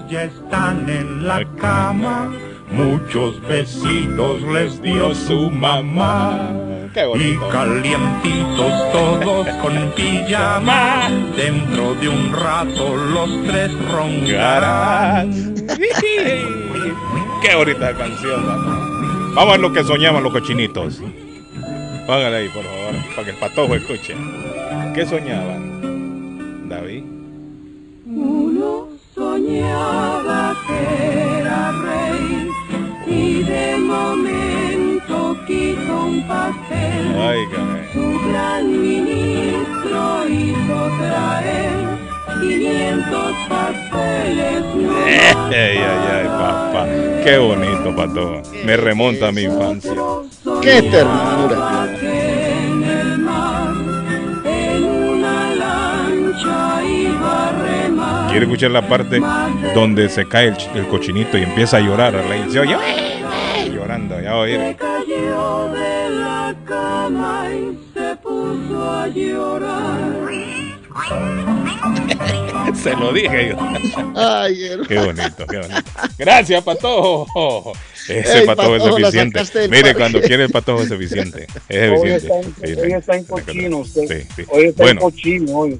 [0.09, 2.33] Ya están en la cama.
[2.71, 6.49] Muchos besitos les dio su mamá.
[6.95, 11.09] Y calientitos todos con pijama.
[11.35, 15.33] Dentro de un rato los tres roncarán.
[17.41, 18.45] Qué bonita canción.
[18.45, 18.87] papá.
[19.35, 21.01] Vamos a ver lo que soñaban los cochinitos.
[22.05, 24.15] Póngale ahí, por favor, para que el patojo escuche.
[24.95, 25.86] ¿Qué soñaban?
[26.69, 27.03] David.
[28.05, 32.49] Uno soñaba que era rey
[33.07, 37.15] y de momento quiso un pastel.
[37.15, 37.79] Óigame.
[37.93, 41.97] Su gran ministro hizo traer
[42.41, 44.63] 500 pasteles.
[44.75, 46.87] no más Ay, ay, ay, papá.
[47.23, 48.41] Qué bonito, patojo.
[48.65, 49.93] Me remonta a mi infancia.
[50.61, 51.87] Qué ternura.
[58.37, 59.19] Quiere escuchar la parte
[59.73, 62.15] donde se cae el, ch- el cochinito y empieza a llorar.
[62.15, 62.43] Arley.
[62.51, 64.75] Se oye "Eh, llorando, ya oír.
[64.77, 69.97] Cayó de la cama y se puso a llorar.
[72.75, 73.57] Se lo dije yo.
[74.15, 74.55] Ay,
[74.87, 75.81] Qué bonito, qué bonito.
[76.19, 77.73] Gracias, patojo.
[78.07, 79.41] Ese Ey, patojo es Patojo, eficiente.
[79.69, 81.47] Mire, cuando quiere el patojo es eficiente.
[81.69, 82.91] Es Hoy está en- Sí, hoy sí.
[82.93, 84.01] está en cochino usted.
[84.07, 84.43] Sí, sí.
[84.49, 85.79] Hoy está Bueno, en cochino hoy.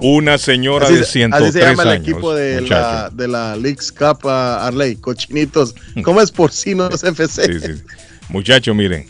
[0.00, 2.08] Una señora Así, de se- 103 así se llama el años.
[2.08, 3.16] equipo de la, muchacho.
[3.16, 5.74] de la Leagues Cup ah, Arley, cochinitos.
[6.04, 7.52] ¿Cómo es porcinos FC?
[7.52, 7.82] Sí, sí.
[8.28, 9.06] Muchachos, miren,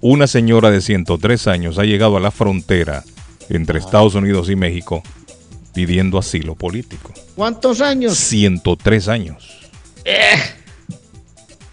[0.00, 3.04] una señora de 103 años ha llegado a la frontera
[3.48, 5.02] entre Estados Unidos y México
[5.74, 7.12] pidiendo asilo político.
[7.34, 8.16] ¿Cuántos años?
[8.16, 9.48] 103 años.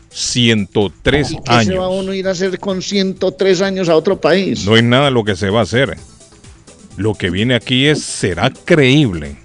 [0.09, 1.85] 103 ¿Y qué se va años.
[1.91, 4.65] uno a ir a hacer con 103 años a otro país?
[4.65, 5.97] No es nada lo que se va a hacer.
[6.97, 9.38] Lo que viene aquí es, ¿será creíble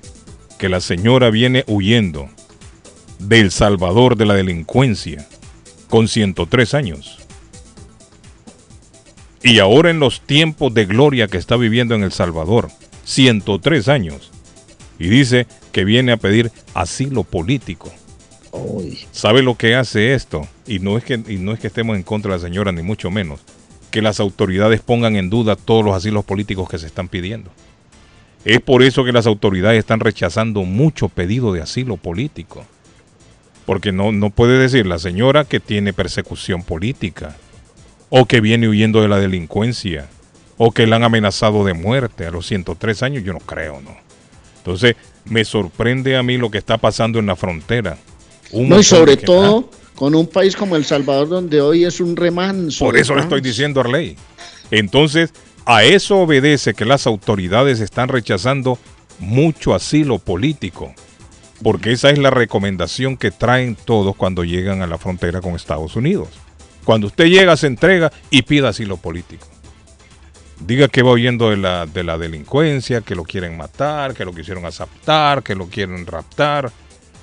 [0.59, 2.29] que la señora viene huyendo
[3.19, 5.27] del Salvador de la delincuencia
[5.89, 7.19] con 103 años?
[9.43, 12.69] Y ahora en los tiempos de gloria que está viviendo en El Salvador,
[13.05, 14.33] 103 años,
[14.99, 17.93] y dice que viene a pedir asilo político.
[19.13, 20.49] ¿Sabe lo que hace esto?
[20.67, 22.83] Y no, es que, y no es que estemos en contra de la señora, ni
[22.83, 23.41] mucho menos.
[23.97, 27.51] Que las autoridades pongan en duda todos los asilos políticos que se están pidiendo.
[28.45, 32.67] Es por eso que las autoridades están rechazando mucho pedido de asilo político.
[33.65, 37.37] Porque no, no puede decir la señora que tiene persecución política,
[38.11, 40.09] o que viene huyendo de la delincuencia,
[40.59, 43.97] o que la han amenazado de muerte a los 103 años, yo no creo, ¿no?
[44.59, 44.95] Entonces,
[45.25, 47.97] me sorprende a mí lo que está pasando en la frontera.
[48.53, 52.01] Un No, y sobre que- todo con un país como El Salvador, donde hoy es
[52.01, 52.85] un remanso.
[52.85, 54.17] Por eso le estoy diciendo, Arley.
[54.71, 55.33] Entonces,
[55.65, 58.79] a eso obedece que las autoridades están rechazando
[59.19, 60.95] mucho asilo político.
[61.63, 65.97] Porque esa es la recomendación que traen todos cuando llegan a la frontera con Estados
[65.97, 66.29] Unidos.
[66.85, 69.47] Cuando usted llega, se entrega y pida asilo político.
[70.61, 74.33] Diga que va huyendo de la, de la delincuencia, que lo quieren matar, que lo
[74.33, 76.71] quisieron asaltar, que lo quieren raptar.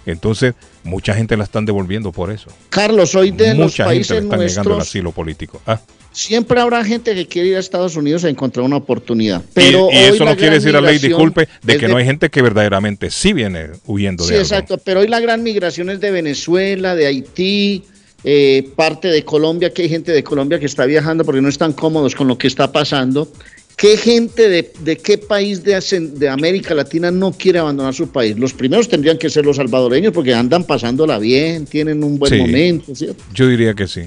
[0.06, 2.48] Entonces, mucha gente la están devolviendo por eso.
[2.70, 5.62] Carlos, hoy de los Mucha gente países le están negando el nuestros, asilo político.
[5.66, 5.80] Ah.
[6.12, 9.42] siempre habrá gente que quiere ir a Estados Unidos a encontrar una oportunidad.
[9.54, 12.42] Pero y, eso no quiere decir a ley, disculpe, de que no hay gente que
[12.42, 14.44] verdaderamente sí viene huyendo Sí, de algo.
[14.46, 17.84] exacto, pero hoy la gran migración es de Venezuela, de Haití,
[18.26, 21.74] eh, parte de Colombia, que hay gente de Colombia que está viajando porque no están
[21.74, 23.28] cómodos con lo que está pasando.
[23.76, 25.80] ¿Qué gente de, de qué país de,
[26.14, 28.38] de América Latina no quiere abandonar su país?
[28.38, 32.40] Los primeros tendrían que ser los salvadoreños porque andan pasándola bien, tienen un buen Sí.
[32.40, 33.24] momento, ¿cierto?
[33.34, 34.04] Yo diría que sí.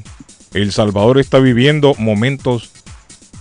[0.54, 2.70] El Salvador está viviendo momentos,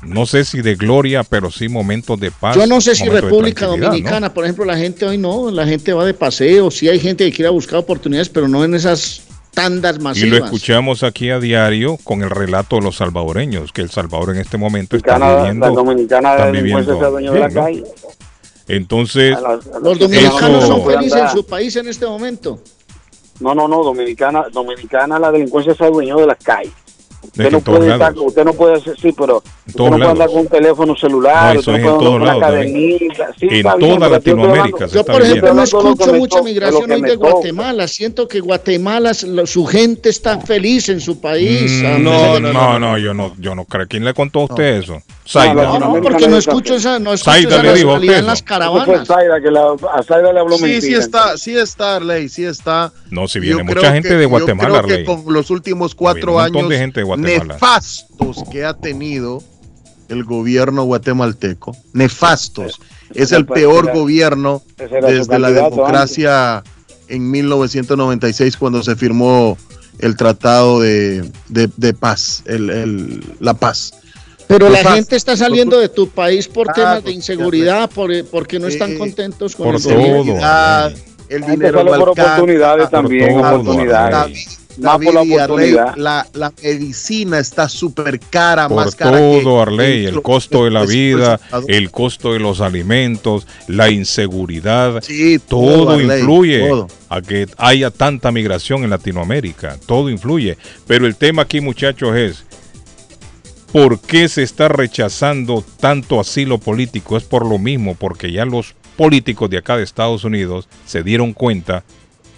[0.04, 2.56] no sé si de gloria, pero sí momentos de paz.
[2.56, 3.68] Yo no sé si República.
[3.68, 7.24] Dominicana, por ejemplo, la gente hoy no, la gente va de paseo, sí hay gente
[7.26, 9.22] que quiere buscar oportunidades, pero no en esas
[9.56, 13.90] tandas Y lo escuchamos aquí a diario con el relato de los salvadoreños, que el
[13.90, 15.66] Salvador en este momento está Dominicana, viviendo.
[15.68, 17.64] la dominicana están viviendo sea dueño de la bien, ¿no?
[17.64, 17.84] calle.
[18.68, 19.38] Entonces,
[19.82, 22.60] Los dominicanos eso- son felices en su país en este momento.
[23.40, 26.72] No, no, no, dominicana, dominicana la delincuencia es el dueño de las calles.
[27.26, 28.24] Usted no, puede estar, lados.
[28.28, 29.38] usted no puede hacer, sí, pero
[29.68, 32.12] usted no puede andar con un teléfono celular, No, usted eso no es puede en
[32.12, 33.28] andar con una cadenita.
[33.40, 37.16] Sí, En bien, toda yo Latinoamérica Yo, por ejemplo, no escucho mucha migración hoy de.
[37.16, 37.88] Guatemala.
[37.88, 41.72] Siento que Guatemala, su gente está feliz en su país.
[41.84, 43.88] Mm, no, no, no, yo no, yo no creo.
[43.88, 44.94] ¿Quién le contó a usted eso?
[44.94, 45.80] No, Zaida.
[45.80, 49.08] no, porque no escucho esa, no escucho Zaida esa le dijo usted en las caravanas.
[49.08, 50.82] Zaida, que la, a Zaida le habló Sí, mentira.
[50.82, 52.92] sí está, sí está, Arley, sí está.
[53.10, 55.06] No, si Yo viene mucha gente que- de yo Guatemala, creo que Arley.
[55.24, 57.15] con los últimos cuatro un montón años de gente de Guatemala.
[57.18, 59.42] Nefastos que ha tenido
[60.10, 62.80] el gobierno guatemalteco, nefastos.
[63.14, 66.64] Es el era- peor era- gobierno ese era su desde la democracia
[67.08, 69.58] en 1996 cuando se firmó
[70.00, 73.94] el tratado de, de- de paz, el- el- la paz.
[74.48, 78.12] Pero la gente está saliendo de tu país por Ah, temas de pues, inseguridad, por,
[78.26, 79.94] porque no están Eh, contentos con por el todo.
[79.96, 80.38] gobierno.
[80.44, 80.90] Ah,
[81.30, 84.60] el dinero por oportunidades también, oportunidades.
[84.84, 84.84] Arley.
[84.84, 89.56] Más por la y Arley, la, la medicina está súper cara, Por más cara todo,
[89.56, 95.40] que- Arley, el costo de la vida, el costo de los alimentos, la inseguridad, Sí,
[95.40, 96.88] todo Arley, influye todo.
[97.10, 100.58] a que haya tanta migración en Latinoamérica, todo influye.
[100.88, 102.44] Pero el tema aquí, muchachos, es
[103.72, 107.18] ¿por qué se está rechazando tanto asilo político?
[107.18, 111.34] Es por lo mismo, porque ya los políticos de acá de Estados Unidos se dieron
[111.34, 111.84] cuenta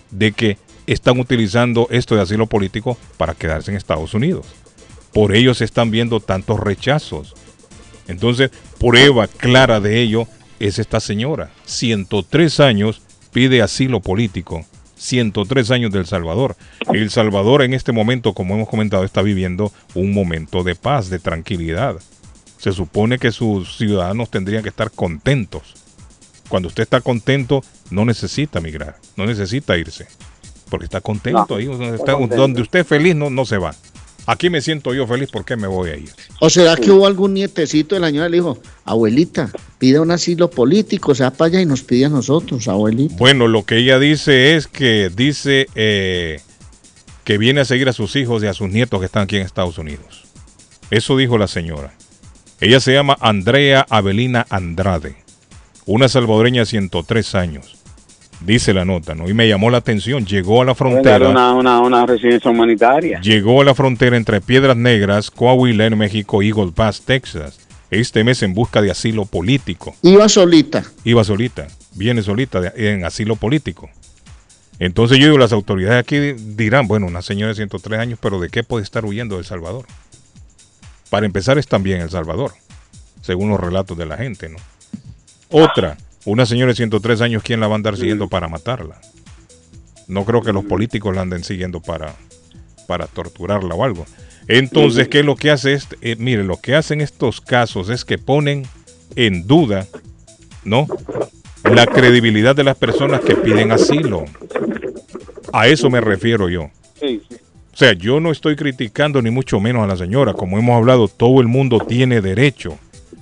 [0.09, 0.57] de que
[0.87, 4.47] están utilizando esto de asilo político para quedarse en Estados Unidos.
[5.13, 7.35] Por ello se están viendo tantos rechazos.
[8.07, 10.27] Entonces, prueba clara de ello
[10.59, 11.51] es esta señora.
[11.65, 13.01] 103 años
[13.31, 14.65] pide asilo político.
[14.95, 16.55] 103 años del Salvador.
[16.93, 21.19] El Salvador en este momento, como hemos comentado, está viviendo un momento de paz, de
[21.19, 21.97] tranquilidad.
[22.57, 25.75] Se supone que sus ciudadanos tendrían que estar contentos.
[26.49, 27.61] Cuando usted está contento,
[27.91, 30.07] no necesita migrar, no necesita irse.
[30.69, 32.35] Porque está contento No, ahí, donde, está está- contento.
[32.41, 33.73] donde usted es feliz, no, no se va.
[34.29, 36.09] Aquí me siento yo feliz, ¿por qué me voy a ir?
[36.41, 39.49] ¿O será que hubo algún nietecito de la señora que le dijo, abuelita,
[39.79, 43.15] pide un asilo político, se va para allá y nos pide a nosotros, abuelita?
[43.17, 46.41] Bueno, lo que ella dice es que dice eh,
[47.23, 49.43] que viene a seguir a sus hijos y a sus nietos que están aquí en
[49.43, 50.25] Estados Unidos.
[50.91, 51.93] Eso dijo la señora.
[52.59, 55.15] Ella se llama Andrea Avelina Andrade,
[55.85, 57.76] una salvadoreña de 103 años.
[58.39, 59.27] Dice la nota, ¿no?
[59.27, 60.25] Y me llamó la atención.
[60.25, 61.29] Llegó a la frontera.
[61.29, 63.19] una, una, una residencia humanitaria.
[63.21, 67.59] Llegó a la frontera entre Piedras Negras, Coahuila, en México, y Eagle Pass, Texas.
[67.89, 69.95] Este mes en busca de asilo político.
[70.03, 70.83] Iba solita.
[71.03, 73.89] Iba solita, viene solita de- en asilo político.
[74.79, 78.49] Entonces yo digo, las autoridades aquí dirán, bueno, una señora de 103 años, pero ¿de
[78.49, 79.85] qué puede estar huyendo de El Salvador?
[81.09, 82.51] Para empezar es también El Salvador,
[83.21, 84.57] según los relatos de la gente, ¿no?
[85.49, 85.97] Otra,
[86.27, 88.99] una señora de 103 años, ¿quién la va a andar siguiendo para matarla?
[90.09, 92.15] No creo que los políticos la anden siguiendo para,
[92.85, 94.05] para torturarla o algo.
[94.49, 95.71] Entonces, ¿qué es lo que hace?
[95.71, 95.95] Este?
[96.01, 98.67] Eh, mire, lo que hacen estos casos es que ponen
[99.15, 99.87] en duda,
[100.65, 100.87] ¿no?
[101.63, 104.25] La credibilidad de las personas que piden asilo.
[105.53, 106.63] A eso me refiero yo.
[106.63, 110.33] O sea, yo no estoy criticando ni mucho menos a la señora.
[110.33, 112.77] Como hemos hablado, todo el mundo tiene derecho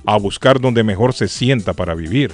[0.08, 2.32] a buscar donde mejor se sienta para vivir.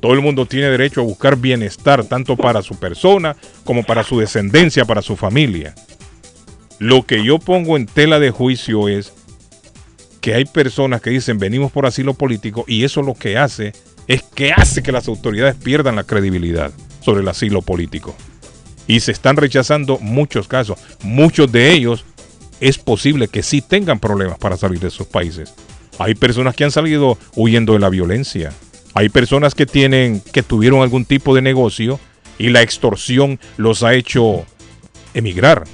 [0.00, 4.18] Todo el mundo tiene derecho a buscar bienestar, tanto para su persona como para su
[4.18, 5.74] descendencia, para su familia.
[6.78, 9.12] Lo que yo pongo en tela de juicio es
[10.20, 13.72] que hay personas que dicen venimos por asilo político y eso lo que hace
[14.06, 18.16] es que hace que las autoridades pierdan la credibilidad sobre el asilo político.
[18.86, 20.78] Y se están rechazando muchos casos.
[21.02, 22.04] Muchos de ellos
[22.60, 25.54] es posible que sí tengan problemas para salir de esos países.
[25.98, 28.52] Hay personas que han salido huyendo de la violencia.
[28.94, 32.00] Hay personas que tienen que tuvieron algún tipo de negocio
[32.38, 34.44] y la extorsión los ha hecho
[35.14, 35.64] emigrar.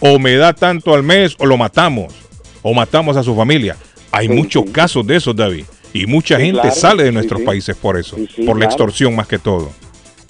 [0.00, 2.14] O me da tanto al mes o lo matamos.
[2.62, 3.76] O matamos a su familia.
[4.10, 5.64] Hay muchos casos de esos, David.
[5.92, 6.74] Y mucha gente claro.
[6.74, 8.16] sale de nuestros países por eso.
[8.44, 9.70] Por la extorsión más que todo.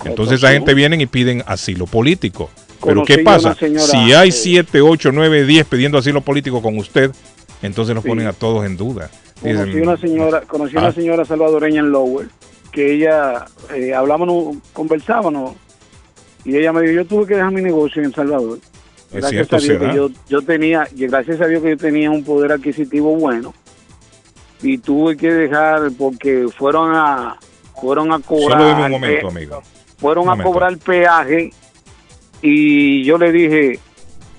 [0.05, 2.51] Entonces esa gente vienen y piden asilo político.
[2.85, 3.55] Pero ¿qué pasa?
[3.55, 7.11] señora, si hay eh, 7, 8, 9, 10 pidiendo asilo político con usted,
[7.63, 8.09] entonces los Sí.
[8.11, 9.11] ponen a todos en duda.
[9.41, 10.81] Conocí una señora, conocí Ah.
[10.81, 12.31] una señora salvadoreña en Lowell,
[12.73, 13.45] que ella,
[13.75, 15.55] eh, hablábamos, conversábamos,
[16.45, 18.59] y ella me dijo, yo tuve que dejar mi negocio en El Salvador.
[19.13, 21.77] Es gracias cierto, a Dios que yo, yo tenía, y gracias a Dios que yo
[21.77, 23.55] tenía un poder adquisitivo bueno,
[24.63, 27.37] y tuve que dejar porque fueron a,
[27.81, 29.63] fueron a cobrar, Solo un momento, amigo.
[29.99, 30.53] fueron Un a momento.
[30.53, 31.51] cobrar peaje,
[32.43, 33.79] y yo le dije,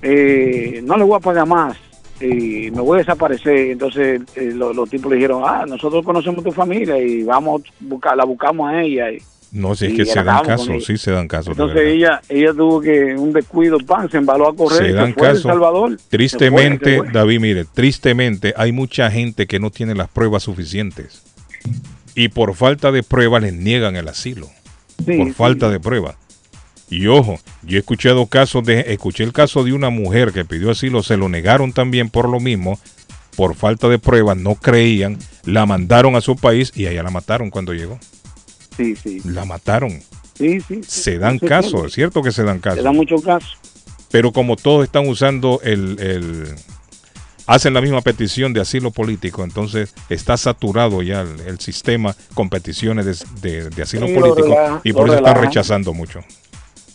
[0.01, 1.77] eh, no le voy a pagar más,
[2.21, 3.71] y me voy a desaparecer.
[3.71, 8.15] Entonces eh, lo- los tipos le dijeron, ah, nosotros conocemos tu familia y vamos buscar,
[8.17, 9.11] la buscamos a ella.
[9.11, 9.17] Y,
[9.51, 11.51] No, si es que se dan casos, sí se dan casos.
[11.51, 15.13] Entonces ella ella tuvo que un descuido, pan, se embaló a correr, se se dan
[15.13, 15.43] casos.
[15.43, 15.91] Salvador.
[15.91, 17.11] se fue, Tristemente, se fue.
[17.11, 21.23] David, mire, tristemente hay mucha gente que no tiene las pruebas suficientes.
[22.15, 24.47] Y por falta de pruebas les niegan el asilo.
[25.05, 25.33] Sí, por sí.
[25.33, 26.15] falta de pruebas.
[26.89, 30.69] Y ojo, yo he escuchado casos de, escuché el caso de una mujer que pidió
[30.71, 32.79] asilo, se lo negaron también por lo mismo,
[33.35, 37.49] por falta de pruebas, no creían, la mandaron a su país y allá la mataron
[37.49, 37.99] cuando llegó.
[38.77, 39.21] Sí, sí.
[39.25, 39.99] La mataron.
[40.37, 40.81] Sí, sí.
[40.87, 41.87] Se dan casos, cierto.
[41.87, 42.83] es cierto que se dan Se casos.
[42.83, 43.57] dan muchos casos.
[44.11, 46.55] Pero como todos están usando el, el-
[47.47, 52.49] hacen la misma petición de asilo político, entonces está saturado ya el, el sistema con
[52.49, 55.43] peticiones de, de- de asilo político relaja- y por eso están relajan.
[55.43, 56.21] rechazando mucho.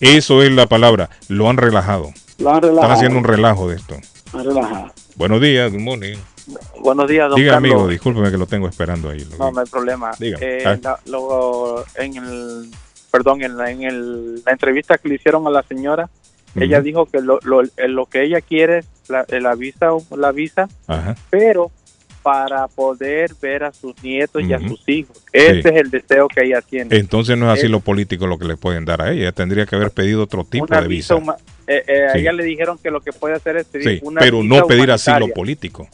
[0.00, 2.12] Eso es la palabra, lo han relajado.
[2.38, 2.92] Lo han Están relajado.
[2.94, 3.96] haciendo un relajo de esto.
[4.32, 4.92] Han relajado.
[5.16, 6.16] Buenos días, good morning.
[6.80, 7.70] Buenos días, don Diga, Carlos.
[7.72, 9.26] amigo, discúlpeme que lo tengo esperando ahí.
[9.38, 10.12] No, no hay problema.
[10.18, 10.38] Diga.
[10.40, 10.78] Eh, Ah.
[10.82, 12.70] la, lo- en el,
[13.10, 16.08] perdón, en, la, en el- la entrevista que le hicieron a la señora,
[16.56, 16.84] ella Ujú.
[16.84, 20.32] dijo que lo, lo, eh, lo que ella quiere es la, eh, la visa, la
[20.32, 21.14] visa, Ajá.
[21.28, 21.70] pero
[22.22, 25.22] para poder ver a sus nietos y a sus hijos.
[25.32, 25.68] Ese Sí.
[25.68, 26.96] es el deseo que ella tiene.
[26.96, 29.22] Entonces no es Eh, asilo político lo que le pueden dar a ella.
[29.22, 31.14] Ella tendría que haber pedido otro tipo de visa.
[31.16, 31.36] huma-
[31.66, 34.20] eh, eh, a ella le dijeron que lo que puede hacer es pedir Sí, una
[34.20, 35.88] pero visa no pedir asilo político.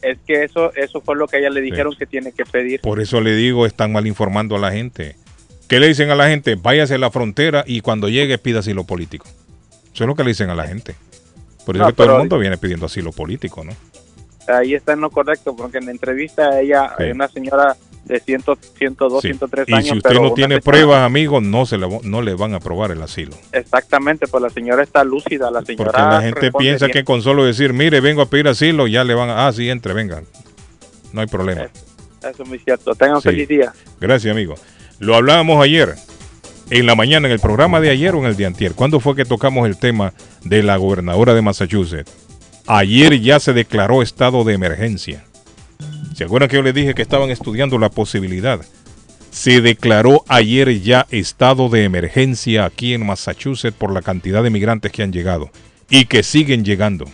[0.00, 2.80] Es que eso eso fue lo que a ella le dijeron que tiene que pedir.
[2.80, 5.16] Por eso le digo, están mal informando a la gente.
[5.68, 6.54] ¿Qué le dicen a la gente?
[6.54, 9.26] Váyase a la frontera y cuando llegue pida asilo político.
[9.92, 10.94] Eso es lo que le dicen a la gente.
[11.66, 13.72] Por eso No, que todo el mundo viene pidiendo asilo político, ¿no?
[14.48, 17.04] Ahí está en lo correcto, porque en la entrevista ella, Sí.
[17.04, 18.42] es una señora de 100,
[18.78, 19.28] 102, Sí.
[19.28, 19.84] 103 Y años.
[19.88, 22.56] si usted pero no tiene señora- pruebas, amigo, no, se le, no le van a
[22.56, 23.32] aprobar el asilo.
[23.52, 25.92] Exactamente, pues la señora está lúcida, la señora.
[25.92, 26.92] Porque la gente piensa bien.
[26.94, 29.46] que con solo decir, mire, vengo a pedir asilo, ya le van a...
[29.46, 30.24] Ah, sí, entre, vengan.
[31.12, 31.64] No hay problema.
[32.22, 32.94] Eso es muy cierto.
[32.94, 33.28] Tengan Sí.
[33.28, 33.72] feliz día.
[34.00, 34.54] Gracias, amigo.
[34.98, 35.94] Lo hablábamos ayer,
[36.70, 38.72] en la mañana, en el programa de ayer o en el de antier.
[38.72, 40.14] ¿Cuándo fue que tocamos el tema
[40.44, 42.10] de la gobernadora de Massachusetts?
[42.70, 45.24] Ayer ya se declaró estado de emergencia.
[46.14, 48.60] ¿Se acuerdan que yo les dije que estaban estudiando la posibilidad?
[49.30, 54.92] Se declaró ayer ya estado de emergencia aquí en Massachusetts por la cantidad de migrantes
[54.92, 55.50] que han llegado
[55.88, 57.06] y que siguen llegando.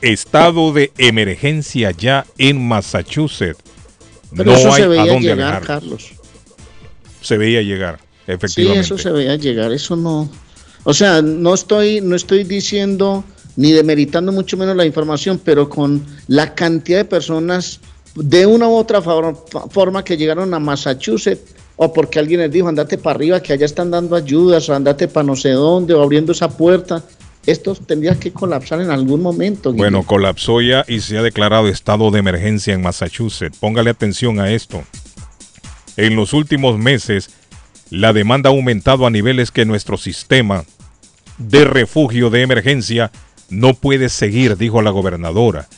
[0.00, 3.60] Estado de emergencia ya en Massachusetts.
[4.34, 5.62] Pero no eso hay se veía a dónde llegar.
[5.62, 6.12] Carlos.
[7.20, 8.80] Se veía llegar, Sí, efectivamente.
[8.80, 10.30] eso se veía llegar, eso no.
[10.84, 13.24] O sea, no estoy, no estoy diciendo
[13.60, 17.80] ni demeritando mucho menos la información, pero con la cantidad de personas
[18.14, 19.36] de una u otra for-
[19.70, 23.66] forma que llegaron a Massachusetts, o porque alguien les dijo, andate para arriba, que allá
[23.66, 27.04] están dando ayudas, andate para no sé dónde, o abriendo esa puerta.
[27.44, 29.72] Esto tendría que colapsar en algún momento.
[29.74, 33.58] Bueno, colapsó ya y se ha declarado estado de emergencia en Massachusetts.
[33.58, 34.82] Póngale atención a esto.
[35.98, 37.30] En los últimos meses,
[37.90, 40.64] la demanda ha aumentado a niveles que nuestro sistema
[41.38, 43.10] de refugio de emergencia
[43.50, 45.68] no puede seguir, dijo la gobernadora.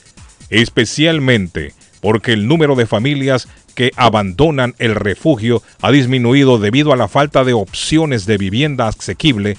[0.50, 7.08] Especialmente porque el número de familias que abandonan el refugio ha disminuido debido a la
[7.08, 9.56] falta de opciones de vivienda asequible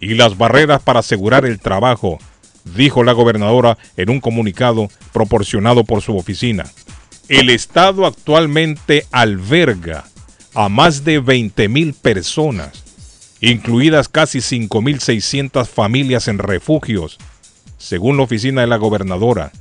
[0.00, 2.18] y las barreras para asegurar el trabajo,
[2.76, 6.64] dijo la gobernadora en un comunicado proporcionado por su oficina.
[7.28, 10.04] El Estado actualmente alberga
[10.54, 12.84] a más de 20 mil personas,
[13.40, 17.18] incluidas casi 5.600 familias en refugios,
[17.78, 19.52] según la oficina de la gobernadora.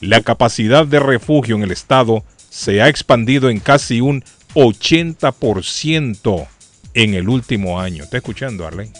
[0.00, 4.24] La capacidad de refugio en el Estado se ha expandido en casi un
[4.54, 6.46] 80%
[6.94, 8.04] en el último año.
[8.04, 8.92] ¿Está escuchando, Arlene?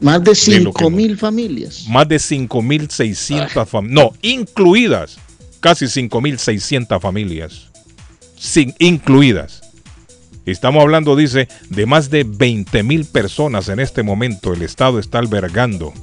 [0.00, 1.86] Más de de lo que 5 mil familias.
[1.88, 4.04] Más de 5.600 familias.
[4.04, 5.18] No, incluidas
[5.60, 7.68] casi 5.600 familias.
[8.36, 9.62] Sin, incluidas.
[10.44, 15.94] Estamos hablando, dice, de más de 20.000 personas en este momento el Estado está albergando.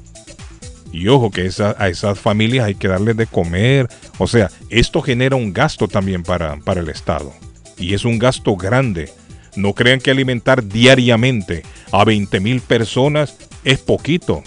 [0.91, 3.88] Y ojo que esa- a esas familias hay que darles de comer.
[4.18, 7.34] O sea, esto genera un gasto también para, para el Estado.
[7.78, 9.11] Y es un gasto grande.
[9.56, 14.44] No crean que alimentar diariamente a 20 mil personas es poquito.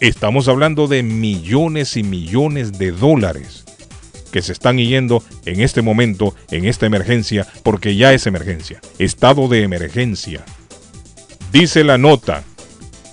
[0.00, 3.64] Estamos hablando de millones y millones de dólares
[4.30, 8.80] que se están yendo en este momento, en esta emergencia, porque ya es emergencia.
[8.98, 10.44] Estado de emergencia.
[11.52, 12.44] Dice la nota,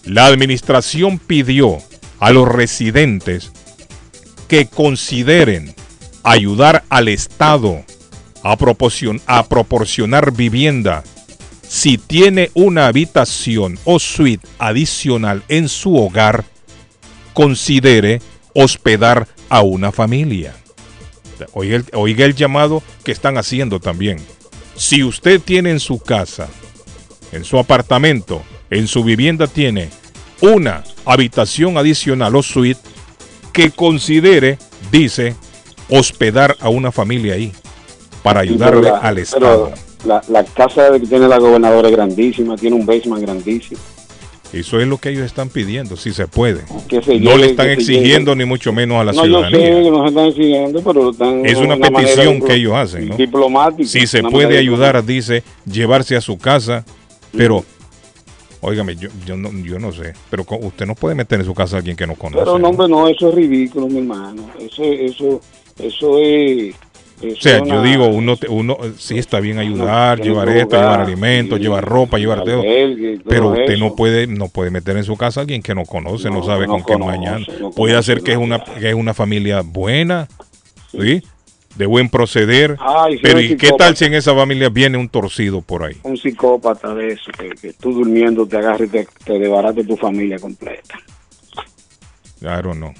[0.03, 1.77] la administración pidió
[2.23, 3.51] a los residentes
[4.47, 5.75] que consideren
[6.23, 7.83] ayudar al Estado
[8.43, 11.03] a, proporcion- a proporcionar vivienda
[11.67, 16.45] si tiene una habitación o suite adicional en su hogar,
[17.33, 18.21] considere
[18.55, 20.55] hospedar a una familia.
[21.51, 24.19] Oiga el llamado que están haciendo también.
[24.77, 26.47] Si usted tiene en su casa,
[27.33, 29.89] en su apartamento, en su vivienda tiene
[30.43, 32.79] una habitación adicional o suite,
[33.53, 34.57] que considere,
[34.91, 35.35] dice,
[35.89, 37.51] hospedar a una familia ahí
[38.23, 39.71] para ayudarle la- al Estado.
[40.05, 43.79] La, la casa que tiene la gobernadora es grandísima, tiene un basement grandísimo.
[44.51, 46.61] Eso es lo que ellos están pidiendo, si se puede.
[46.89, 47.01] Se No
[47.31, 49.83] llegue, le están exigiendo ni mucho menos a la no, yo sé ciudadanía.
[49.83, 53.15] que no se están exigiendo, pero están Es una manera petición que ellos hacen, ¿no?
[53.15, 53.87] Diplomática.
[53.89, 56.83] Si se una puede ayudar, dice, llevarse a su casa,
[57.35, 57.63] pero,
[58.64, 61.76] óigame, yo, yo, no, yo no sé, pero usted no puede meter en su casa
[61.76, 62.44] a alguien que no conoce.
[62.44, 64.49] Pero no, hombre, no, eso es ridículo, mi hermano.
[64.60, 65.41] Eso, eso,
[65.80, 66.76] eso es...
[67.22, 71.02] eso O sea, yo digo, uno, te- uno sí está bien ayudar, llevar esto, llevar
[71.02, 72.61] alimentos, llevar ropa, llevar todo,
[73.27, 73.84] pero usted eso.
[73.84, 76.44] no puede, no puede meter en su casa a alguien que no conoce, no, No,
[76.45, 77.45] sabe no con qué conoce, mañana.
[77.60, 80.27] no puede hacer que es una, que es una familia buena,
[80.91, 81.22] ¿sí?
[81.75, 82.77] De buen proceder.
[82.79, 85.95] Ay, pero ¿y qué tal si en esa familia viene un torcido por ahí?
[86.03, 89.97] Un psicópata de eso, que, que tú durmiendo te agarres y te, te desbarate tu
[89.97, 90.99] familia completa.
[92.77, 92.93] Know.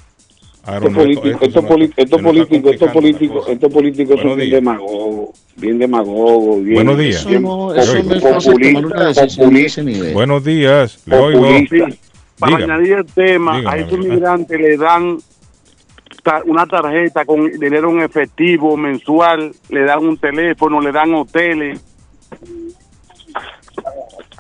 [0.66, 1.66] I Estos políticos, Esto- estos
[1.98, 3.74] estos políticos, estos políticos, estos
[4.22, 7.26] son bien demagogos, bien demagogos, bien, Buenos días.
[7.26, 8.02] bien Eso no- no
[9.84, 10.14] nivel.
[10.14, 11.42] Buenos días, le oigo.
[11.42, 11.88] populista.
[12.40, 12.74] Para Dígame.
[12.74, 14.14] añadir el tema, Dígame, a esos amigo.
[14.14, 15.18] migrantes le dan
[16.46, 21.84] una tarjeta con dinero en efectivo mensual, le dan un teléfono, le dan hoteles,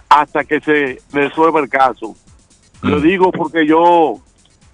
[0.09, 2.15] hasta que se resuelva el caso.
[2.81, 4.19] Lo digo porque yo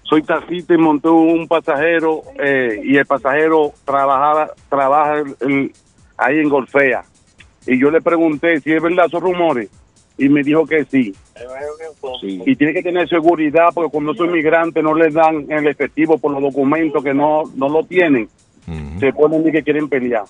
[0.02, 5.72] soy taxista y monté un pasajero eh, y el pasajero trabajaba, trabaja en-
[6.18, 7.04] ahí en Golfea.
[7.66, 9.68] Y yo le pregunté si es verdad esos rumores
[10.18, 11.14] y me dijo que sí.
[12.22, 16.32] Y tiene que tener seguridad porque cuando soy migrante no les dan el efectivo por
[16.32, 18.28] los documentos que no, no lo tienen.
[18.98, 20.24] Se ponen y que quieren pelear.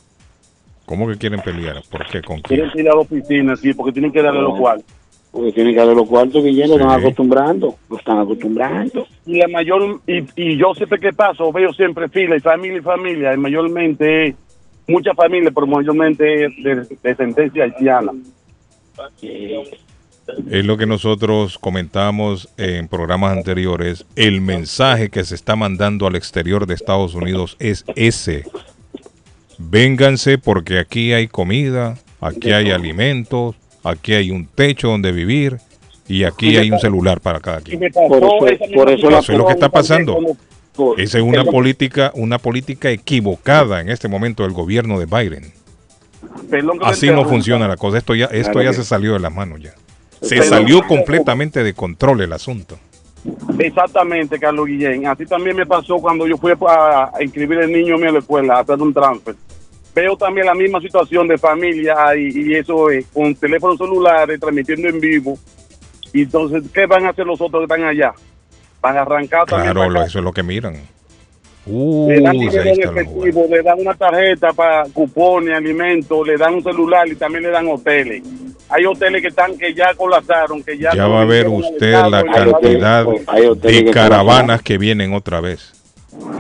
[0.87, 1.83] ¿Cómo que quieren pelear?
[1.91, 2.23] ¿Por qué?
[2.23, 2.61] ¿Con quién?
[2.61, 4.87] Quieren ir a la oficina, sí, porque tienen que darle los cuartos.
[5.31, 9.07] Porque tienen que dar los cuartos, Guillermo, lo están acostumbrando, lo están acostumbrando.
[9.27, 12.83] Y la mayor, y, y yo siempre que paso, veo siempre fila y familia y
[12.83, 14.35] familia, y mayormente,
[14.89, 18.13] muchas familias, pero mayormente de, de sentencia haitiana.
[20.49, 24.05] Es lo que nosotros comentamos en programas anteriores.
[24.17, 28.45] El mensaje que se está mandando al exterior de Estados Unidos es ese.
[29.59, 35.59] Vénganse porque aquí hay comida, aquí hay alimentos, aquí hay un techo donde vivir
[36.09, 37.81] y aquí hay un celular para cada quien.
[37.93, 38.91] Por eso- por
[39.21, 40.19] es lo que está pasando.
[40.97, 45.53] Esa es una política, una política equivocada en este momento del gobierno de Biden.
[46.83, 47.99] Así no funciona la cosa.
[47.99, 49.75] Esto ya, esto ya se salió de las manos ya.
[50.23, 52.79] Se salió completamente de control el asunto.
[53.59, 55.07] Exactamente, Carlos Guillén.
[55.07, 58.55] Así también me pasó cuando yo fui a, inscribir el niño mío a la escuela,
[58.57, 59.35] a hacer un transfer.
[59.95, 64.89] Veo también la misma situación de familia y, y eso es, con teléfonos celulares, transmitiendo
[64.89, 65.39] en vivo.
[66.13, 68.13] Y entonces, ¿qué van a hacer los otros que están allá?
[68.81, 69.75] Van a arrancar también.
[69.75, 70.77] Claro, eso es lo que miran.
[71.67, 76.63] Le dan dinero en efectivo, le dan una tarjeta para cupones, alimentos, le dan un
[76.63, 78.23] celular y también le dan hoteles.
[78.69, 80.95] Hay hoteles que están que ya colapsaron, que ya...
[80.95, 85.13] Ya no va a ver usted la cantidad hay hoteles de que caravanas que vienen
[85.13, 85.75] otra vez.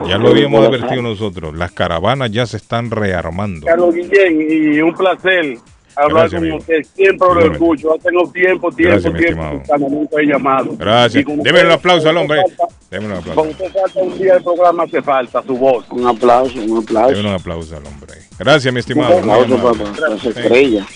[0.06, 1.55] Ya lo habíamos advertido nosotros.
[1.55, 3.66] Las caravanas ya se están rearmando.
[3.66, 5.59] Carlos Guillén, y un placer
[5.96, 6.56] hablar Gracias, con amigo.
[6.58, 6.82] usted.
[6.94, 7.52] Siempre lo Igualmente.
[7.56, 7.96] escucho.
[7.96, 9.42] Ya tengo tiempo, tiempo, Gracias, mi tiempo.
[9.42, 9.62] estimado.
[9.66, 10.76] Cuando nunca he llamado.
[10.76, 11.24] Gracias.
[11.26, 12.42] Deme un aplauso al hombre.
[12.90, 13.34] Deme un aplauso.
[13.40, 15.84] Con usted falta un día de programa, hace falta su voz.
[15.90, 17.16] Un aplauso, un aplauso.
[17.16, 18.14] Deme un aplauso al hombre.
[18.38, 19.16] Gracias, mi estimado.
[19.16, 20.86] Un aplauso para- para esa estrella.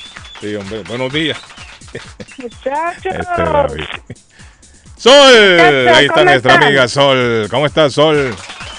[0.41, 0.83] Sí, hombre.
[0.89, 1.39] Buenos días.
[2.39, 3.05] Muchachos.
[3.05, 3.85] Este.
[4.97, 5.13] Sol.
[5.15, 6.63] Muchacho, Ahí está ¿cómo nuestra están?
[6.63, 7.47] amiga Sol.
[7.51, 8.35] ¿Cómo estás, Sol?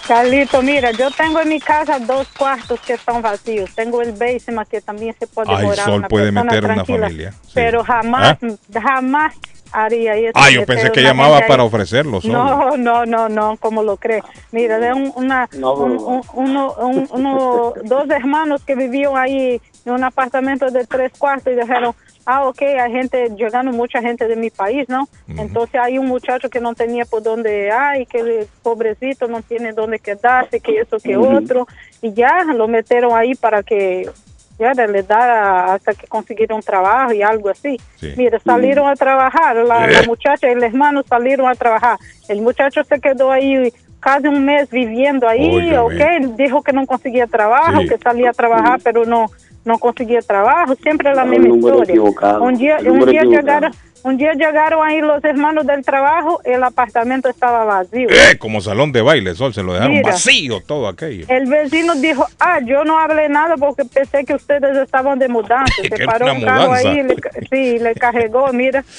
[0.07, 3.71] Carlito, mira, yo tengo en mi casa dos cuartos que están vacíos.
[3.73, 7.31] Tengo el basement que también se puede Ay, morar Sol una puede meter una familia.
[7.31, 7.51] Sí.
[7.55, 8.37] Pero jamás,
[8.81, 9.33] jamás
[9.71, 10.31] haría eso.
[10.35, 12.31] Ah, yo pensé que llamaba para ofrecerlo, Sol.
[12.31, 14.21] No, no, no, no, como lo cree.
[14.51, 19.59] Mira, de un, una, No, un- un- uno, un- uno- dos hermanos que vivían ahí
[19.85, 21.95] en un apartamento de tres cuartos y dijeron,
[22.25, 25.07] ah, ok, hay gente, llegando mucha gente de mi país, ¿no?
[25.27, 29.99] Entonces hay un muchacho que no tenía por dónde, ay, que pobrecito no tiene dónde
[29.99, 31.67] quedarse, que eso, que otro,
[32.01, 34.09] y ya lo metieron ahí para que
[34.57, 37.77] ya le da hasta que consiguieron trabajo y algo así.
[38.15, 40.07] Mira, salieron a trabajar, la, la Eh.
[40.07, 41.97] muchacha y el hermano salieron a trabajar.
[42.29, 46.25] El muchacho se quedó ahí casi un mes viviendo ahí, Óigame.
[46.27, 47.89] ok, dijo que no conseguía trabajo, Sí.
[47.89, 49.25] que salía a trabajar, pero no
[49.65, 51.93] no conseguía trabajo, siempre la El misma número historia.
[51.93, 53.71] equivocado, Un día, un llegaron,
[54.03, 58.07] un día llegaron ahí los hermanos del trabajo, el apartamento estaba vacío.
[58.09, 60.11] Eh, como salón de baile, Sol, se lo dejaron Mira.
[60.11, 61.25] vacío todo aquello.
[61.29, 65.73] El vecino dijo, ah, yo no hablé nada porque pensé que ustedes estaban de mudanza.
[65.81, 66.89] Se paró una un carro mudanza.
[66.89, 67.15] ahí, le,
[67.51, 68.83] sí, le cargó, mira.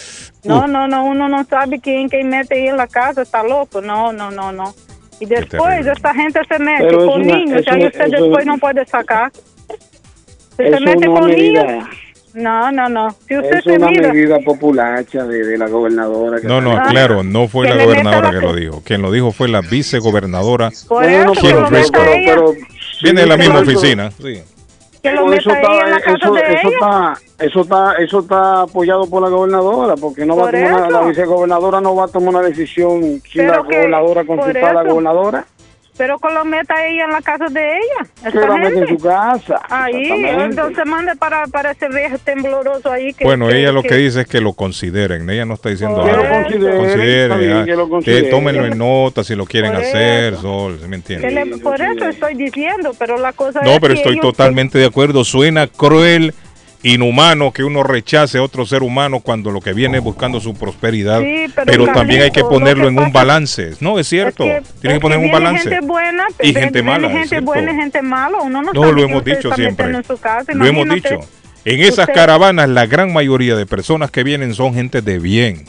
[0.44, 3.80] No, no, no, uno no sabe quién, quién mete ahí en la casa, está loco.
[3.80, 4.72] No, no, no, no.
[5.18, 8.06] Y después esta gente se mete Pero con una- niños, es y ahí una- usted
[8.10, 9.32] después no puede sacar.
[10.56, 11.88] Se es mete una con medida-
[12.34, 13.10] no, no, no.
[13.26, 16.38] Si usted Es se una mira, medida populacha de, de la gobernadora.
[16.38, 18.82] que No, no, claro, no fue la gobernadora la que lo dijo.
[18.84, 20.70] Quien lo dijo fue la vicegobernadora.
[20.90, 22.36] No, no, no, eso, Kim meta ella,
[23.02, 24.10] Viene de la misma pero oficina.
[24.10, 24.42] Sí.
[25.02, 30.36] Pero eso está, eso, está, eso está, eso está apoyado por la gobernadora, porque no
[30.36, 33.58] va a tomar una- la vicegobernadora no va a tomar una decisión sin Pero la
[33.60, 35.46] gobernadora consultar a la gobernadora.
[35.98, 38.10] Pero que lo meta ella en la casa de ella.
[38.22, 39.00] Que esta la mete en gente.
[39.02, 39.60] su casa.
[39.70, 43.14] Ahí, entonces mande para, para ese viejo tembloroso ahí.
[43.14, 45.28] Que, Bueno, que- ella lo que dice es que lo consideren.
[45.30, 46.42] Ella no está diciendo Que lo algo.
[46.42, 48.30] consideren, Consideren, ah, que lo que consideren.
[48.30, 50.42] tómenlo en nota si lo quieren Por hacer, eso.
[50.42, 51.32] Sol, ¿sí ¿me que entiendes?
[51.32, 54.78] le- por eso estoy diciendo, pero la cosa es No, pero que estoy ellos- totalmente
[54.78, 55.24] de acuerdo.
[55.24, 56.34] Suena cruel,
[56.82, 60.54] inhumano que uno rechace a otro ser humano cuando lo que viene es buscando su
[60.54, 61.20] prosperidad.
[61.20, 63.72] Sí, pero pero también hay que ponerlo en un balance.
[63.80, 64.44] No, es cierto.
[64.44, 65.68] que- Tiene que es poner un balance.
[65.68, 68.38] gente buena Y gente mala, es gente buena y gente mala.
[68.42, 69.86] Uno no, No, lo hemos dicho siempre.
[69.86, 70.52] metiendo en su casa.
[70.52, 71.18] Lo hemos dicho.
[71.64, 75.64] En esas usted- caravanas, la gran mayoría de personas que vienen son gente de bien.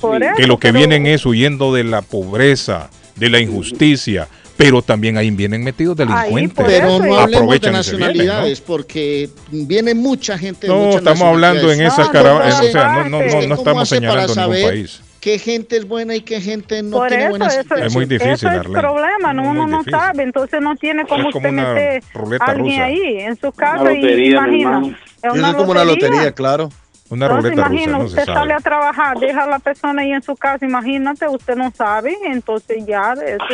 [0.00, 4.28] Por que eso, lo que pero- vienen es huyendo de la pobreza, de la injusticia,
[4.56, 6.64] pero también ahí vienen metidos delincuentes.
[6.66, 7.78] Pero no hablemos de vienen, ¿no?
[7.78, 11.92] nacionalidades, porque viene mucha gente de No, muchas estamos hablando en nacionalidades.
[11.92, 15.02] esas ¿Cómo caravanas, o sea, no- no- no- ¿Usted no cómo estamos señalando ningún país.
[15.20, 18.04] qué gente es buena y qué gente no Por tiene eso, buenas eso, Es muy
[18.06, 18.80] difícil, eso es Arlene.
[18.80, 22.02] problema, no, uno no sabe, entonces no tiene como Es como usted una meter
[22.40, 22.84] a alguien rusa.
[22.84, 24.68] ahí en su casa Una lotería, y imagina.
[24.70, 24.96] hermano.
[25.22, 26.70] Eso es como una lotería, claro.
[27.08, 28.52] Una Entonces, ruleta rusa, imagina, no usted se sale sabe.
[28.54, 32.86] a trabajar, deja a la persona ahí en su casa, imagínate, usted no sabe, entonces
[32.86, 33.44] ya eso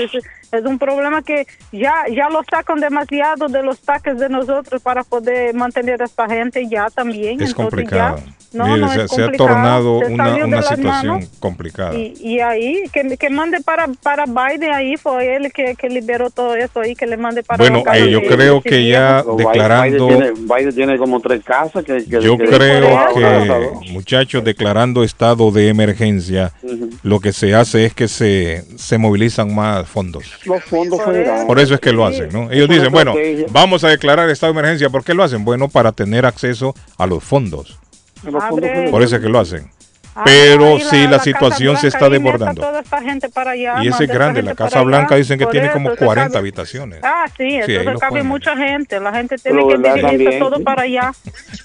[0.53, 5.05] es, un problema que ya ya lo sacan demasiado de los taques de nosotros para
[5.05, 7.41] poder mantener a esta gente ya también.
[7.41, 8.17] Es entonces complicado.
[8.19, 11.95] Ya, no, Mire, no se, es se ha tornado se una, una situación complicada.
[11.95, 16.31] Y, y ahí, que, que mande para, para Biden, ahí fue él que, que liberó
[16.31, 19.37] todo eso ahí, que le mande para Bueno, eh, yo creo que ya viejo.
[19.37, 20.07] declarando...
[20.09, 21.85] Biden tiene, Biden tiene como tres casas.
[21.85, 26.89] Que, que- Yo que- creo que- muchachos, declarando estado de emergencia, Ujú.
[27.03, 30.38] lo que se hace es que se, se movilizan más fondos.
[30.45, 31.47] Los fondos federales.
[31.47, 32.51] Por eso es que lo hacen, ¿no?
[32.51, 33.15] Ellos dicen, bueno,
[33.51, 34.91] vamos a declarar estado de emergencia.
[34.91, 35.45] ¿Por qué lo hacen?
[35.45, 37.79] Bueno, para tener acceso a los fondos.
[38.23, 38.91] Los fondos federales.
[38.91, 39.71] Por eso es que lo hacen.
[40.21, 42.61] Ah, Pero sí, la, situación se está desbordando.
[42.61, 44.43] toda esta gente para allá, Y ese es grande.
[44.43, 45.19] La Casa Blanca allá.
[45.19, 46.99] dicen que tiene eso como se 40 cabe- habitaciones.
[47.05, 47.61] Ah, sí,
[48.01, 48.27] cabe pueden.
[48.27, 48.99] mucha gente.
[48.99, 51.13] La gente tiene Pero que dirigirse todo para allá.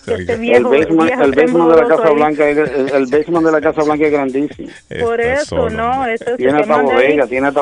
[0.06, 2.14] Este El viejo, el basement de la Casa ahí.
[2.16, 4.70] Blanca, es- el, el basement de la Casa Blanca es grandísimo.
[5.02, 7.62] Por eso, no, eso es Tiene que hasta bodega, tiene hasta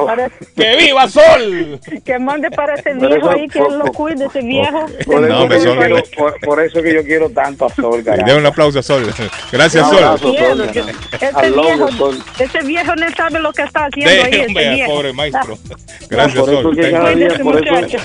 [0.57, 1.80] ¡Que viva Sol!
[2.03, 4.88] Que mande para ese viejo ahí, que lo cuide, ese viejo.
[5.05, 6.03] Por eso, No, que me yo son- quiero,
[6.43, 9.03] por, eso que yo quiero tanto a Sol, Le un aplauso a Sol.
[9.51, 10.18] Gracias, Sol.
[10.90, 15.58] Ese viejo, ese viejo no sabe lo que está haciendo ahí, ese hombre, pobre maestro.
[15.70, 15.76] No,
[16.10, 16.76] Gracias, por eso Sol.
[16.76, 17.98] que cada día, por eso,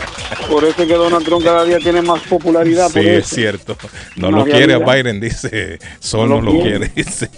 [0.48, 2.90] por que Donald Trump cada día tiene más popularidad.
[2.92, 3.76] por Sí, es cierto.
[4.16, 4.78] No lo quiere a.
[4.78, 5.78] Biden, dice.
[5.98, 6.90] Sol No no lo lo quiere.
[6.94, 7.28] dice.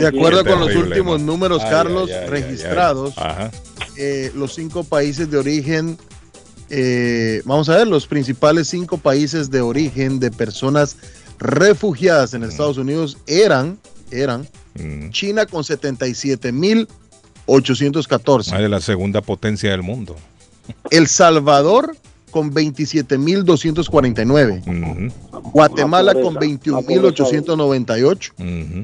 [0.00, 3.24] De acuerdo con los últimos números, Ay, Carlos, ay, ay, ay, registrados, ay.
[3.26, 3.50] Ajá.
[3.96, 5.98] eh, los cinco países de origen,
[6.70, 10.96] eh, vamos a ver, los principales cinco países de origen de personas
[11.38, 13.78] refugiadas en Estados Unidos eran,
[14.10, 15.10] eran Mm.
[15.10, 20.16] China con 77.814, Ah, de la segunda potencia del mundo.
[20.90, 21.96] El Salvador
[22.30, 25.12] con 27.249, Ujú,
[25.52, 28.82] Guatemala La con pobreza, la 21.898, ujú,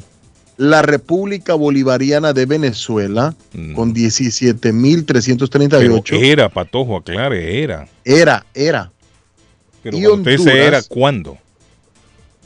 [0.58, 3.74] la República Bolivariana de Venezuela Mm.
[3.74, 6.22] con Pero 17.338.
[6.22, 7.88] era, Patojo, aclare, era.
[8.04, 8.90] Era, era.
[9.82, 11.38] Pero Y cuando usted dice Honduras, era, ¿cuándo?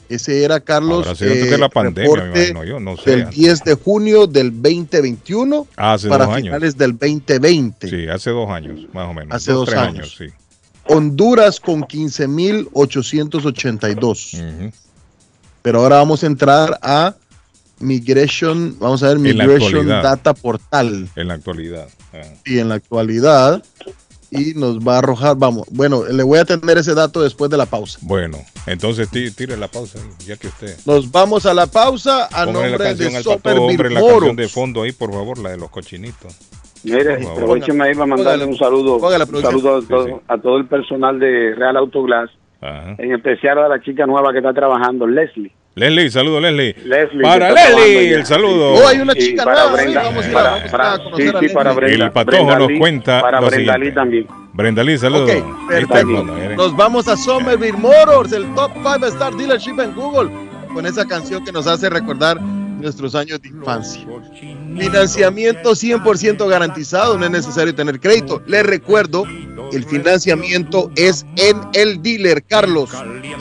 [0.09, 1.21] Ese era Carlos.
[1.21, 3.09] Eh, de la pandemia, me reporte imagino yo, no sé.
[3.11, 6.45] Del 10 de junio del 2021 Ah, hace para dos años.
[6.47, 7.89] finales del 2020.
[7.89, 9.35] Sí, hace dos años, más o menos.
[9.35, 10.15] Hace dos tres años.
[10.17, 10.27] sí.
[10.89, 14.33] Honduras con 15.882.
[14.33, 14.71] Ujú.
[15.61, 17.13] Pero ahora vamos a entrar a
[17.79, 19.87] Migration, vamos a ver, Migration.
[19.87, 21.07] Data Portal.
[21.15, 21.87] En la actualidad.
[22.13, 22.21] Ah.
[22.45, 23.61] Y en la actualidad.
[24.29, 27.55] Y nos va a arrojar, vamos, bueno, le voy a tener ese dato después de
[27.57, 27.97] la pausa.
[28.01, 30.75] Bueno, entonces tí- tire la pausa ya que usted.
[30.85, 34.35] Nos vamos a la pausa a la nombre canción de al pato, hombre, la canción
[34.35, 36.35] de fondo ahí, por favor, la de los cochinitos.
[36.83, 40.19] Mire, aprovecheme ahí para mandarle un saludo, póngale, un saludo a todo, Sí, sí.
[40.27, 42.29] a todo el personal de Real Autoglass,
[42.61, 42.95] Ajá.
[42.97, 45.51] en especial a la chica nueva que está trabajando, Leslie.
[45.77, 46.75] Leslie, saludo Leslie.
[46.85, 48.73] Leslie Para Leslie, el saludo.
[48.73, 51.03] Oh, hay una chica para nueva, Brenda, sí, vamos a ir a- para, vamos a
[51.03, 51.53] conocer sí, a Leslie.
[51.53, 52.05] para Brenda.
[52.05, 53.77] El patojo Brenda nos Lee, cuenta Para lo Brenda.
[53.77, 54.27] Lee también.
[54.53, 55.23] Brenda Lee, saludo.
[55.25, 56.23] Ok, Ahí está el perfecto.
[56.57, 60.31] Nos vamos a Somerville Motors, el top 5 star dealership en Google,
[60.73, 62.39] con esa canción que nos hace recordar
[62.77, 64.05] nuestros años de infancia.
[64.77, 68.41] Financiamiento 100% garantizado, no es necesario tener crédito.
[68.47, 69.25] Les recuerdo,
[69.71, 72.91] el financiamiento es en el dealer, Carlos.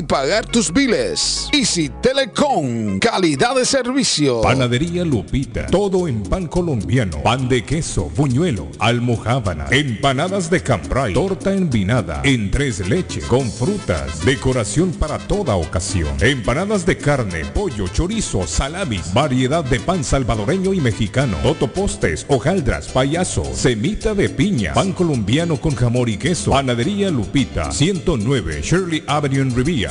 [0.03, 1.49] pagar tus biles.
[1.53, 4.41] Easy Telecom, calidad de servicio.
[4.41, 11.53] Panadería Lupita, todo en pan colombiano, pan de queso, buñuelo, almohábana, empanadas de cambray, torta
[11.53, 18.47] envinada, en tres leches, con frutas, decoración para toda ocasión, empanadas de carne, pollo, chorizo,
[18.47, 25.59] salamis, variedad de pan salvadoreño y mexicano, totopostes, hojaldras, payaso, semita de piña, pan colombiano
[25.59, 29.90] con jamón y queso, panadería Lupita, 109 Shirley Avenue en Rivia,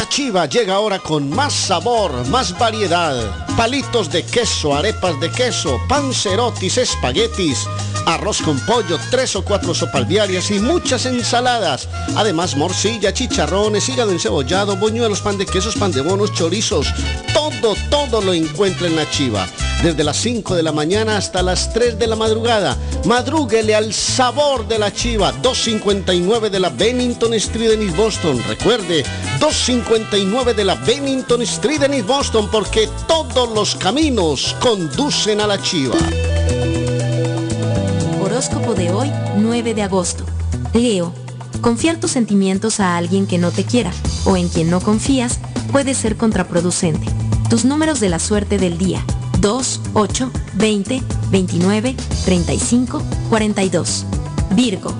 [0.00, 3.46] La chiva llega ahora con más sabor, más variedad.
[3.54, 7.68] Palitos de queso, arepas de queso, pancerotis, espaguetis,
[8.06, 11.86] arroz con pollo, tres o cuatro sopas diarias y muchas ensaladas.
[12.16, 16.86] Además, morcilla, chicharrones, hígado encebollado, boñuelos, pan de quesos, pan de bonos, chorizos.
[17.34, 19.46] Todo, todo lo encuentra en la chiva.
[19.82, 22.76] Desde las 5 de la mañana hasta las 3 de la madrugada.
[23.06, 25.32] Madrúguele al sabor de la chiva.
[25.32, 28.42] 259 de la Bennington Street en East Boston.
[28.46, 29.04] Recuerde,
[29.40, 35.60] 259 de la Bennington Street en East Boston porque todos los caminos conducen a la
[35.62, 35.96] chiva.
[38.22, 40.24] Horóscopo de hoy, 9 de agosto.
[40.74, 41.14] Leo,
[41.62, 43.92] confiar tus sentimientos a alguien que no te quiera
[44.26, 45.38] o en quien no confías
[45.72, 47.06] puede ser contraproducente.
[47.48, 49.02] Tus números de la suerte del día.
[49.40, 51.96] 2, 8, 20, 29,
[52.26, 54.04] 35, 42.
[54.54, 54.92] Virgo,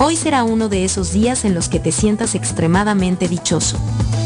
[0.00, 3.76] hoy será uno de esos días en los que te sientas extremadamente dichoso.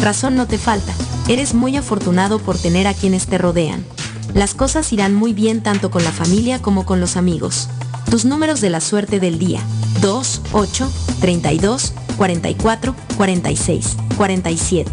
[0.03, 0.93] Razón no te falta,
[1.27, 3.83] eres muy afortunado por tener a quienes te rodean.
[4.35, 7.69] Las cosas irán muy bien tanto con la familia como con los amigos.
[8.11, 9.61] Tus números de la suerte del día.
[10.03, 14.91] 2, 8, 32, 44, 46, 47.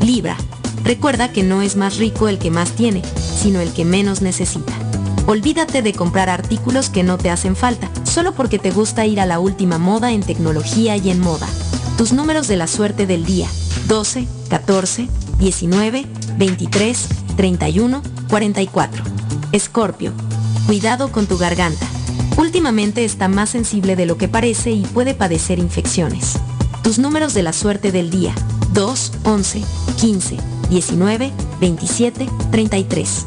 [0.00, 0.38] Libra.
[0.82, 3.02] Recuerda que no es más rico el que más tiene,
[3.44, 4.72] sino el que menos necesita.
[5.26, 9.26] Olvídate de comprar artículos que no te hacen falta, solo porque te gusta ir a
[9.26, 11.46] la última moda en tecnología y en moda.
[11.98, 13.46] Tus números de la suerte del día.
[13.86, 15.08] 12, 14,
[15.38, 16.06] 19,
[16.38, 19.04] 23, 31, 44.
[19.52, 20.14] Escorpio.
[20.64, 21.86] Cuidado con tu garganta.
[22.38, 26.38] Últimamente está más sensible de lo que parece y puede padecer infecciones.
[26.82, 28.34] Tus números de la suerte del día.
[28.72, 29.62] 2, 11,
[30.00, 30.36] 15,
[30.70, 31.30] 19,
[31.60, 33.26] 27, 33.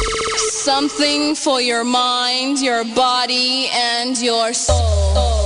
[0.65, 5.46] Something for your mind, your body, and your soul.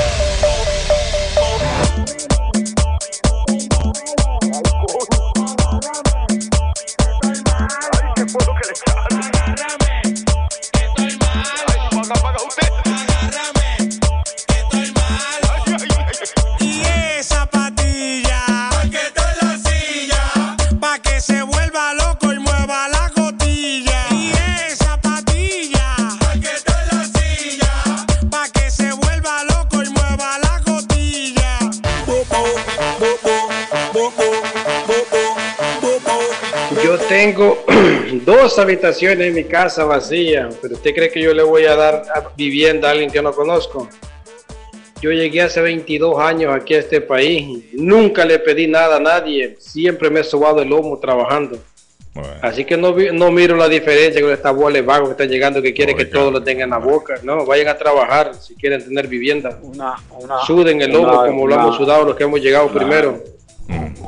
[37.31, 37.57] Tengo
[38.25, 42.03] dos habitaciones en mi casa vacía, pero ¿usted cree que yo le voy a dar
[42.35, 43.87] vivienda a alguien que no conozco?
[45.01, 49.55] Yo llegué hace 22 años aquí a este país, nunca le pedí nada a nadie,
[49.59, 51.57] siempre me he sobado el lomo trabajando.
[52.41, 55.61] Así que no, no miro la diferencia con esta bola de vagos que están llegando
[55.61, 57.15] que quieren que todos lo tengan en la boca.
[57.23, 59.57] No, vayan a trabajar si quieren tener vivienda.
[60.45, 63.23] Suden el lomo una- como lo una- hemos sudado los que hemos llegado primero.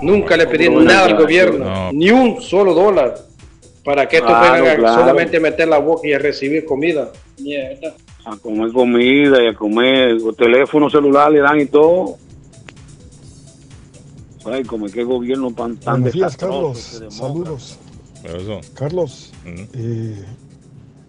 [0.02, 1.92] Nunca le pedí nada al gobierno, No.
[1.94, 3.16] ni un solo dólar,
[3.84, 5.00] para que estos Claro, vengan a claro.
[5.02, 7.12] solamente meter la boca y a recibir comida.
[7.40, 7.94] Mierda.
[8.26, 12.18] A comer comida y a comer o teléfono celular le dan y todo.
[14.46, 17.02] Ay, como que gobierno tan, tan Buenos días, Carlos.
[17.10, 17.80] Saludos.
[18.24, 18.60] Eso.
[18.74, 20.16] Carlos, eh,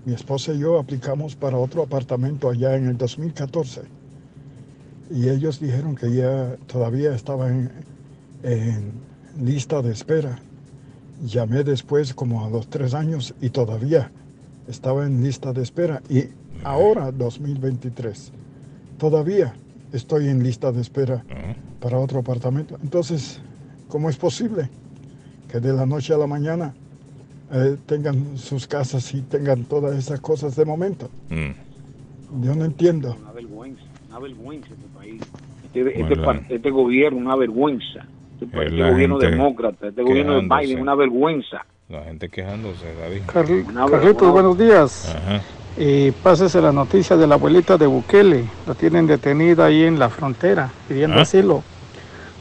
[0.05, 3.83] mi esposa y yo aplicamos para otro apartamento allá en el 2014
[5.11, 7.49] y ellos dijeron que ya todavía estaba
[8.45, 8.93] en,
[9.45, 10.39] lista de espera.
[11.25, 14.11] Llamé después como a los tres años y todavía
[14.69, 16.25] estaba en lista de espera y
[16.63, 18.33] ahora 2023
[18.99, 19.55] todavía
[19.93, 21.25] estoy en lista de espera
[21.81, 22.79] para otro apartamento.
[22.83, 23.41] Entonces,
[23.89, 24.69] ¿cómo es posible
[25.51, 26.75] que de la noche a la mañana
[27.53, 31.11] eh, tengan sus casas y tengan todas esas cosas de momento?
[32.41, 33.17] Yo no entiendo.
[33.21, 35.23] Una vergüenza, una vergüenza este país.
[35.65, 38.07] Este, este, par- este gobierno, una vergüenza.
[38.45, 40.49] Este, este gobierno demócrata, este gobierno de.
[40.49, 41.65] Biden, una vergüenza.
[41.89, 43.23] La gente quejándose, David.
[43.27, 45.15] Carl- Carlitos, buenos días.
[45.15, 45.41] Ajá.
[45.77, 48.45] Y pásese la noticia de la abuelita de Bukele.
[48.67, 51.23] La tienen detenida ahí en la frontera, pidiendo ¿Ah?
[51.23, 51.63] asilo.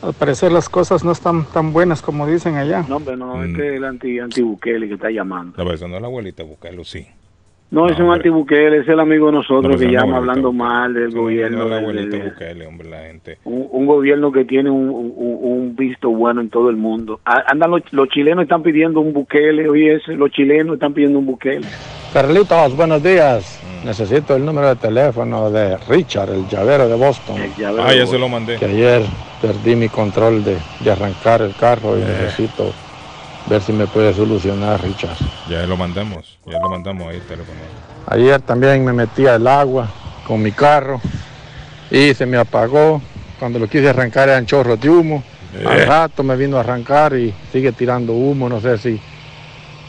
[0.01, 2.85] Al parecer las cosas no están tan buenas como dicen allá.
[2.87, 3.43] No, hombre, no, Mm.
[3.51, 5.53] es que es el anti, anti Bukele que está llamando.
[5.57, 7.07] La persona no es la abuelita, buscarlo, sí.
[7.73, 10.93] No, es un anti Bukele, es el amigo de nosotros No, que llama hablando mal
[10.93, 11.57] del No, gobierno.
[11.67, 13.39] no es la de- Bukele, hombre, la gente.
[13.45, 17.19] un, un gobierno que tiene un, un- un visto bueno en todo el mundo.
[17.25, 21.25] Andan los, los chilenos están pidiendo un Bukele, oye, ese, los chilenos están pidiendo un
[21.25, 21.65] Bukele.
[22.13, 23.59] Carlitos, buenos días.
[23.83, 27.37] Necesito el número de teléfono de Richard, el llavero de Boston.
[27.79, 28.57] Ah, ya se lo mandé.
[28.57, 29.01] Que ayer
[29.41, 32.71] perdí mi control de, de arrancar el carro y necesito
[33.47, 35.17] ver si me puede solucionar, Richard.
[35.49, 37.59] Ya lo mandamos, ya lo mandamos ahí el teléfono.
[38.07, 39.87] Ayer también me metí al agua
[40.27, 40.99] con mi carro
[41.91, 43.01] y se me apagó.
[43.39, 45.23] Cuando lo quise arrancar eran chorros de humo.
[45.65, 45.85] Al Eh.
[45.85, 48.47] rato me vino a arrancar y sigue tirando humo.
[48.49, 48.99] No sé si,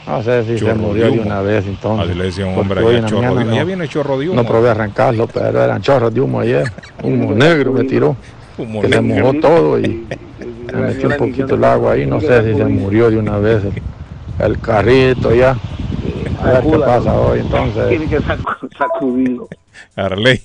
[0.06, 2.08] no sé si se murió de una vez entonces.
[2.08, 4.42] Así le decía un hombre la chorro de no- Allá viene chorro de humo.
[4.42, 6.70] No probé arrancarlo, pero eran chorros de humo ayer.
[7.02, 8.16] Humo negro me tiró.
[8.58, 9.32] Humo que se negro.
[9.32, 10.06] mojó todo y
[10.74, 12.06] me metí un poquito el agua ahí.
[12.06, 13.72] No sé si se murió de una vez el,
[14.44, 15.56] el carrito ya.
[16.42, 17.88] A ver qué pasa hoy entonces.
[17.88, 19.48] Tiene que sacu- sacudirlo.
[19.96, 20.40] Arley,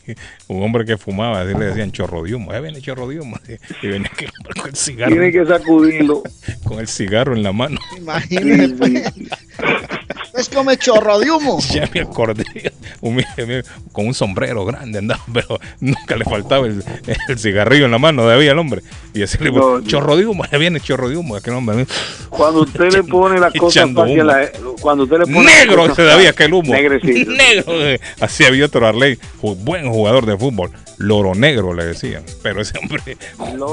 [0.47, 2.51] un hombre que fumaba, así le decían chorro de humo.
[2.51, 3.37] Ya viene chorro de humo.
[3.81, 5.11] Y venía aquel hombre con el cigarro.
[5.11, 6.23] Tiene que sacudirlo.
[6.63, 7.77] Con el cigarro en la mano.
[7.97, 9.11] Imagínese.
[10.39, 11.59] Es como chorro de humo.
[11.73, 12.43] Ya me acordé.
[13.91, 16.83] Con un sombrero grande andaba, pero nunca le faltaba el,
[17.27, 18.81] el cigarrillo en la mano todavía al hombre.
[19.13, 21.35] Y decirle, No, chorro de humo, ya viene chorro de humo.
[21.35, 21.85] Aquel hombre.
[22.29, 24.49] Cuando usted le pone las cosas la-
[24.81, 26.73] cuando usted le pone Negro se fáciles, aquel humo.
[26.73, 27.31] negrecito.
[27.31, 27.63] Negro.
[27.85, 27.99] eh.
[28.19, 30.71] Así había otro Arley, buen jugador de fútbol.
[30.97, 32.23] Loro negro le decían.
[32.43, 33.17] Pero ese hombre,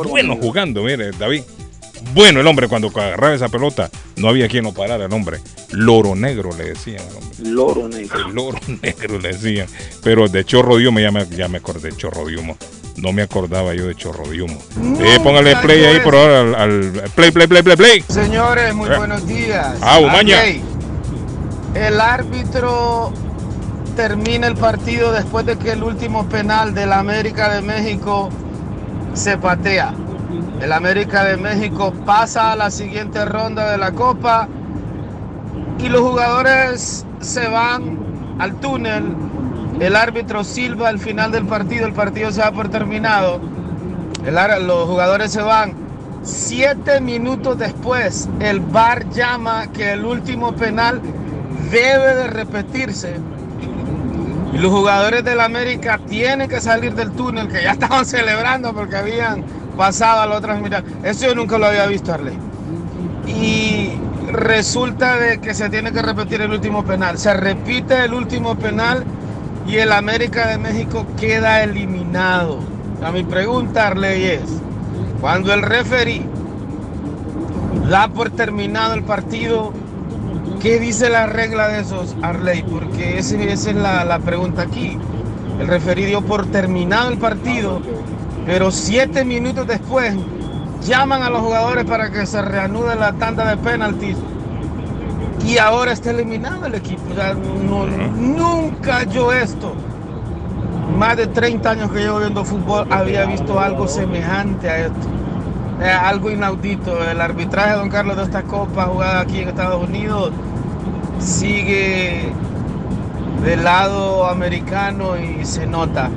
[0.08, 1.42] bueno jugando, mire, David.
[2.14, 5.38] Bueno el hombre cuando agarraba esa pelota, no había quien lo parara el hombre.
[5.72, 7.50] Loro negro le decían al hombre.
[7.50, 8.18] Loro negro.
[8.28, 9.66] El loro negro le decían.
[10.02, 12.56] Pero de chorro de humo ya me, ya me acordé de chorro de humo.
[12.96, 14.58] No me acordaba yo de chorro de humo.
[15.00, 18.04] Eh, póngale play ahí por ahora al, al- play, play, play, play, play.
[18.08, 18.96] Señores, muy Eh.
[18.96, 19.76] buenos días.
[19.82, 20.38] Ah, Umaña.
[20.40, 20.62] Arley,
[21.74, 23.12] El árbitro
[23.96, 28.30] termina el partido después de que el último penal del América de México
[29.12, 29.92] se patea.
[30.60, 34.48] El América de México pasa a la siguiente ronda de la Copa
[35.78, 37.98] y los jugadores se van
[38.38, 39.04] al túnel.
[39.80, 43.40] El árbitro silba al final del partido, el partido se da por terminado.
[44.24, 45.74] Los jugadores se van.
[46.22, 51.00] Siete minutos después, el VAR llama que el último penal
[51.70, 53.16] debe de repetirse.
[54.52, 58.96] Y los jugadores del América tienen que salir del túnel, que ya estaban celebrando porque
[58.96, 59.44] habían
[59.76, 60.82] pasado a la otra mitad.
[61.02, 62.36] Eso yo nunca lo había visto, Arley.
[63.26, 63.92] Y
[64.32, 67.18] resulta de que se tiene que repetir el último penal.
[67.18, 69.04] Se repite el último penal
[69.66, 72.60] y el América de México queda eliminado.
[73.04, 74.42] A mi pregunta, Arley, es,
[75.20, 76.22] cuando el referee
[77.90, 79.72] da por terminado el partido,
[80.60, 82.62] ¿qué dice la regla de esos, Arley?
[82.62, 84.98] Porque esa es la, la pregunta aquí.
[85.60, 87.80] El referee dio por terminado el partido,
[88.46, 90.14] pero siete minutos después
[90.82, 94.16] llaman a los jugadores para que se reanude la tanda de penaltis
[95.44, 97.02] y ahora está eliminado el equipo.
[97.12, 99.74] O sea, no- nunca yo esto,
[100.98, 105.06] más de 30 años que llevo viendo fútbol, había visto algo semejante a esto.
[105.80, 107.02] Eh, algo inaudito.
[107.04, 110.30] El arbitraje, don Carlos, de esta copa jugada aquí en Estados Unidos
[111.18, 112.32] sigue
[113.44, 116.10] del lado americano y se nota.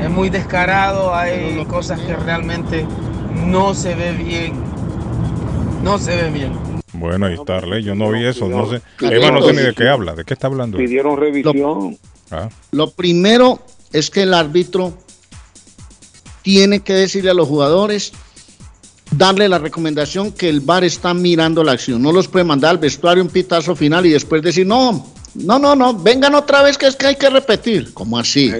[0.00, 2.86] Es muy descarado, hay cosas que realmente
[3.46, 4.54] no se ve bien.
[5.82, 6.52] No se ve bien.
[6.92, 7.82] Bueno, ahí está Arley.
[7.82, 8.48] Yo no vi eso.
[8.48, 8.80] No sé.
[9.00, 10.14] Eva no sé ni de qué habla.
[10.14, 10.78] ¿De qué está hablando?
[10.78, 11.98] Pidieron revisión.
[12.30, 12.48] Ah.
[12.70, 13.60] Lo primero
[13.92, 14.94] es que el árbitro
[16.42, 18.12] tiene que decirle a los jugadores,
[19.10, 22.02] darle la recomendación que el VAR está mirando la acción.
[22.02, 25.74] No los puede mandar al vestuario un pitazo final y después decir, no, no, no,
[25.74, 27.92] no, vengan otra vez que es que hay que repetir.
[27.94, 28.52] ¿Cómo así?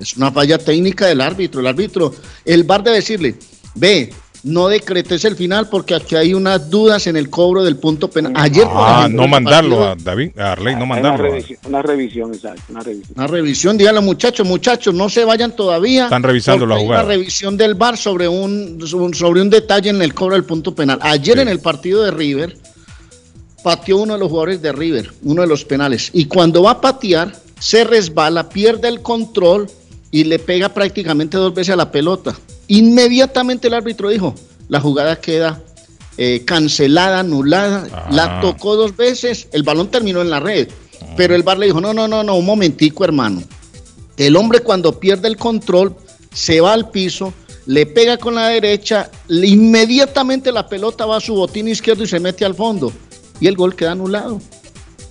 [0.00, 1.60] Es una falla técnica del árbitro.
[1.60, 2.14] El árbitro,
[2.44, 3.34] el VAR debe decirle,
[3.74, 4.12] ve,
[4.42, 8.32] no decretes el final porque aquí hay unas dudas en el cobro del punto penal.
[8.34, 11.24] Ayer, por Ah, ejemplo, no mandarlo partido- a David, a Arley, no Una mandarlo.
[11.26, 13.12] a- revisión, una revisión, exacto, una revisión.
[13.18, 16.04] Una revisión, dígale muchachos, muchachos, no se vayan todavía.
[16.04, 17.02] Están revisando la hay jugada.
[17.02, 18.80] Una revisión del VAR sobre un,
[19.12, 20.98] sobre un detalle en el cobro del punto penal.
[21.02, 22.56] Ayer en el partido de River,
[23.62, 26.08] pateó uno de los jugadores de River, uno de los penales.
[26.14, 29.70] Y cuando va a patear, se resbala, pierde el control
[30.10, 32.36] y le pega prácticamente dos veces a la pelota.
[32.68, 34.34] Inmediatamente el árbitro dijo,
[34.68, 35.62] la jugada queda
[36.16, 40.68] eh, cancelada, anulada, la tocó dos veces, el balón terminó en la red.
[41.16, 43.42] Pero el VAR le dijo, no, no, no, no, un momentico, hermano.
[44.16, 45.96] El hombre cuando pierde el control
[46.32, 47.32] se va al piso,
[47.66, 52.20] le pega con la derecha, inmediatamente la pelota va a su botín izquierdo y se
[52.20, 52.92] mete al fondo.
[53.40, 54.40] Y el gol queda anulado.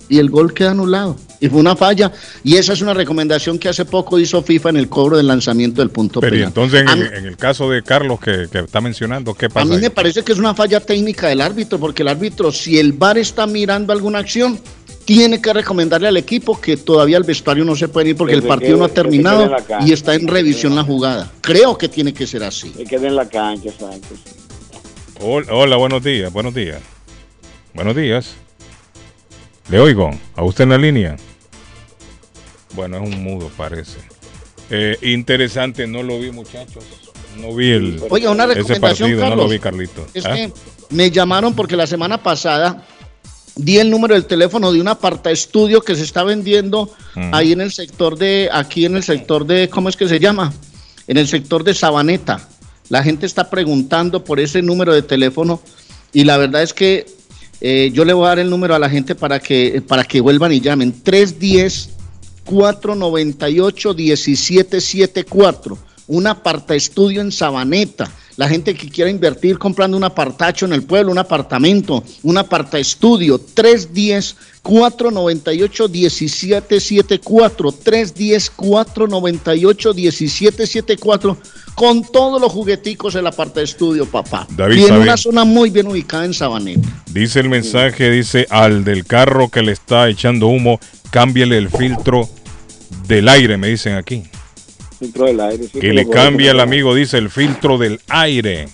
[0.08, 1.16] Y el gol queda anulado.
[1.42, 2.12] Y fue una falla.
[2.44, 5.80] Y esa es una recomendación que hace poco hizo FIFA en el cobro del lanzamiento
[5.80, 6.48] del punto Pero penal.
[6.48, 9.46] entonces en, A el- mí- en el caso de Carlos que, que está mencionando, ¿qué
[9.46, 9.64] a pasa?
[9.66, 9.80] mí ahí?
[9.80, 13.16] me parece que es una falla técnica del árbitro, porque el árbitro, si el VAR
[13.16, 14.60] está mirando alguna acción,
[15.06, 18.36] tiene que recomendarle al equipo que todavía el vestuario no se puede ir porque Que
[18.36, 19.50] el se partido no ha se terminado
[19.84, 21.32] y está en revisión la jugada.
[21.40, 22.68] Creo que tiene que ser así.
[22.70, 23.70] Que quede en la cancha.
[25.20, 26.80] Hola, hola, buenos días, buenos días.
[27.74, 28.34] Buenos días.
[29.70, 31.16] Le oigo, a usted en la línea.
[32.74, 33.98] Bueno, es un mudo, parece.
[34.70, 36.84] Eh, interesante, no lo vi, muchachos.
[37.40, 38.80] No vi el, Oiga, una ese recomendación,
[39.10, 39.50] partido, no lo Carlos.
[39.50, 40.06] vi, Carlito.
[40.14, 40.34] Es ¿Ah?
[40.34, 40.52] que
[40.90, 42.84] me llamaron porque la semana pasada
[43.56, 47.34] di el número del teléfono de un aparta estudio que se está vendiendo Mm.
[47.34, 50.52] ahí en el sector de, aquí en el sector de, ¿cómo es que se llama?
[51.08, 52.48] En el sector de Sabaneta.
[52.88, 55.60] La gente está preguntando por ese número de teléfono
[56.12, 57.06] y la verdad es que
[57.60, 60.20] eh, yo le voy a dar el número a la gente para que, para que
[60.20, 60.92] vuelvan y llamen.
[61.02, 61.90] 310
[62.50, 65.78] 498 1774.
[66.08, 68.10] Un aparta estudio en Sabaneta.
[68.36, 72.78] La gente que quiera invertir comprando un apartacho en el pueblo, un apartamento, un aparta
[72.78, 73.38] estudio.
[73.38, 77.72] 310 498 1774.
[77.72, 81.36] 310 498 1774.
[81.74, 84.46] Con todos los jugueticos el aparta estudio, papá.
[84.50, 86.88] David, y en una zona muy bien ubicada en Sabaneta.
[87.12, 92.28] Dice el mensaje, dice al del carro que le está echando humo, cámbiale el filtro
[93.06, 94.24] del aire, me dicen aquí.
[94.98, 95.64] Filtro del aire.
[95.64, 96.60] sí, Que le al poner.
[96.60, 98.68] amigo, dice el filtro del aire.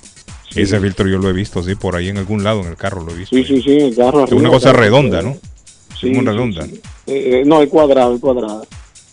[0.54, 3.02] Ese filtro yo lo he visto, sí, por ahí en algún lado en el carro
[3.04, 3.36] lo he visto.
[3.36, 5.20] Sí, sí, sí, el carro Es una cosa redonda.
[5.20, 5.34] ¿no?
[6.00, 6.64] Sí, sí, redonda.
[6.64, 6.72] Eh,
[7.06, 8.66] eh, no, es cuadrado, es cuadrado.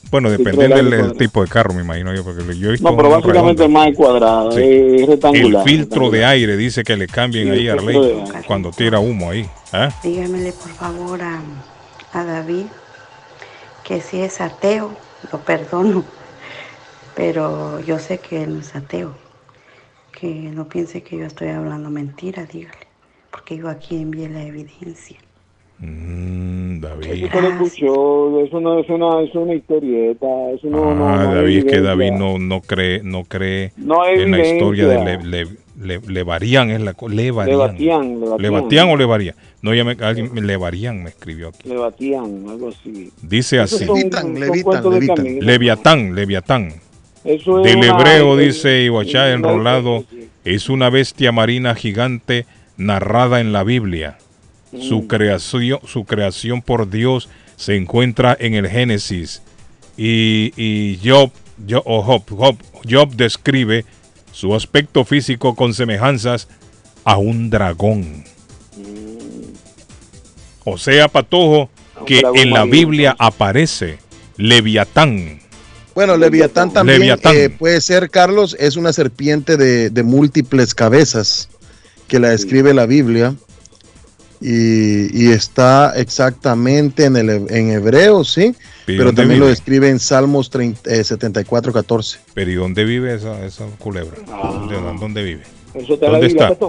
[0.10, 2.96] Bueno, dependiendo del el tipo de carro, me imagino yo, porque yo he visto No,
[2.96, 4.62] pero básicamente es más cuadrado, Sí.
[4.62, 5.64] es El rectangular.
[5.66, 9.32] filtro de aire dice que le cambien Sí, ahí a el Arley cuando tira humo
[9.32, 9.46] ahí.
[9.72, 9.90] ¿ah?
[10.04, 11.42] Dígamele por favor a,
[12.14, 12.66] a David
[13.84, 14.91] que si es ateo,
[15.31, 16.03] lo perdono,
[17.15, 19.14] pero yo sé que él no es ateo.
[20.18, 22.88] Que no piense que yo estoy hablando mentira, dígale,
[23.31, 25.18] porque yo aquí envié la evidencia.
[25.80, 27.26] Mm, David.
[27.26, 31.30] Eso lo escuchó, eso no es una, es una historieta, eso no, no, Ah, no
[31.30, 31.81] hay David, es que.
[31.81, 35.30] David no, no cree, no cree No en la historia de evidencia.
[35.30, 37.57] Le, le, Le- Levarián, es la co- Levarián.
[37.57, 38.41] Levatían, Levatían.
[38.41, 39.35] Levatián o Levarían.
[39.64, 41.69] No, ya me, alguien, Levarián me escribió aquí.
[41.69, 43.14] Le batían, algo así.
[43.22, 43.85] Dice así.
[43.85, 45.41] cuentos de camino.
[45.41, 46.73] Leviatán, Leviatán.
[47.23, 50.03] Eso es Del hebreo dice Iwachá enrolado,
[50.44, 52.45] es una bestia marina gigante
[52.76, 54.18] narrada en la Biblia.
[54.77, 59.44] Su creación, su creación por Dios se encuentra en el Génesis.
[59.95, 61.31] Y, y Job,
[61.69, 62.57] Job, o Job, Job,
[62.90, 63.85] Job describe
[64.34, 66.49] su aspecto físico con semejanzas
[67.06, 68.26] a un dragón.
[70.65, 71.69] O sea, Patojo,
[72.06, 73.98] que en la Biblia aparece
[74.38, 75.40] Leviatán.
[75.95, 77.35] Bueno, Leviatán también Leviatán.
[77.35, 81.49] eh, puede ser, Carlos, es una serpiente de, de múltiples cabezas
[82.07, 83.35] que la describe la Biblia
[84.41, 88.53] y, y está exactamente en, el, en hebreo, sí,
[88.88, 92.19] ¿Y pero también lo describe en Salmos 30, eh, 74, 14.
[92.34, 94.18] Pero ¿y dónde vive esa, esa culebra?
[94.27, 95.44] ¿Dónde, dónde vive?
[95.76, 96.68] Eso está en la ¿Dónde Biblia, está?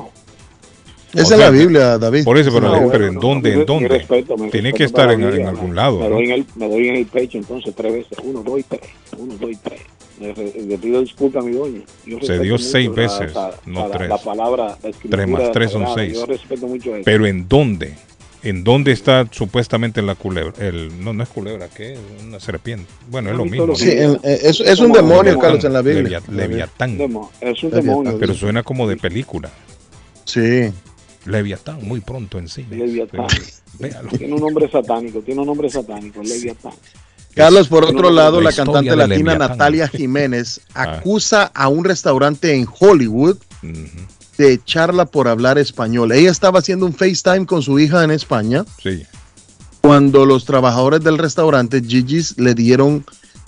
[1.14, 2.24] Esa es la Biblia, David.
[2.24, 3.52] Por eso, pero, No, pero bueno, ¿en dónde?
[3.54, 3.88] ¿En dónde?
[3.88, 5.98] respeto, Tiene que estar en, algún lado.
[6.00, 6.14] Me ¿no?
[6.16, 8.18] doy, en el, me doy en el pecho entonces tres veces.
[8.22, 8.80] Uno, dos y tres.
[9.18, 9.80] Uno, dos y tres.
[10.20, 11.80] Le, pido disculpas a mi doña.
[12.06, 14.08] Yo Se dio seis la- veces, la- no la- tres.
[14.08, 16.14] La palabra, la Tres más tres son seis.
[16.14, 17.04] Yo respeto mucho eso.
[17.04, 17.94] Pero ¿en dónde?
[18.44, 20.52] ¿En dónde está supuestamente la culebra?
[20.58, 21.94] El, no, no es culebra, ¿qué?
[21.94, 22.86] Es una serpiente.
[23.10, 23.74] Bueno, es lo mismo.
[23.74, 26.20] Sí, en- es, es un demonio, Carlos, en la Biblia.
[26.20, 26.98] Levia- Leviatán.
[26.98, 27.80] Demo- Es un Leviatán.
[27.86, 28.16] demonio.
[28.20, 29.50] Pero suena como de película.
[30.24, 30.70] Sí.
[31.26, 32.76] Leviatán, muy pronto en cine.
[32.76, 33.26] Leviatán.
[33.78, 34.10] Véalo.
[34.10, 36.72] Tiene un nombre satánico, tiene un nombre satánico, Leviatán.
[37.34, 39.38] Carlos, por otro lado, la cantante latina Leviatán.
[39.38, 40.98] Natalia Jiménez Ah.
[40.98, 43.38] acusa a un restaurante en Hollywood
[44.38, 46.12] de echarla por hablar español.
[46.12, 49.04] Ella estaba haciendo un FaceTime con su hija en España Sí.
[49.80, 53.04] cuando los trabajadores del restaurante Gigi's le dieron,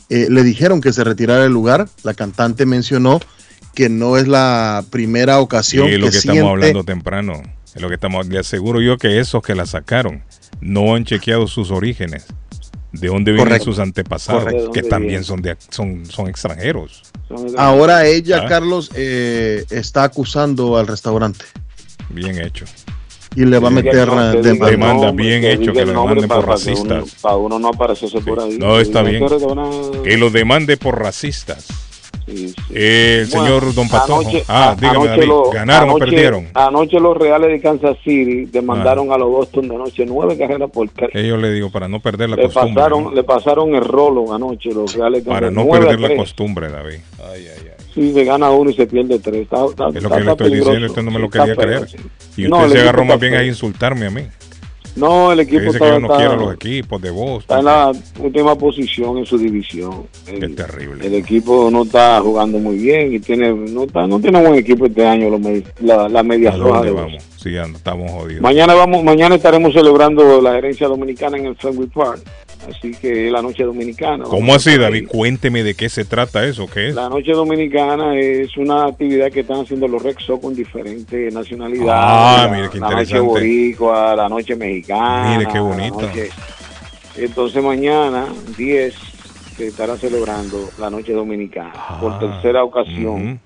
[0.09, 1.89] eh, le dijeron que se retirara del lugar.
[2.03, 3.21] La cantante mencionó
[3.75, 7.43] que no es la primera ocasión Sí, que, lo que siente estamos hablando temprano.
[7.77, 10.23] Es lo que estamos, le aseguro yo que esos que la sacaron
[10.61, 12.27] no han chequeado sus orígenes.
[12.93, 13.67] De dónde vienen Correcto.
[13.67, 14.71] sus antepasados, Correcto.
[14.73, 17.03] que ¿De dónde también son, de, son, son extranjeros.
[17.59, 18.49] Ahora ella, Ah.
[18.49, 21.45] Carlos, eh, está acusando al restaurante
[22.09, 22.65] Bien hecho.
[23.35, 23.75] y le va a Sí.
[23.75, 26.95] meter diga el de- demanda nombre, bien hecho, que lo demanden por para que uno-
[26.95, 27.21] racistas.
[27.21, 28.57] Para uno no aparecerse por ahí.
[28.59, 29.27] No, está bien.
[30.03, 31.67] Que lo demande por racistas.
[32.27, 32.55] Sí, sí.
[32.75, 34.21] Eh, el Bueno, señor Don Patojo.
[34.23, 35.27] anoche- ah, a- dígame, anoche David.
[35.29, 36.49] lo- ¿Ganaron o anoche- perdieron?
[36.55, 38.49] Anoche los Reales de Kansas City Ah.
[38.53, 42.01] demandaron a los Boston de noche nueve carreras por ca- Ellos le digo, para no
[42.01, 42.75] perder la le costumbre.
[42.75, 43.13] pasaron, ¿no?
[43.13, 46.19] le pasaron el rolo anoche los Reales de Para Kansas no perder la tres.
[46.19, 46.99] costumbre, David.
[47.19, 47.85] Ay, ay, ay.
[47.95, 49.43] Sí, se gana uno y se pierde tres.
[49.43, 51.87] Está- está- Es lo está- que le estoy diciendo, usted no me lo quería creer.
[52.37, 54.23] Y usted se agarró más bien a insultarme a mí.
[54.97, 57.59] No, el equipo está, que yo no está- quiero los equipos de está Boston.
[57.59, 60.07] en la última posición en su división.
[60.27, 61.07] El, Qué terrible.
[61.07, 64.87] el equipo no está jugando muy bien y tiene no está, no tiene buen equipo
[64.87, 65.41] este año los
[65.81, 67.23] la, la media ¿A dónde vamos?
[67.37, 68.41] Sí, estamos jodidos.
[68.43, 72.21] Mañana vamos, mañana estaremos celebrando la herencia dominicana en el Fenway Park.
[72.69, 74.25] Así que es la noche dominicana.
[74.25, 74.77] ¿Cómo así.
[74.77, 75.07] David?
[75.09, 76.95] Cuénteme de qué se trata eso, ¿qué es?
[76.95, 81.91] La noche dominicana es una actividad que están haciendo los Rexo con diferentes nacionalidades.
[81.95, 83.29] Ah, La- mire qué La noche interesante.
[83.29, 85.37] boricua, la noche mexicana.
[85.37, 86.01] Mire qué la bonito.
[86.03, 86.31] noche-
[87.17, 88.27] Entonces mañana,
[88.59, 88.95] 10,
[89.57, 93.41] se estará celebrando la noche dominicana por tercera ocasión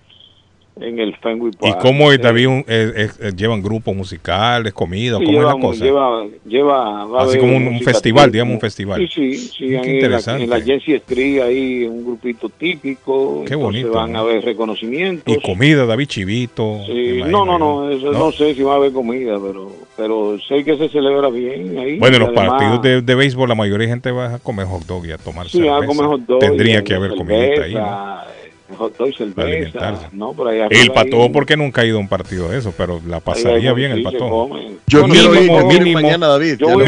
[0.80, 1.82] en el Fenway Ah, ¿Y Park.
[1.82, 2.22] cómo es, Eh,
[2.68, 5.18] eh, eh, eh, ¿Llevan grupos musicales, comida?
[5.18, 5.84] Sí, ¿Cómo lleva, es la cosa?
[5.84, 8.32] Lleva, lleva, va a Así como un- un festival, típica.
[8.32, 9.00] digamos, un festival.
[9.00, 9.58] Sí, sí, sí.
[9.58, 10.44] Qué en la, interesante.
[10.44, 13.44] en la Jency Street hay un grupito típico.
[13.46, 14.18] Qué bonito, van ¿no?
[14.18, 15.36] a haber reconocimientos.
[15.36, 16.80] Y comida, David Chivito.
[16.86, 18.18] Sí, no, no, no, eso ¿no?
[18.18, 18.32] ¿no?
[18.32, 21.98] sé si va a haber comida, pero, pero sé que se celebra bien ahí.
[21.98, 24.86] Bueno, los además- partidos de, de béisbol la mayoría de gente va a comer hot
[24.86, 25.86] dog y a tomar Sí, a cerveza.
[25.86, 26.38] comer hot dog.
[26.40, 28.39] Tendría que haber cerveza, comidita ahí, ¿no?
[28.78, 29.42] Hot dog y cerveza.
[29.42, 30.06] alimentarse.
[30.12, 33.00] No, por ahí El ahí- porque nunca ha ido a un partido de eso, pero
[33.06, 34.76] la pasaría bien el come.
[34.86, 36.56] Yo quiero ir mínimo, mañana, David.
[36.58, 36.86] Yo Ya voy a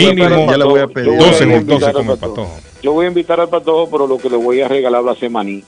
[0.50, 1.06] ya le voy a pedir.
[1.06, 2.16] Yo voy a 12 hot invitar al el patojo.
[2.16, 2.60] patojo.
[2.82, 5.16] Yo voy a invitar al patojo, pero lo que le voy a regalar va a
[5.16, 5.62] ser maní.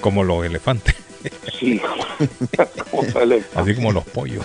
[0.00, 0.94] Como los elefantes,
[1.58, 1.80] Sí,
[2.90, 4.44] como le- así como los pollos.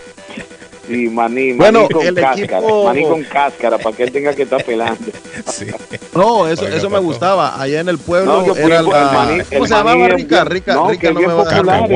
[0.88, 2.60] Sí, maní, maní Bueno, con el cáscara.
[2.60, 4.98] equipo- Maní con cáscara para que él tenga que estar pelando.
[6.16, 7.62] No, eso, Oiga, eso me gustaba.
[7.62, 9.00] Allá en el pueblo No, yo era la...
[9.02, 10.08] el maní- ¿Cómo el se llamaba?
[10.08, 11.12] Rica, rica, no, rica.
[11.12, 11.88] no me va a popular,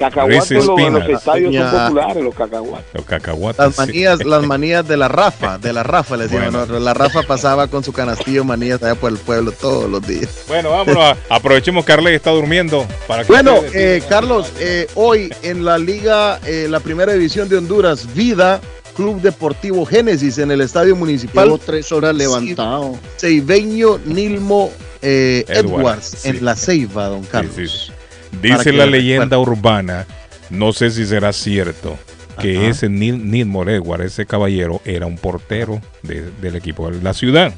[0.00, 2.86] Cacahuates, los, en los estadios son populares, los cacahuates.
[2.94, 3.58] Los cacahuates.
[3.58, 3.80] Las sí.
[3.80, 6.58] manías, las manías de la Rafa, de la Rafa les decían Bueno.
[6.58, 6.82] nosotros.
[6.82, 10.28] La Rafa pasaba con su canastillo manías allá por el pueblo todos los días.
[10.48, 10.96] Bueno, vámonos.
[11.04, 12.86] a- aprovechemos que Arley está durmiendo.
[13.06, 17.48] Para que Bueno, ustedes- eh, Carlos, eh, hoy en la Liga, eh, la primera división
[17.48, 18.60] de Honduras, Vida,
[18.96, 21.44] Club Deportivo Génesis en el Estadio Municipal.
[21.44, 22.98] Llevo tres horas levantado.
[23.18, 24.70] Ceibeño Nilmo
[25.02, 26.28] eh, Edwards, Edwards, sí.
[26.28, 27.54] en la Ceiba, don Carlos.
[27.56, 27.92] Sí, sí.
[28.42, 30.06] Dice la le leyenda urbana,
[30.50, 31.98] no sé si será cierto,
[32.40, 32.66] que Ajá.
[32.68, 37.52] ese Nil Moreguar, ese caballero, era un portero de- del equipo de la ciudad.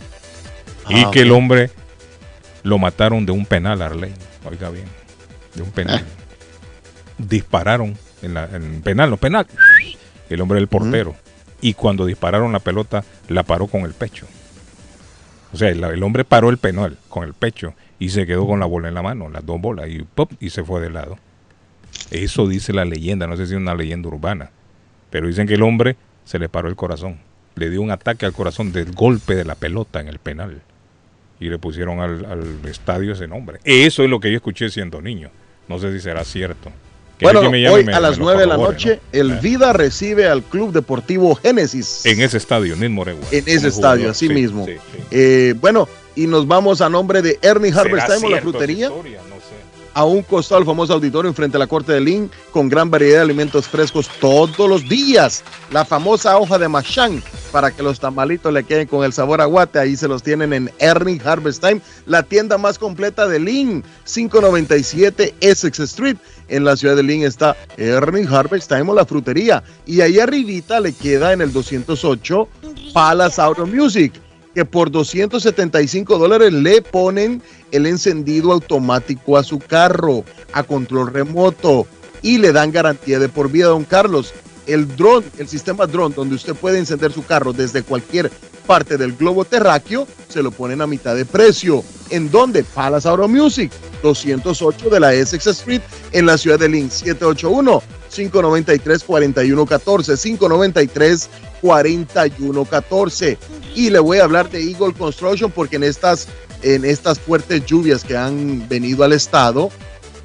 [0.89, 1.71] y Ah, que el hombre
[2.65, 4.13] lo mataron de un penal, Arley.
[4.51, 4.87] Oiga bien,
[5.55, 6.01] de un penal.
[6.01, 6.05] Eh.
[7.19, 9.47] Dispararon en, la, en penal, no penal.
[10.29, 11.15] El hombre del portero.
[11.61, 14.27] Y cuando dispararon la pelota, la paró con el pecho.
[15.53, 18.59] O sea, el, el hombre paró el penal con el pecho y se quedó con
[18.61, 20.33] la bola en la mano, las dos bolas, y ¡pop!
[20.41, 21.19] y se fue de lado.
[22.11, 24.51] Eso dice la leyenda, no sé si es una leyenda urbana,
[25.11, 27.19] pero dicen que el hombre se le paró el corazón,
[27.55, 30.63] le dio un ataque al corazón del golpe de la pelota en el penal
[31.39, 33.59] y le pusieron al, al estadio ese nombre.
[33.65, 35.31] Eso es lo que yo escuché siendo niño,
[35.69, 36.71] no sé si será cierto.
[37.21, 39.21] Bueno, hoy me- a las me lo 9 de la noche, ¿no?
[39.21, 42.05] el Eh, Vida recibe al Club Deportivo Génesis.
[42.05, 43.25] En ese estadio, Nil Moregua.
[43.31, 44.67] en ese estadio, jugador, así sí, mismo.
[44.67, 44.99] sí, sí.
[45.13, 48.87] Eh, bueno, y nos vamos a nombre de Ernie ¿Será Harvestheim o la frutería.
[48.87, 49.21] esa historia?
[49.29, 49.63] No sé.
[49.95, 52.91] a un costado del famoso auditorio en frente a la Corte de Lin con gran
[52.91, 55.45] variedad de alimentos frescos todos los días.
[55.71, 59.45] La famosa hoja de machán para que los tamalitos le queden con el sabor a
[59.45, 59.79] guate.
[59.79, 65.35] Ahí se los tienen en Ernie Harvest Time, la tienda más completa de Lin, 597
[65.41, 66.17] Essex Street.
[66.49, 69.63] En la ciudad de Lin está Ernie Harvest Time o la frutería.
[69.85, 72.49] Y ahí arribita le queda en el 208
[72.95, 74.22] Palace Auto Music
[74.55, 81.87] que por 275 dólares le ponen el encendido automático a su carro a control remoto
[82.23, 84.33] y le dan garantía de por vida, don Carlos.
[84.67, 88.31] El dron, el sistema drone, donde usted puede encender su carro desde cualquier
[88.67, 91.83] parte del globo terráqueo, se lo ponen a mitad de precio.
[92.11, 92.63] ¿En dónde?
[92.63, 93.73] Palace Auto Music,
[94.03, 95.83] 208 de la Essex Street,
[96.13, 97.83] en la ciudad de Lynn, 781
[98.13, 103.39] 593 4114 593 4114
[103.75, 106.29] y le voy a hablar de Eagle Construction porque en estas
[106.63, 109.71] en estas fuertes lluvias que han venido al estado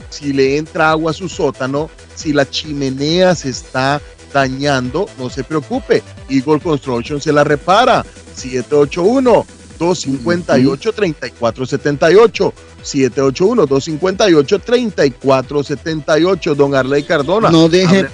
[0.10, 4.02] si le entra agua a su sótano si la chimenea se está
[4.34, 8.06] dañando no se preocupe Eagle Construction se la repara.
[8.36, 18.08] 781 258 3478 781 258 3478 don Arley Cardona No deje,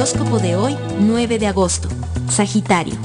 [0.01, 1.87] Horóscopo de hoy, 9 de agosto.
[2.27, 2.95] Sagitario.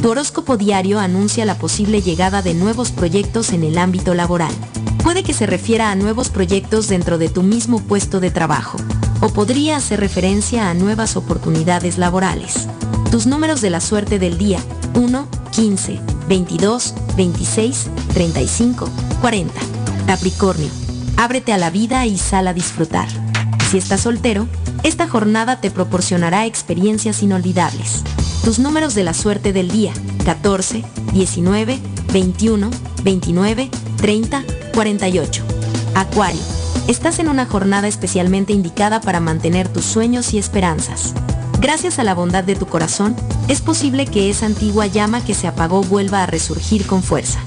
[0.00, 4.54] Tu horóscopo diario anuncia la posible llegada de nuevos proyectos en el ámbito laboral.
[5.04, 8.78] Puede que se refiera a nuevos proyectos dentro de tu mismo puesto de trabajo,
[9.20, 12.66] o podría hacer referencia a nuevas oportunidades laborales.
[13.10, 14.58] Tus números de la suerte del día,
[14.94, 18.88] 1, 15, 22, 26, 35,
[19.20, 19.52] 40.
[20.06, 20.70] Capricornio.
[21.18, 23.08] Ábrete a la vida y sal a disfrutar.
[23.70, 24.48] Si estás soltero,
[24.86, 28.04] esta jornada te proporcionará experiencias inolvidables.
[28.44, 29.92] Tus números de la suerte del día,
[30.24, 31.80] 14, 19,
[32.12, 32.70] 21,
[33.02, 35.44] 29, 30, 48.
[35.96, 36.40] Acuario.
[36.86, 41.14] Estás en una jornada especialmente indicada para mantener tus sueños y esperanzas.
[41.60, 43.16] Gracias a la bondad de tu corazón,
[43.48, 47.40] es posible que esa antigua llama que se apagó vuelva a resurgir con fuerza.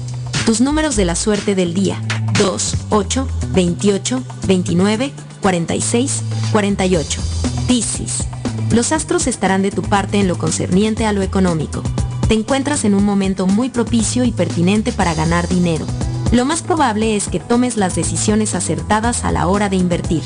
[0.44, 2.02] Tus números de la suerte del día,
[2.38, 7.20] 2, 8, 28, 29, 46, 48.
[7.66, 8.24] Piscis.
[8.72, 11.82] Los astros estarán de tu parte en lo concerniente a lo económico.
[12.28, 15.84] Te encuentras en un momento muy propicio y pertinente para ganar dinero.
[16.30, 20.22] Lo más probable es que tomes las decisiones acertadas a la hora de invertir.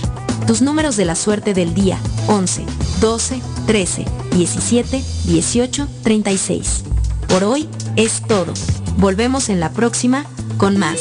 [0.47, 2.67] Tus números de la suerte del día, 11,
[3.01, 6.85] 12, 13, 17, 18, 36.
[7.29, 8.53] Por hoy es todo.
[8.99, 10.27] Volvemos en la próxima
[10.59, 11.01] con más.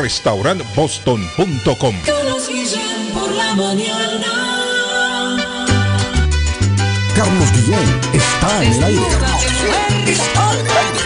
[0.00, 1.94] restaurant boston.com.
[2.04, 4.26] Carlos Guillén por la mañana.
[7.14, 9.02] Carlos Guillén está en el aire.
[10.06, 11.00] Está en el aire.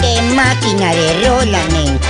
[0.00, 2.07] Qué máquina de rola, men.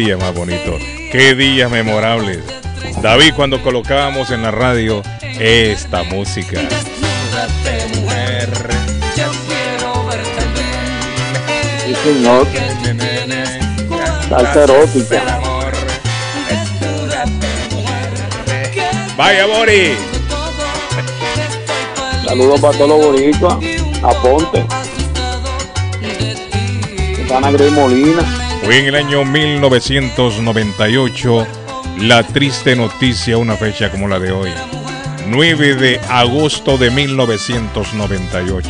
[0.00, 0.78] Que Qué día más bonito,
[1.12, 2.38] qué días memorables.
[3.02, 5.02] David, cuando colocábamos en la radio
[5.38, 6.60] esta música.
[11.84, 12.46] Sí, señor.
[14.28, 15.40] Salsa erótica.
[19.16, 19.96] Vaya, Bori.
[22.24, 23.56] Saludos para todos los boricuas.
[24.02, 24.64] Aponte.
[27.34, 28.39] Ana Grey Molina.
[28.62, 31.46] Fue en el año 1998
[32.00, 34.50] la triste noticia, una fecha como la de hoy.
[35.28, 38.68] 9 de agosto de 1998.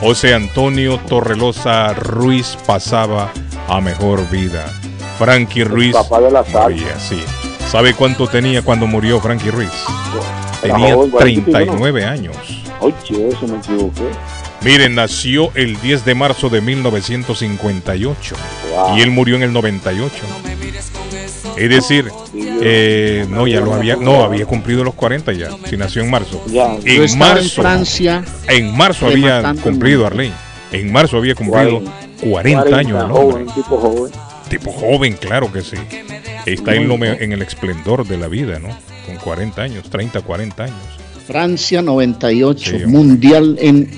[0.00, 3.30] José Antonio Torrelosa Ruiz pasaba
[3.68, 4.66] a mejor vida.
[5.18, 7.22] Frankie Ruiz papá de la moría, sí.
[7.68, 9.72] ¿Sabe cuánto tenía cuando murió Frankie Ruiz?
[10.60, 12.36] Tenía joven, 39 años.
[12.80, 14.10] Oye, eso me equivoqué.
[14.66, 18.34] Miren, nació el 10 de marzo de 1958
[18.74, 18.98] Wow.
[18.98, 20.12] y él murió en el 98.
[21.56, 26.02] Es decir, eh, no, ya lo había, no, había cumplido los 40 ya, si nació
[26.02, 26.44] en marzo.
[26.84, 28.24] En marzo, Francia.
[28.48, 30.34] en marzo había cumplido el Arlene.
[30.72, 31.80] En marzo había cumplido
[32.20, 33.44] 40 años el hombre.
[33.44, 34.12] joven, tipo joven.
[34.50, 35.76] Tipo joven, claro que sí.
[36.44, 38.68] Está en, lo en el esplendor de la vida, ¿no?
[39.06, 40.76] Con 40 años, 30, 40 años.
[41.26, 42.86] Francia 98, Sí, hombre.
[42.88, 43.90] Mundial en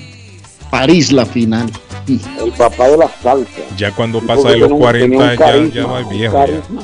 [0.69, 1.69] París la final.
[2.07, 3.61] El papá de la salsa.
[3.77, 6.33] Ya cuando pasa de los tenía un- 40 tenía un ya, carisma, ya va viejo.
[6.33, 6.81] carisma,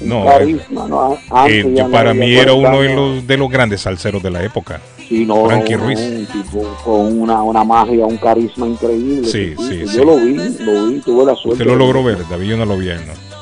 [0.00, 1.14] No, carisma, ¿no?
[1.48, 3.14] Eh, yo ya no para mí era uno de 40 años.
[3.16, 4.80] los, de los grandes salseros de la época.
[5.08, 5.98] Sí, no, Frankie Ruiz.
[6.00, 9.26] Un tipo con una, una magia, un carisma increíble.
[9.28, 9.98] Sí, sí, Yo sí.
[9.98, 11.52] lo vi, lo vi, tuve la suerte.
[11.62, 12.94] Usted lo logró ver, David, yo no lo vi ¿no?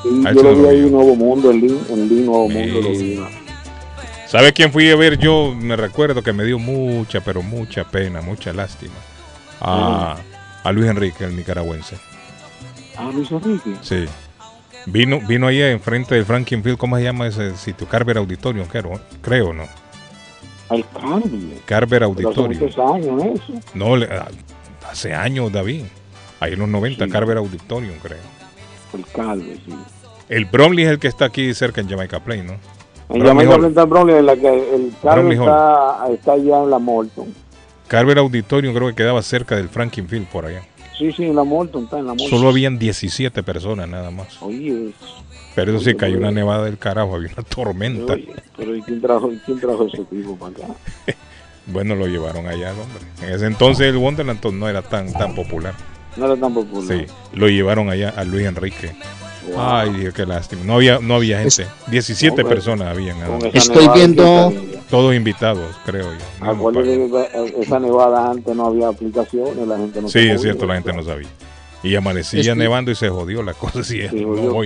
[0.03, 2.89] Sí, yo lo vi ahí en Nuevo Mundo, en Lin, en Lin Nuevo Mundo lo
[2.91, 3.15] vi.
[3.15, 3.27] ¿no?
[4.27, 5.53] ¿Sabe quién fui a ver yo?
[5.57, 8.93] Me recuerdo que me dio mucha, pero mucha pena, mucha lástima.
[9.63, 10.17] A,
[10.63, 11.97] a Luis Enrique, el nicaragüense.
[12.97, 13.75] Ah, Luis Enrique.
[13.81, 14.05] Sí.
[14.85, 17.87] Vino, vino ahí enfrente del Franklin Field, ¿cómo se llama ese sitio?
[17.87, 19.63] Carver Auditorium, creo, creo ¿no?
[20.69, 20.85] Al.
[21.65, 22.61] Carver hace Auditorium.
[22.61, 23.53] muchos años eso.
[23.73, 24.27] No, ah,
[24.89, 25.83] hace años, David.
[26.39, 28.17] Ahí en los 90, Carver Auditorium, creo.
[28.93, 29.73] El Calve, sí.
[30.29, 32.53] El Bromley es el que está aquí cerca en Jamaica Plain, ¿no?
[33.09, 33.67] En Bromley Jamaica.
[33.67, 34.91] Plain Bromley, en la que el
[35.37, 35.47] Hall.
[35.47, 37.42] está, está allá en la Morton.
[37.93, 40.63] Carver Auditorium creo que quedaba cerca del Franklin Field por allá.
[40.97, 42.27] Sí, sí, en la Morton, está en la Morton.
[42.27, 44.41] Solo habían 17 personas nada más.
[44.41, 44.91] Oye,
[45.53, 46.35] Pero eso sí, Oye, cayó una oye.
[46.37, 48.13] nevada del carajo, había una tormenta.
[48.13, 50.73] oye, pero ¿y quién trajo, quién trajo ese tipo para acá?
[51.67, 53.03] Bueno, lo llevaron allá, hombre.
[53.21, 55.75] En ese entonces el Wonderland no era tan, tan popular.
[56.17, 56.87] No era tan popular.
[56.87, 58.95] Sí, lo llevaron allá a Luis Enrique.
[59.51, 59.59] Wow.
[59.59, 60.63] Ay, Dios, qué lástima.
[60.63, 61.65] No había, no había gente.
[61.87, 63.17] 17 Hombre, personas habían.
[63.53, 64.53] Estoy viendo-.
[64.89, 66.19] Todos invitados, creo yo.
[66.45, 70.65] No, Acuérdate que esa nevada antes no había aplicaciones, la gente no Sí, es cierto,
[70.67, 71.27] la gente no sabía.
[71.81, 73.79] Y amanecía Estoy- nevando y se jodió la cosa.
[73.83, 74.61] Sí, no.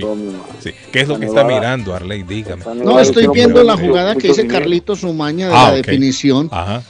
[0.92, 2.22] ¿Qué es lo que está mirando, Arley?
[2.24, 2.62] Dígame.
[2.76, 5.76] No, estoy viendo la jugada que dice Carlitos Umaña de Ah, la ok.
[5.86, 6.48] definición.
[6.52, 6.82] Ajá.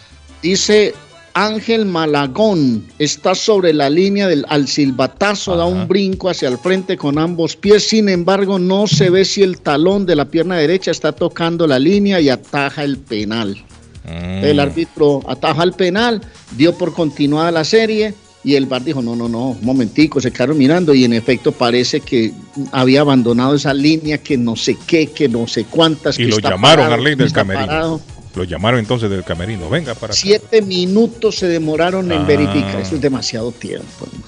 [0.43, 0.95] Dice
[1.39, 6.97] Ángel Malagón está sobre la línea del al silbatazo, da un brinco hacia el frente
[6.97, 7.87] con ambos pies.
[7.87, 11.79] Sin embargo, no se ve si el talón de la pierna derecha está tocando la
[11.79, 13.57] línea y ataja el penal.
[14.05, 14.45] Mm.
[14.45, 16.21] El árbitro ataja el penal,
[16.57, 20.33] dio por continuada la serie y el bar dijo, no, no, no, un momentico, se
[20.33, 22.33] quedaron mirando y en efecto parece que
[22.73, 26.19] había abandonado esa línea que no sé qué, que no sé cuántas.
[26.19, 27.67] Y que lo está llamaron, parado, Arley, del camerino.
[27.69, 28.01] parado.
[28.39, 29.69] Lo llamaron entonces del camerino.
[29.69, 30.21] Venga para acá.
[30.23, 32.25] Siete minutos se demoraron en Ah.
[32.25, 32.81] verificar.
[32.81, 34.07] Eso es demasiado tiempo.
[34.07, 34.25] hermano.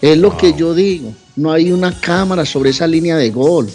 [0.00, 1.12] Es lo que yo digo.
[1.36, 3.68] No hay una cámara sobre esa línea de gol.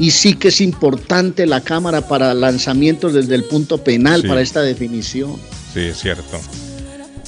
[0.00, 4.28] Y sí que es importante la cámara para lanzamientos desde el punto penal Sí.
[4.28, 5.36] para esta definición.
[5.72, 6.40] Sí, es cierto.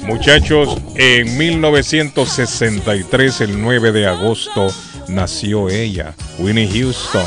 [0.05, 4.67] Muchachos, en 1963, el 9 de agosto,
[5.07, 7.23] nació ella, Winnie Houston.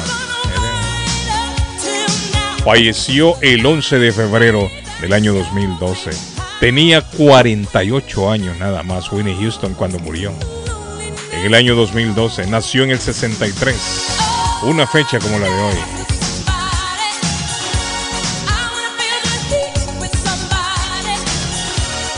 [2.65, 6.09] Falleció el 11 de febrero del año 2012.
[6.59, 10.33] Tenía 48 años nada más Winnie Houston cuando murió.
[11.31, 13.75] En el año 2012, nació en el 63.
[14.63, 15.75] Una fecha como la de hoy.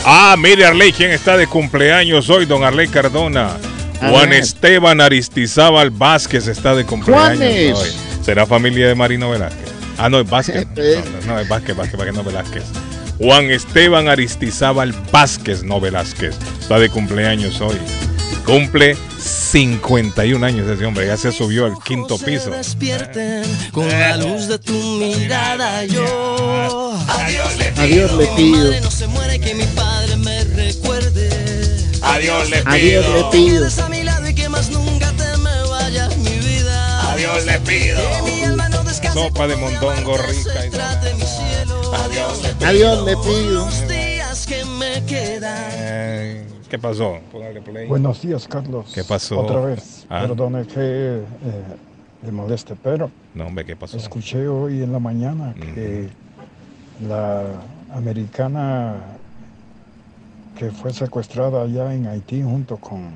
[0.06, 2.46] Ah, mire Arley, ¿quién está de cumpleaños hoy?
[2.46, 3.50] Don Arley Cardona.
[4.00, 4.32] Juan.
[4.32, 7.76] Esteban Aristizábal Vázquez está de cumpleaños Juanes.
[7.76, 7.90] hoy.
[8.22, 9.67] ¿Será familia de Marino Velázquez?
[9.98, 10.66] Ah, no, es Vázquez.
[10.76, 12.64] No, no, no, es Vázquez, Vázquez, Vázquez, no Velázquez.
[13.18, 16.36] Juan Esteban Aristizábal Vázquez, no Velázquez.
[16.60, 17.76] Está de cumpleaños hoy.
[18.46, 22.50] Cumple 51 años ese hombre, ya se subió al quinto piso.
[22.50, 28.80] despierten con la luz de tu mirada yo adiós le Adiós le pido.
[28.80, 31.28] no se muere que mi padre me recuerde
[32.00, 33.66] Adiós le Adiós le pido.
[33.84, 38.00] A mi lado y que más nunca te me vayas mi vida Adiós le pido.
[39.18, 43.50] Sopa de mondongo rica y trate mi cielo adiós le Adiós le pido.
[43.64, 47.18] los días que me quedan Eh, ¿Qué pasó?
[47.64, 47.88] Play.
[47.88, 48.92] Buenos días, Carlos.
[48.94, 49.40] ¿Qué pasó?
[49.40, 50.06] Otra vez.
[50.08, 50.20] Ah.
[50.20, 51.22] Perdone que eh,
[52.22, 53.96] le moleste, pero No, hombre, ¿qué pasó?
[53.96, 56.08] escuché hoy en la mañana que
[57.08, 57.42] la
[57.92, 58.96] americana
[60.56, 63.10] que fue secuestrada allá en Haití junto con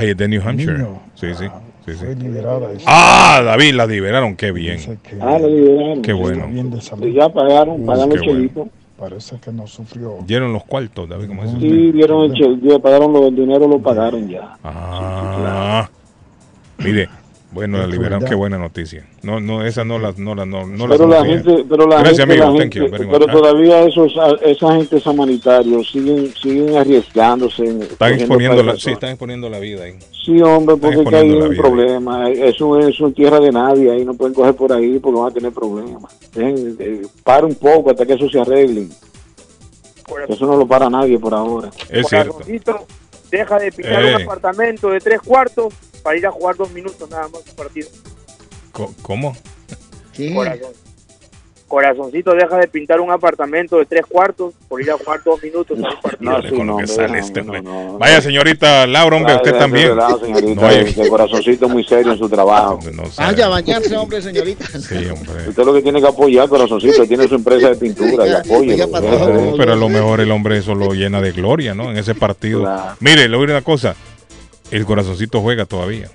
[0.00, 0.78] es de New Hampshire.
[0.78, 1.46] niño, Sí, sí.
[1.46, 1.50] sí,
[1.86, 1.92] sí.
[1.92, 2.72] fue liberada.
[2.72, 4.36] Eso Ah, David, la liberaron.
[4.36, 4.78] Qué bien.
[5.20, 6.02] Ah, la liberaron.
[6.02, 6.46] Qué bueno.
[6.48, 7.06] bien de salud.
[7.06, 8.32] Y ya pagaron, pagaron el bueno.
[8.32, 8.68] chelito.
[8.98, 10.18] Parece que no sufrió.
[10.26, 11.68] Dieron los cuartos, David, como dice usted.
[11.68, 14.56] Sí, vieron el chel, ya pagaron lo, el dinero, lo pagaron ya.
[14.62, 15.88] Ah,
[16.78, 17.08] mire,
[17.52, 19.06] bueno, la liberaron, qué buena noticia.
[19.22, 21.98] No, no, esa no la, no la, no, no la pero la gente, pero la
[22.00, 22.44] Gracias, gente, amigo.
[22.44, 23.18] la Thank gente- you very much.
[23.18, 27.64] pero todavía esos, esa gente samanitarios siguen, siguen arriesgándose.
[27.64, 29.94] en- Están exponiendo la, sí, están exponiendo la vida ahí.
[30.24, 31.62] Sí, hombre, porque que hay un vida.
[31.62, 32.30] problema.
[32.30, 33.90] Eso es en tierra de nadie.
[33.90, 36.16] Ahí no pueden coger por ahí porque van a tener problemas.
[36.34, 38.86] Dejen, eh, para un poco hasta que eso se arregle.
[40.28, 41.70] Eso no lo para nadie por ahora.
[41.88, 42.32] Es cierto.
[42.34, 42.86] Corazoncito,
[43.30, 44.16] deja de pintar Eh.
[44.16, 45.72] un apartamento de tres cuartos
[46.02, 47.88] para ir a jugar dos minutos nada más un partido.
[49.02, 49.36] ¿Cómo?
[50.34, 50.72] Corazón.
[51.68, 55.78] Corazoncito, deja de pintar un apartamento de tres cuartos por ir a jugar dos minutos
[55.78, 56.30] en un partido.
[56.32, 57.62] Dale con lo que sale este hombre.
[57.98, 59.88] Vaya, señorita Laura, hombre, usted también.
[59.88, 62.78] relajo, señorita, No corazoncito muy serio en su trabajo.
[63.16, 64.66] Vaya a bañarse, hombre, señorita.
[64.80, 65.48] Sí, hombre.
[65.48, 68.76] Usted lo que tiene que apoyar, corazoncito, tiene su empresa de pintura y apoye.
[68.76, 71.90] No, pero a lo mejor el hombre eso lo llena de gloria, ¿no?
[71.90, 72.68] En ese partido.
[73.00, 73.96] Mire, le voy a decir una cosa.
[74.72, 76.10] El corazoncito juega todavía.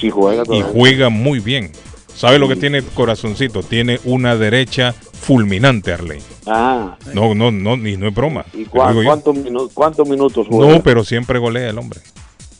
[0.00, 0.66] Sí, juega Y todavía.
[0.72, 1.72] juega muy bien.
[2.14, 3.62] ¿Sabe lo que tiene el corazoncito?
[3.62, 6.20] Tiene una derecha fulminante, Arley.
[6.46, 8.46] Ah, No, no, no, ni no es broma.
[8.54, 8.70] ¿y yo.
[8.70, 10.72] cuántos, minu- cuántos minutos juega?
[10.72, 12.00] No, pero siempre golea el hombre.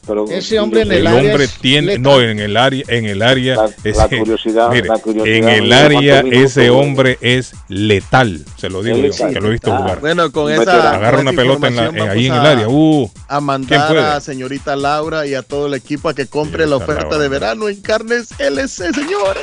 [0.06, 2.02] Pero- Ese hombre en el El área hombre es tiene, letal.
[2.02, 5.48] no, en el área, en el área, La- ese- la curiosidad, mire, la curiosidad, en
[5.48, 9.32] el área ese hombre es letal, se lo digo yo, letal.
[9.34, 10.00] que lo he visto Ah, jugar.
[10.00, 10.94] Bueno, con esa.
[10.94, 12.68] Agarra una pelota en la- ahí en el área.
[12.68, 16.66] Uh, a ¿quién mandar a señorita Laura y a todo el equipo a que compre
[16.66, 17.18] la oferta Laura.
[17.18, 19.42] de verano en Carnes LC, señores.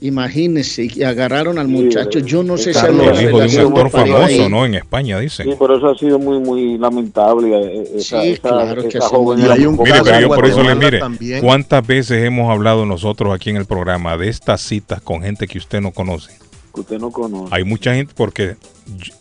[0.07, 2.19] Imagínese, y agarraron al muchacho.
[2.19, 4.49] Yo no sé si lo El hijo de un actor famoso, ahí.
[4.51, 4.67] ¿no?
[4.67, 5.47] En España, dicen.
[5.49, 7.49] Sí, pero eso ha sido muy, muy lamentable.
[7.57, 9.15] eh, Esa, Sí, esa- claro que esa sí.
[9.15, 11.41] joven Y hay un muy Mire, pero yo por eso le mire, también.
[11.41, 15.57] ¿cuántas veces hemos hablado nosotros aquí en el programa de estas citas con gente que
[15.57, 16.33] usted no conoce?
[16.75, 17.55] que usted no conoce.
[17.55, 18.57] Hay mucha gente porque,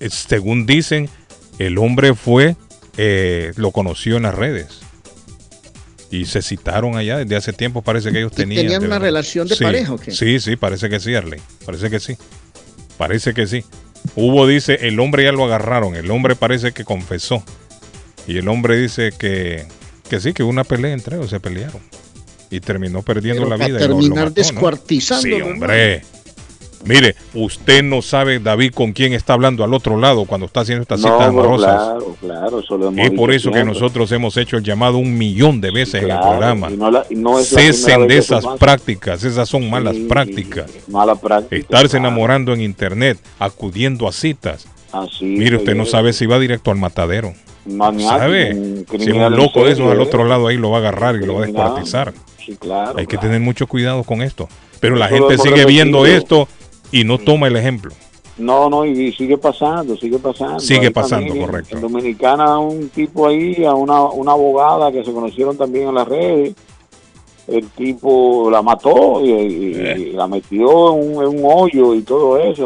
[0.01, 1.07] eh, según dicen,
[1.59, 2.57] el hombre fue,
[2.97, 4.81] eh, lo conoció en las redes.
[6.15, 8.61] Y se citaron allá desde hace tiempo, parece que ellos tenían.
[8.61, 10.11] tenían una relación de Sí, pareja, ¿o qué?
[10.11, 11.39] Sí, sí, parece que sí, Arley.
[11.65, 12.15] Parece que sí.
[12.97, 13.63] Parece que sí.
[14.15, 15.95] Hubo, dice, el hombre ya lo agarraron.
[15.95, 17.43] El hombre parece que confesó.
[18.27, 19.65] Y el hombre dice que,
[20.09, 21.81] que sí, que hubo una pelea entre ellos, se pelearon.
[22.51, 23.79] Y terminó perdiendo Pero la para vida.
[23.79, 25.45] y lo- lo terminar ¿no?
[25.47, 26.03] hombre.
[26.85, 30.81] Mire, usted no sabe, David, con quién está hablando al otro lado cuando está haciendo
[30.83, 31.75] estas No, citas pero amorosas.
[31.75, 35.17] claro, claro, eso lo hemos Es por eso que nosotros hemos hecho el llamado un
[35.17, 36.69] millón de veces en el programa.
[36.71, 40.71] y no la- y no es Cesen de esas prácticas, esas son malas Sí, prácticas.
[40.87, 41.55] Mala práctica.
[41.55, 42.07] Estarse claro.
[42.07, 44.67] enamorando en internet, acudiendo a citas.
[44.91, 47.33] Así, Mire, usted no pues, sabe si va directo al matadero.
[47.65, 48.53] maniático, ¿Sabe?
[48.53, 50.03] un Si un loco de esos al ¿eh?
[50.03, 52.13] otro lado ahí lo va a agarrar y lo va a descuartizar.
[52.45, 52.97] Sí, claro.
[52.99, 54.49] Hay que tener mucho cuidado con esto.
[54.81, 56.47] Pero la gente sigue viendo esto
[56.93, 57.91] y no toma el ejemplo.
[58.37, 60.59] No, no, y, sigue pasando, sigue pasando.
[60.59, 61.75] Sigue Hay pasando, también correcto.
[61.75, 66.07] En Dominicana, un tipo ahí, a una, una abogada que se conocieron también en las
[66.07, 66.55] redes.
[67.45, 69.95] El tipo la mató y, y- Eh.
[69.99, 72.65] y la metió en un, en un hoyo y todo eso.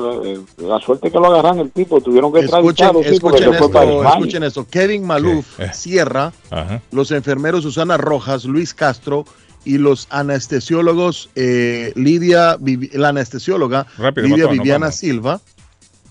[0.60, 3.72] La, la suerte que lo agarran el tipo, tuvieron que Escuchen, porque escuchen esto,
[4.08, 4.68] escuchen esto.
[4.70, 5.72] Kevin Maluf Eh.
[5.74, 6.80] Sierra, Ajá.
[6.92, 9.26] los enfermeros Susana Rojas, Luis Castro
[9.68, 12.58] y los anestesiólogos eh, Lidia,
[12.94, 14.94] la anestesióloga Rápido, Lidia Viviana.
[14.94, 15.42] Silva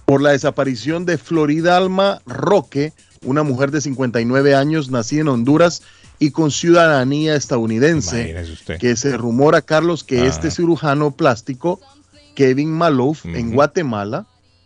[0.04, 2.92] por la desaparición de Floridalma Roque,
[3.24, 5.82] una mujer de 59 años nacida en Honduras
[6.18, 8.44] y con ciudadanía estadounidense,
[8.78, 11.80] que se rumora, Carlos, que este cirujano plástico,
[12.34, 13.56] Kevin Maluf, en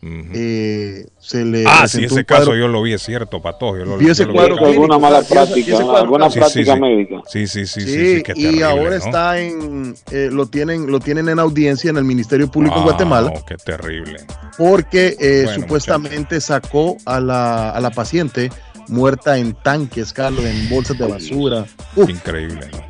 [0.03, 0.13] Ujú.
[0.13, 3.77] Guatemala, eh, se le Ah, sí, ese caso yo lo vi, es cierto, Pato.
[3.77, 6.31] Yo lo, Vio ese yo lo vi cuadro clínico, alguna mala práctica, Ese cuadro alguna
[6.31, 6.81] Sí, práctica sí, sí.
[6.81, 7.23] médica.
[7.27, 8.97] Sí, sí, sí, sí, Sí, sí, qué y terrible, ahora ¿no?
[8.97, 12.91] está en, eh, lo tienen, lo tienen en audiencia en el Ministerio Público en Wow,
[12.93, 14.21] Guatemala, Qué terrible.
[14.57, 18.51] porque eh, Bueno, supuestamente sacó a la, a la paciente
[18.89, 21.67] muerta en tanques, Carlos, en bolsas de basura.
[21.95, 22.69] Uf, Increíble.
[22.73, 22.90] ¿no?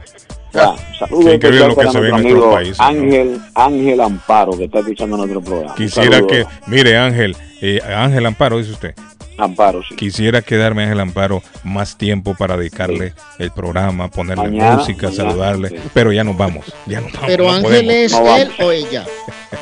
[0.53, 2.85] Ya, saludos especial lo que se ve en nuestro ¿no?
[2.85, 5.75] Ángel, Ángel Amparo, que está escuchando nuestro programa.
[5.75, 8.95] Quisiera Saludos, que, mire Ángel, eh, Ángel Amparo, dice usted.
[9.39, 9.95] Amparo, sí.
[9.97, 15.69] Quisiera quedarme Ángel Amparo más tiempo para dedicarle el programa, ponerle Mañana, música, mañana, saludarle,
[15.71, 15.77] sí.
[15.95, 17.27] pero ya nos vamos, ya nos vamos.
[17.27, 17.95] Pero no Ángel podemos.
[17.95, 19.05] es No él o ella.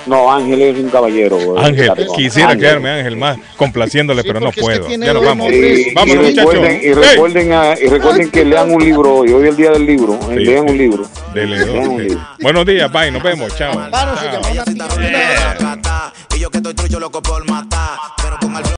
[0.06, 1.38] No, Ángel es un caballero.
[1.38, 1.64] güey.
[1.64, 2.60] Ángel, quisiera Ángel.
[2.66, 4.88] quedarme Ángel más complaciéndole, Sí, pero no porque es que puedo.
[5.06, 5.52] Ya nos vamos.
[5.52, 6.52] Y, Vámonos, y muchachos.
[6.54, 9.70] recuerden, y recuerden, a- y recuerden que lean un libro hoy, hoy es el día
[9.70, 10.14] del libro.
[10.14, 10.70] eh, Sí, lean sí.
[10.72, 11.04] un libro.
[11.32, 12.08] Dele, Lean un dele.
[12.08, 12.28] libro.
[12.40, 13.78] Buenos días, bye, nos vemos, chao.
[13.78, 15.76] Amparo se Chao.
[16.34, 18.17] Y yo que estoy trucho loco por matar.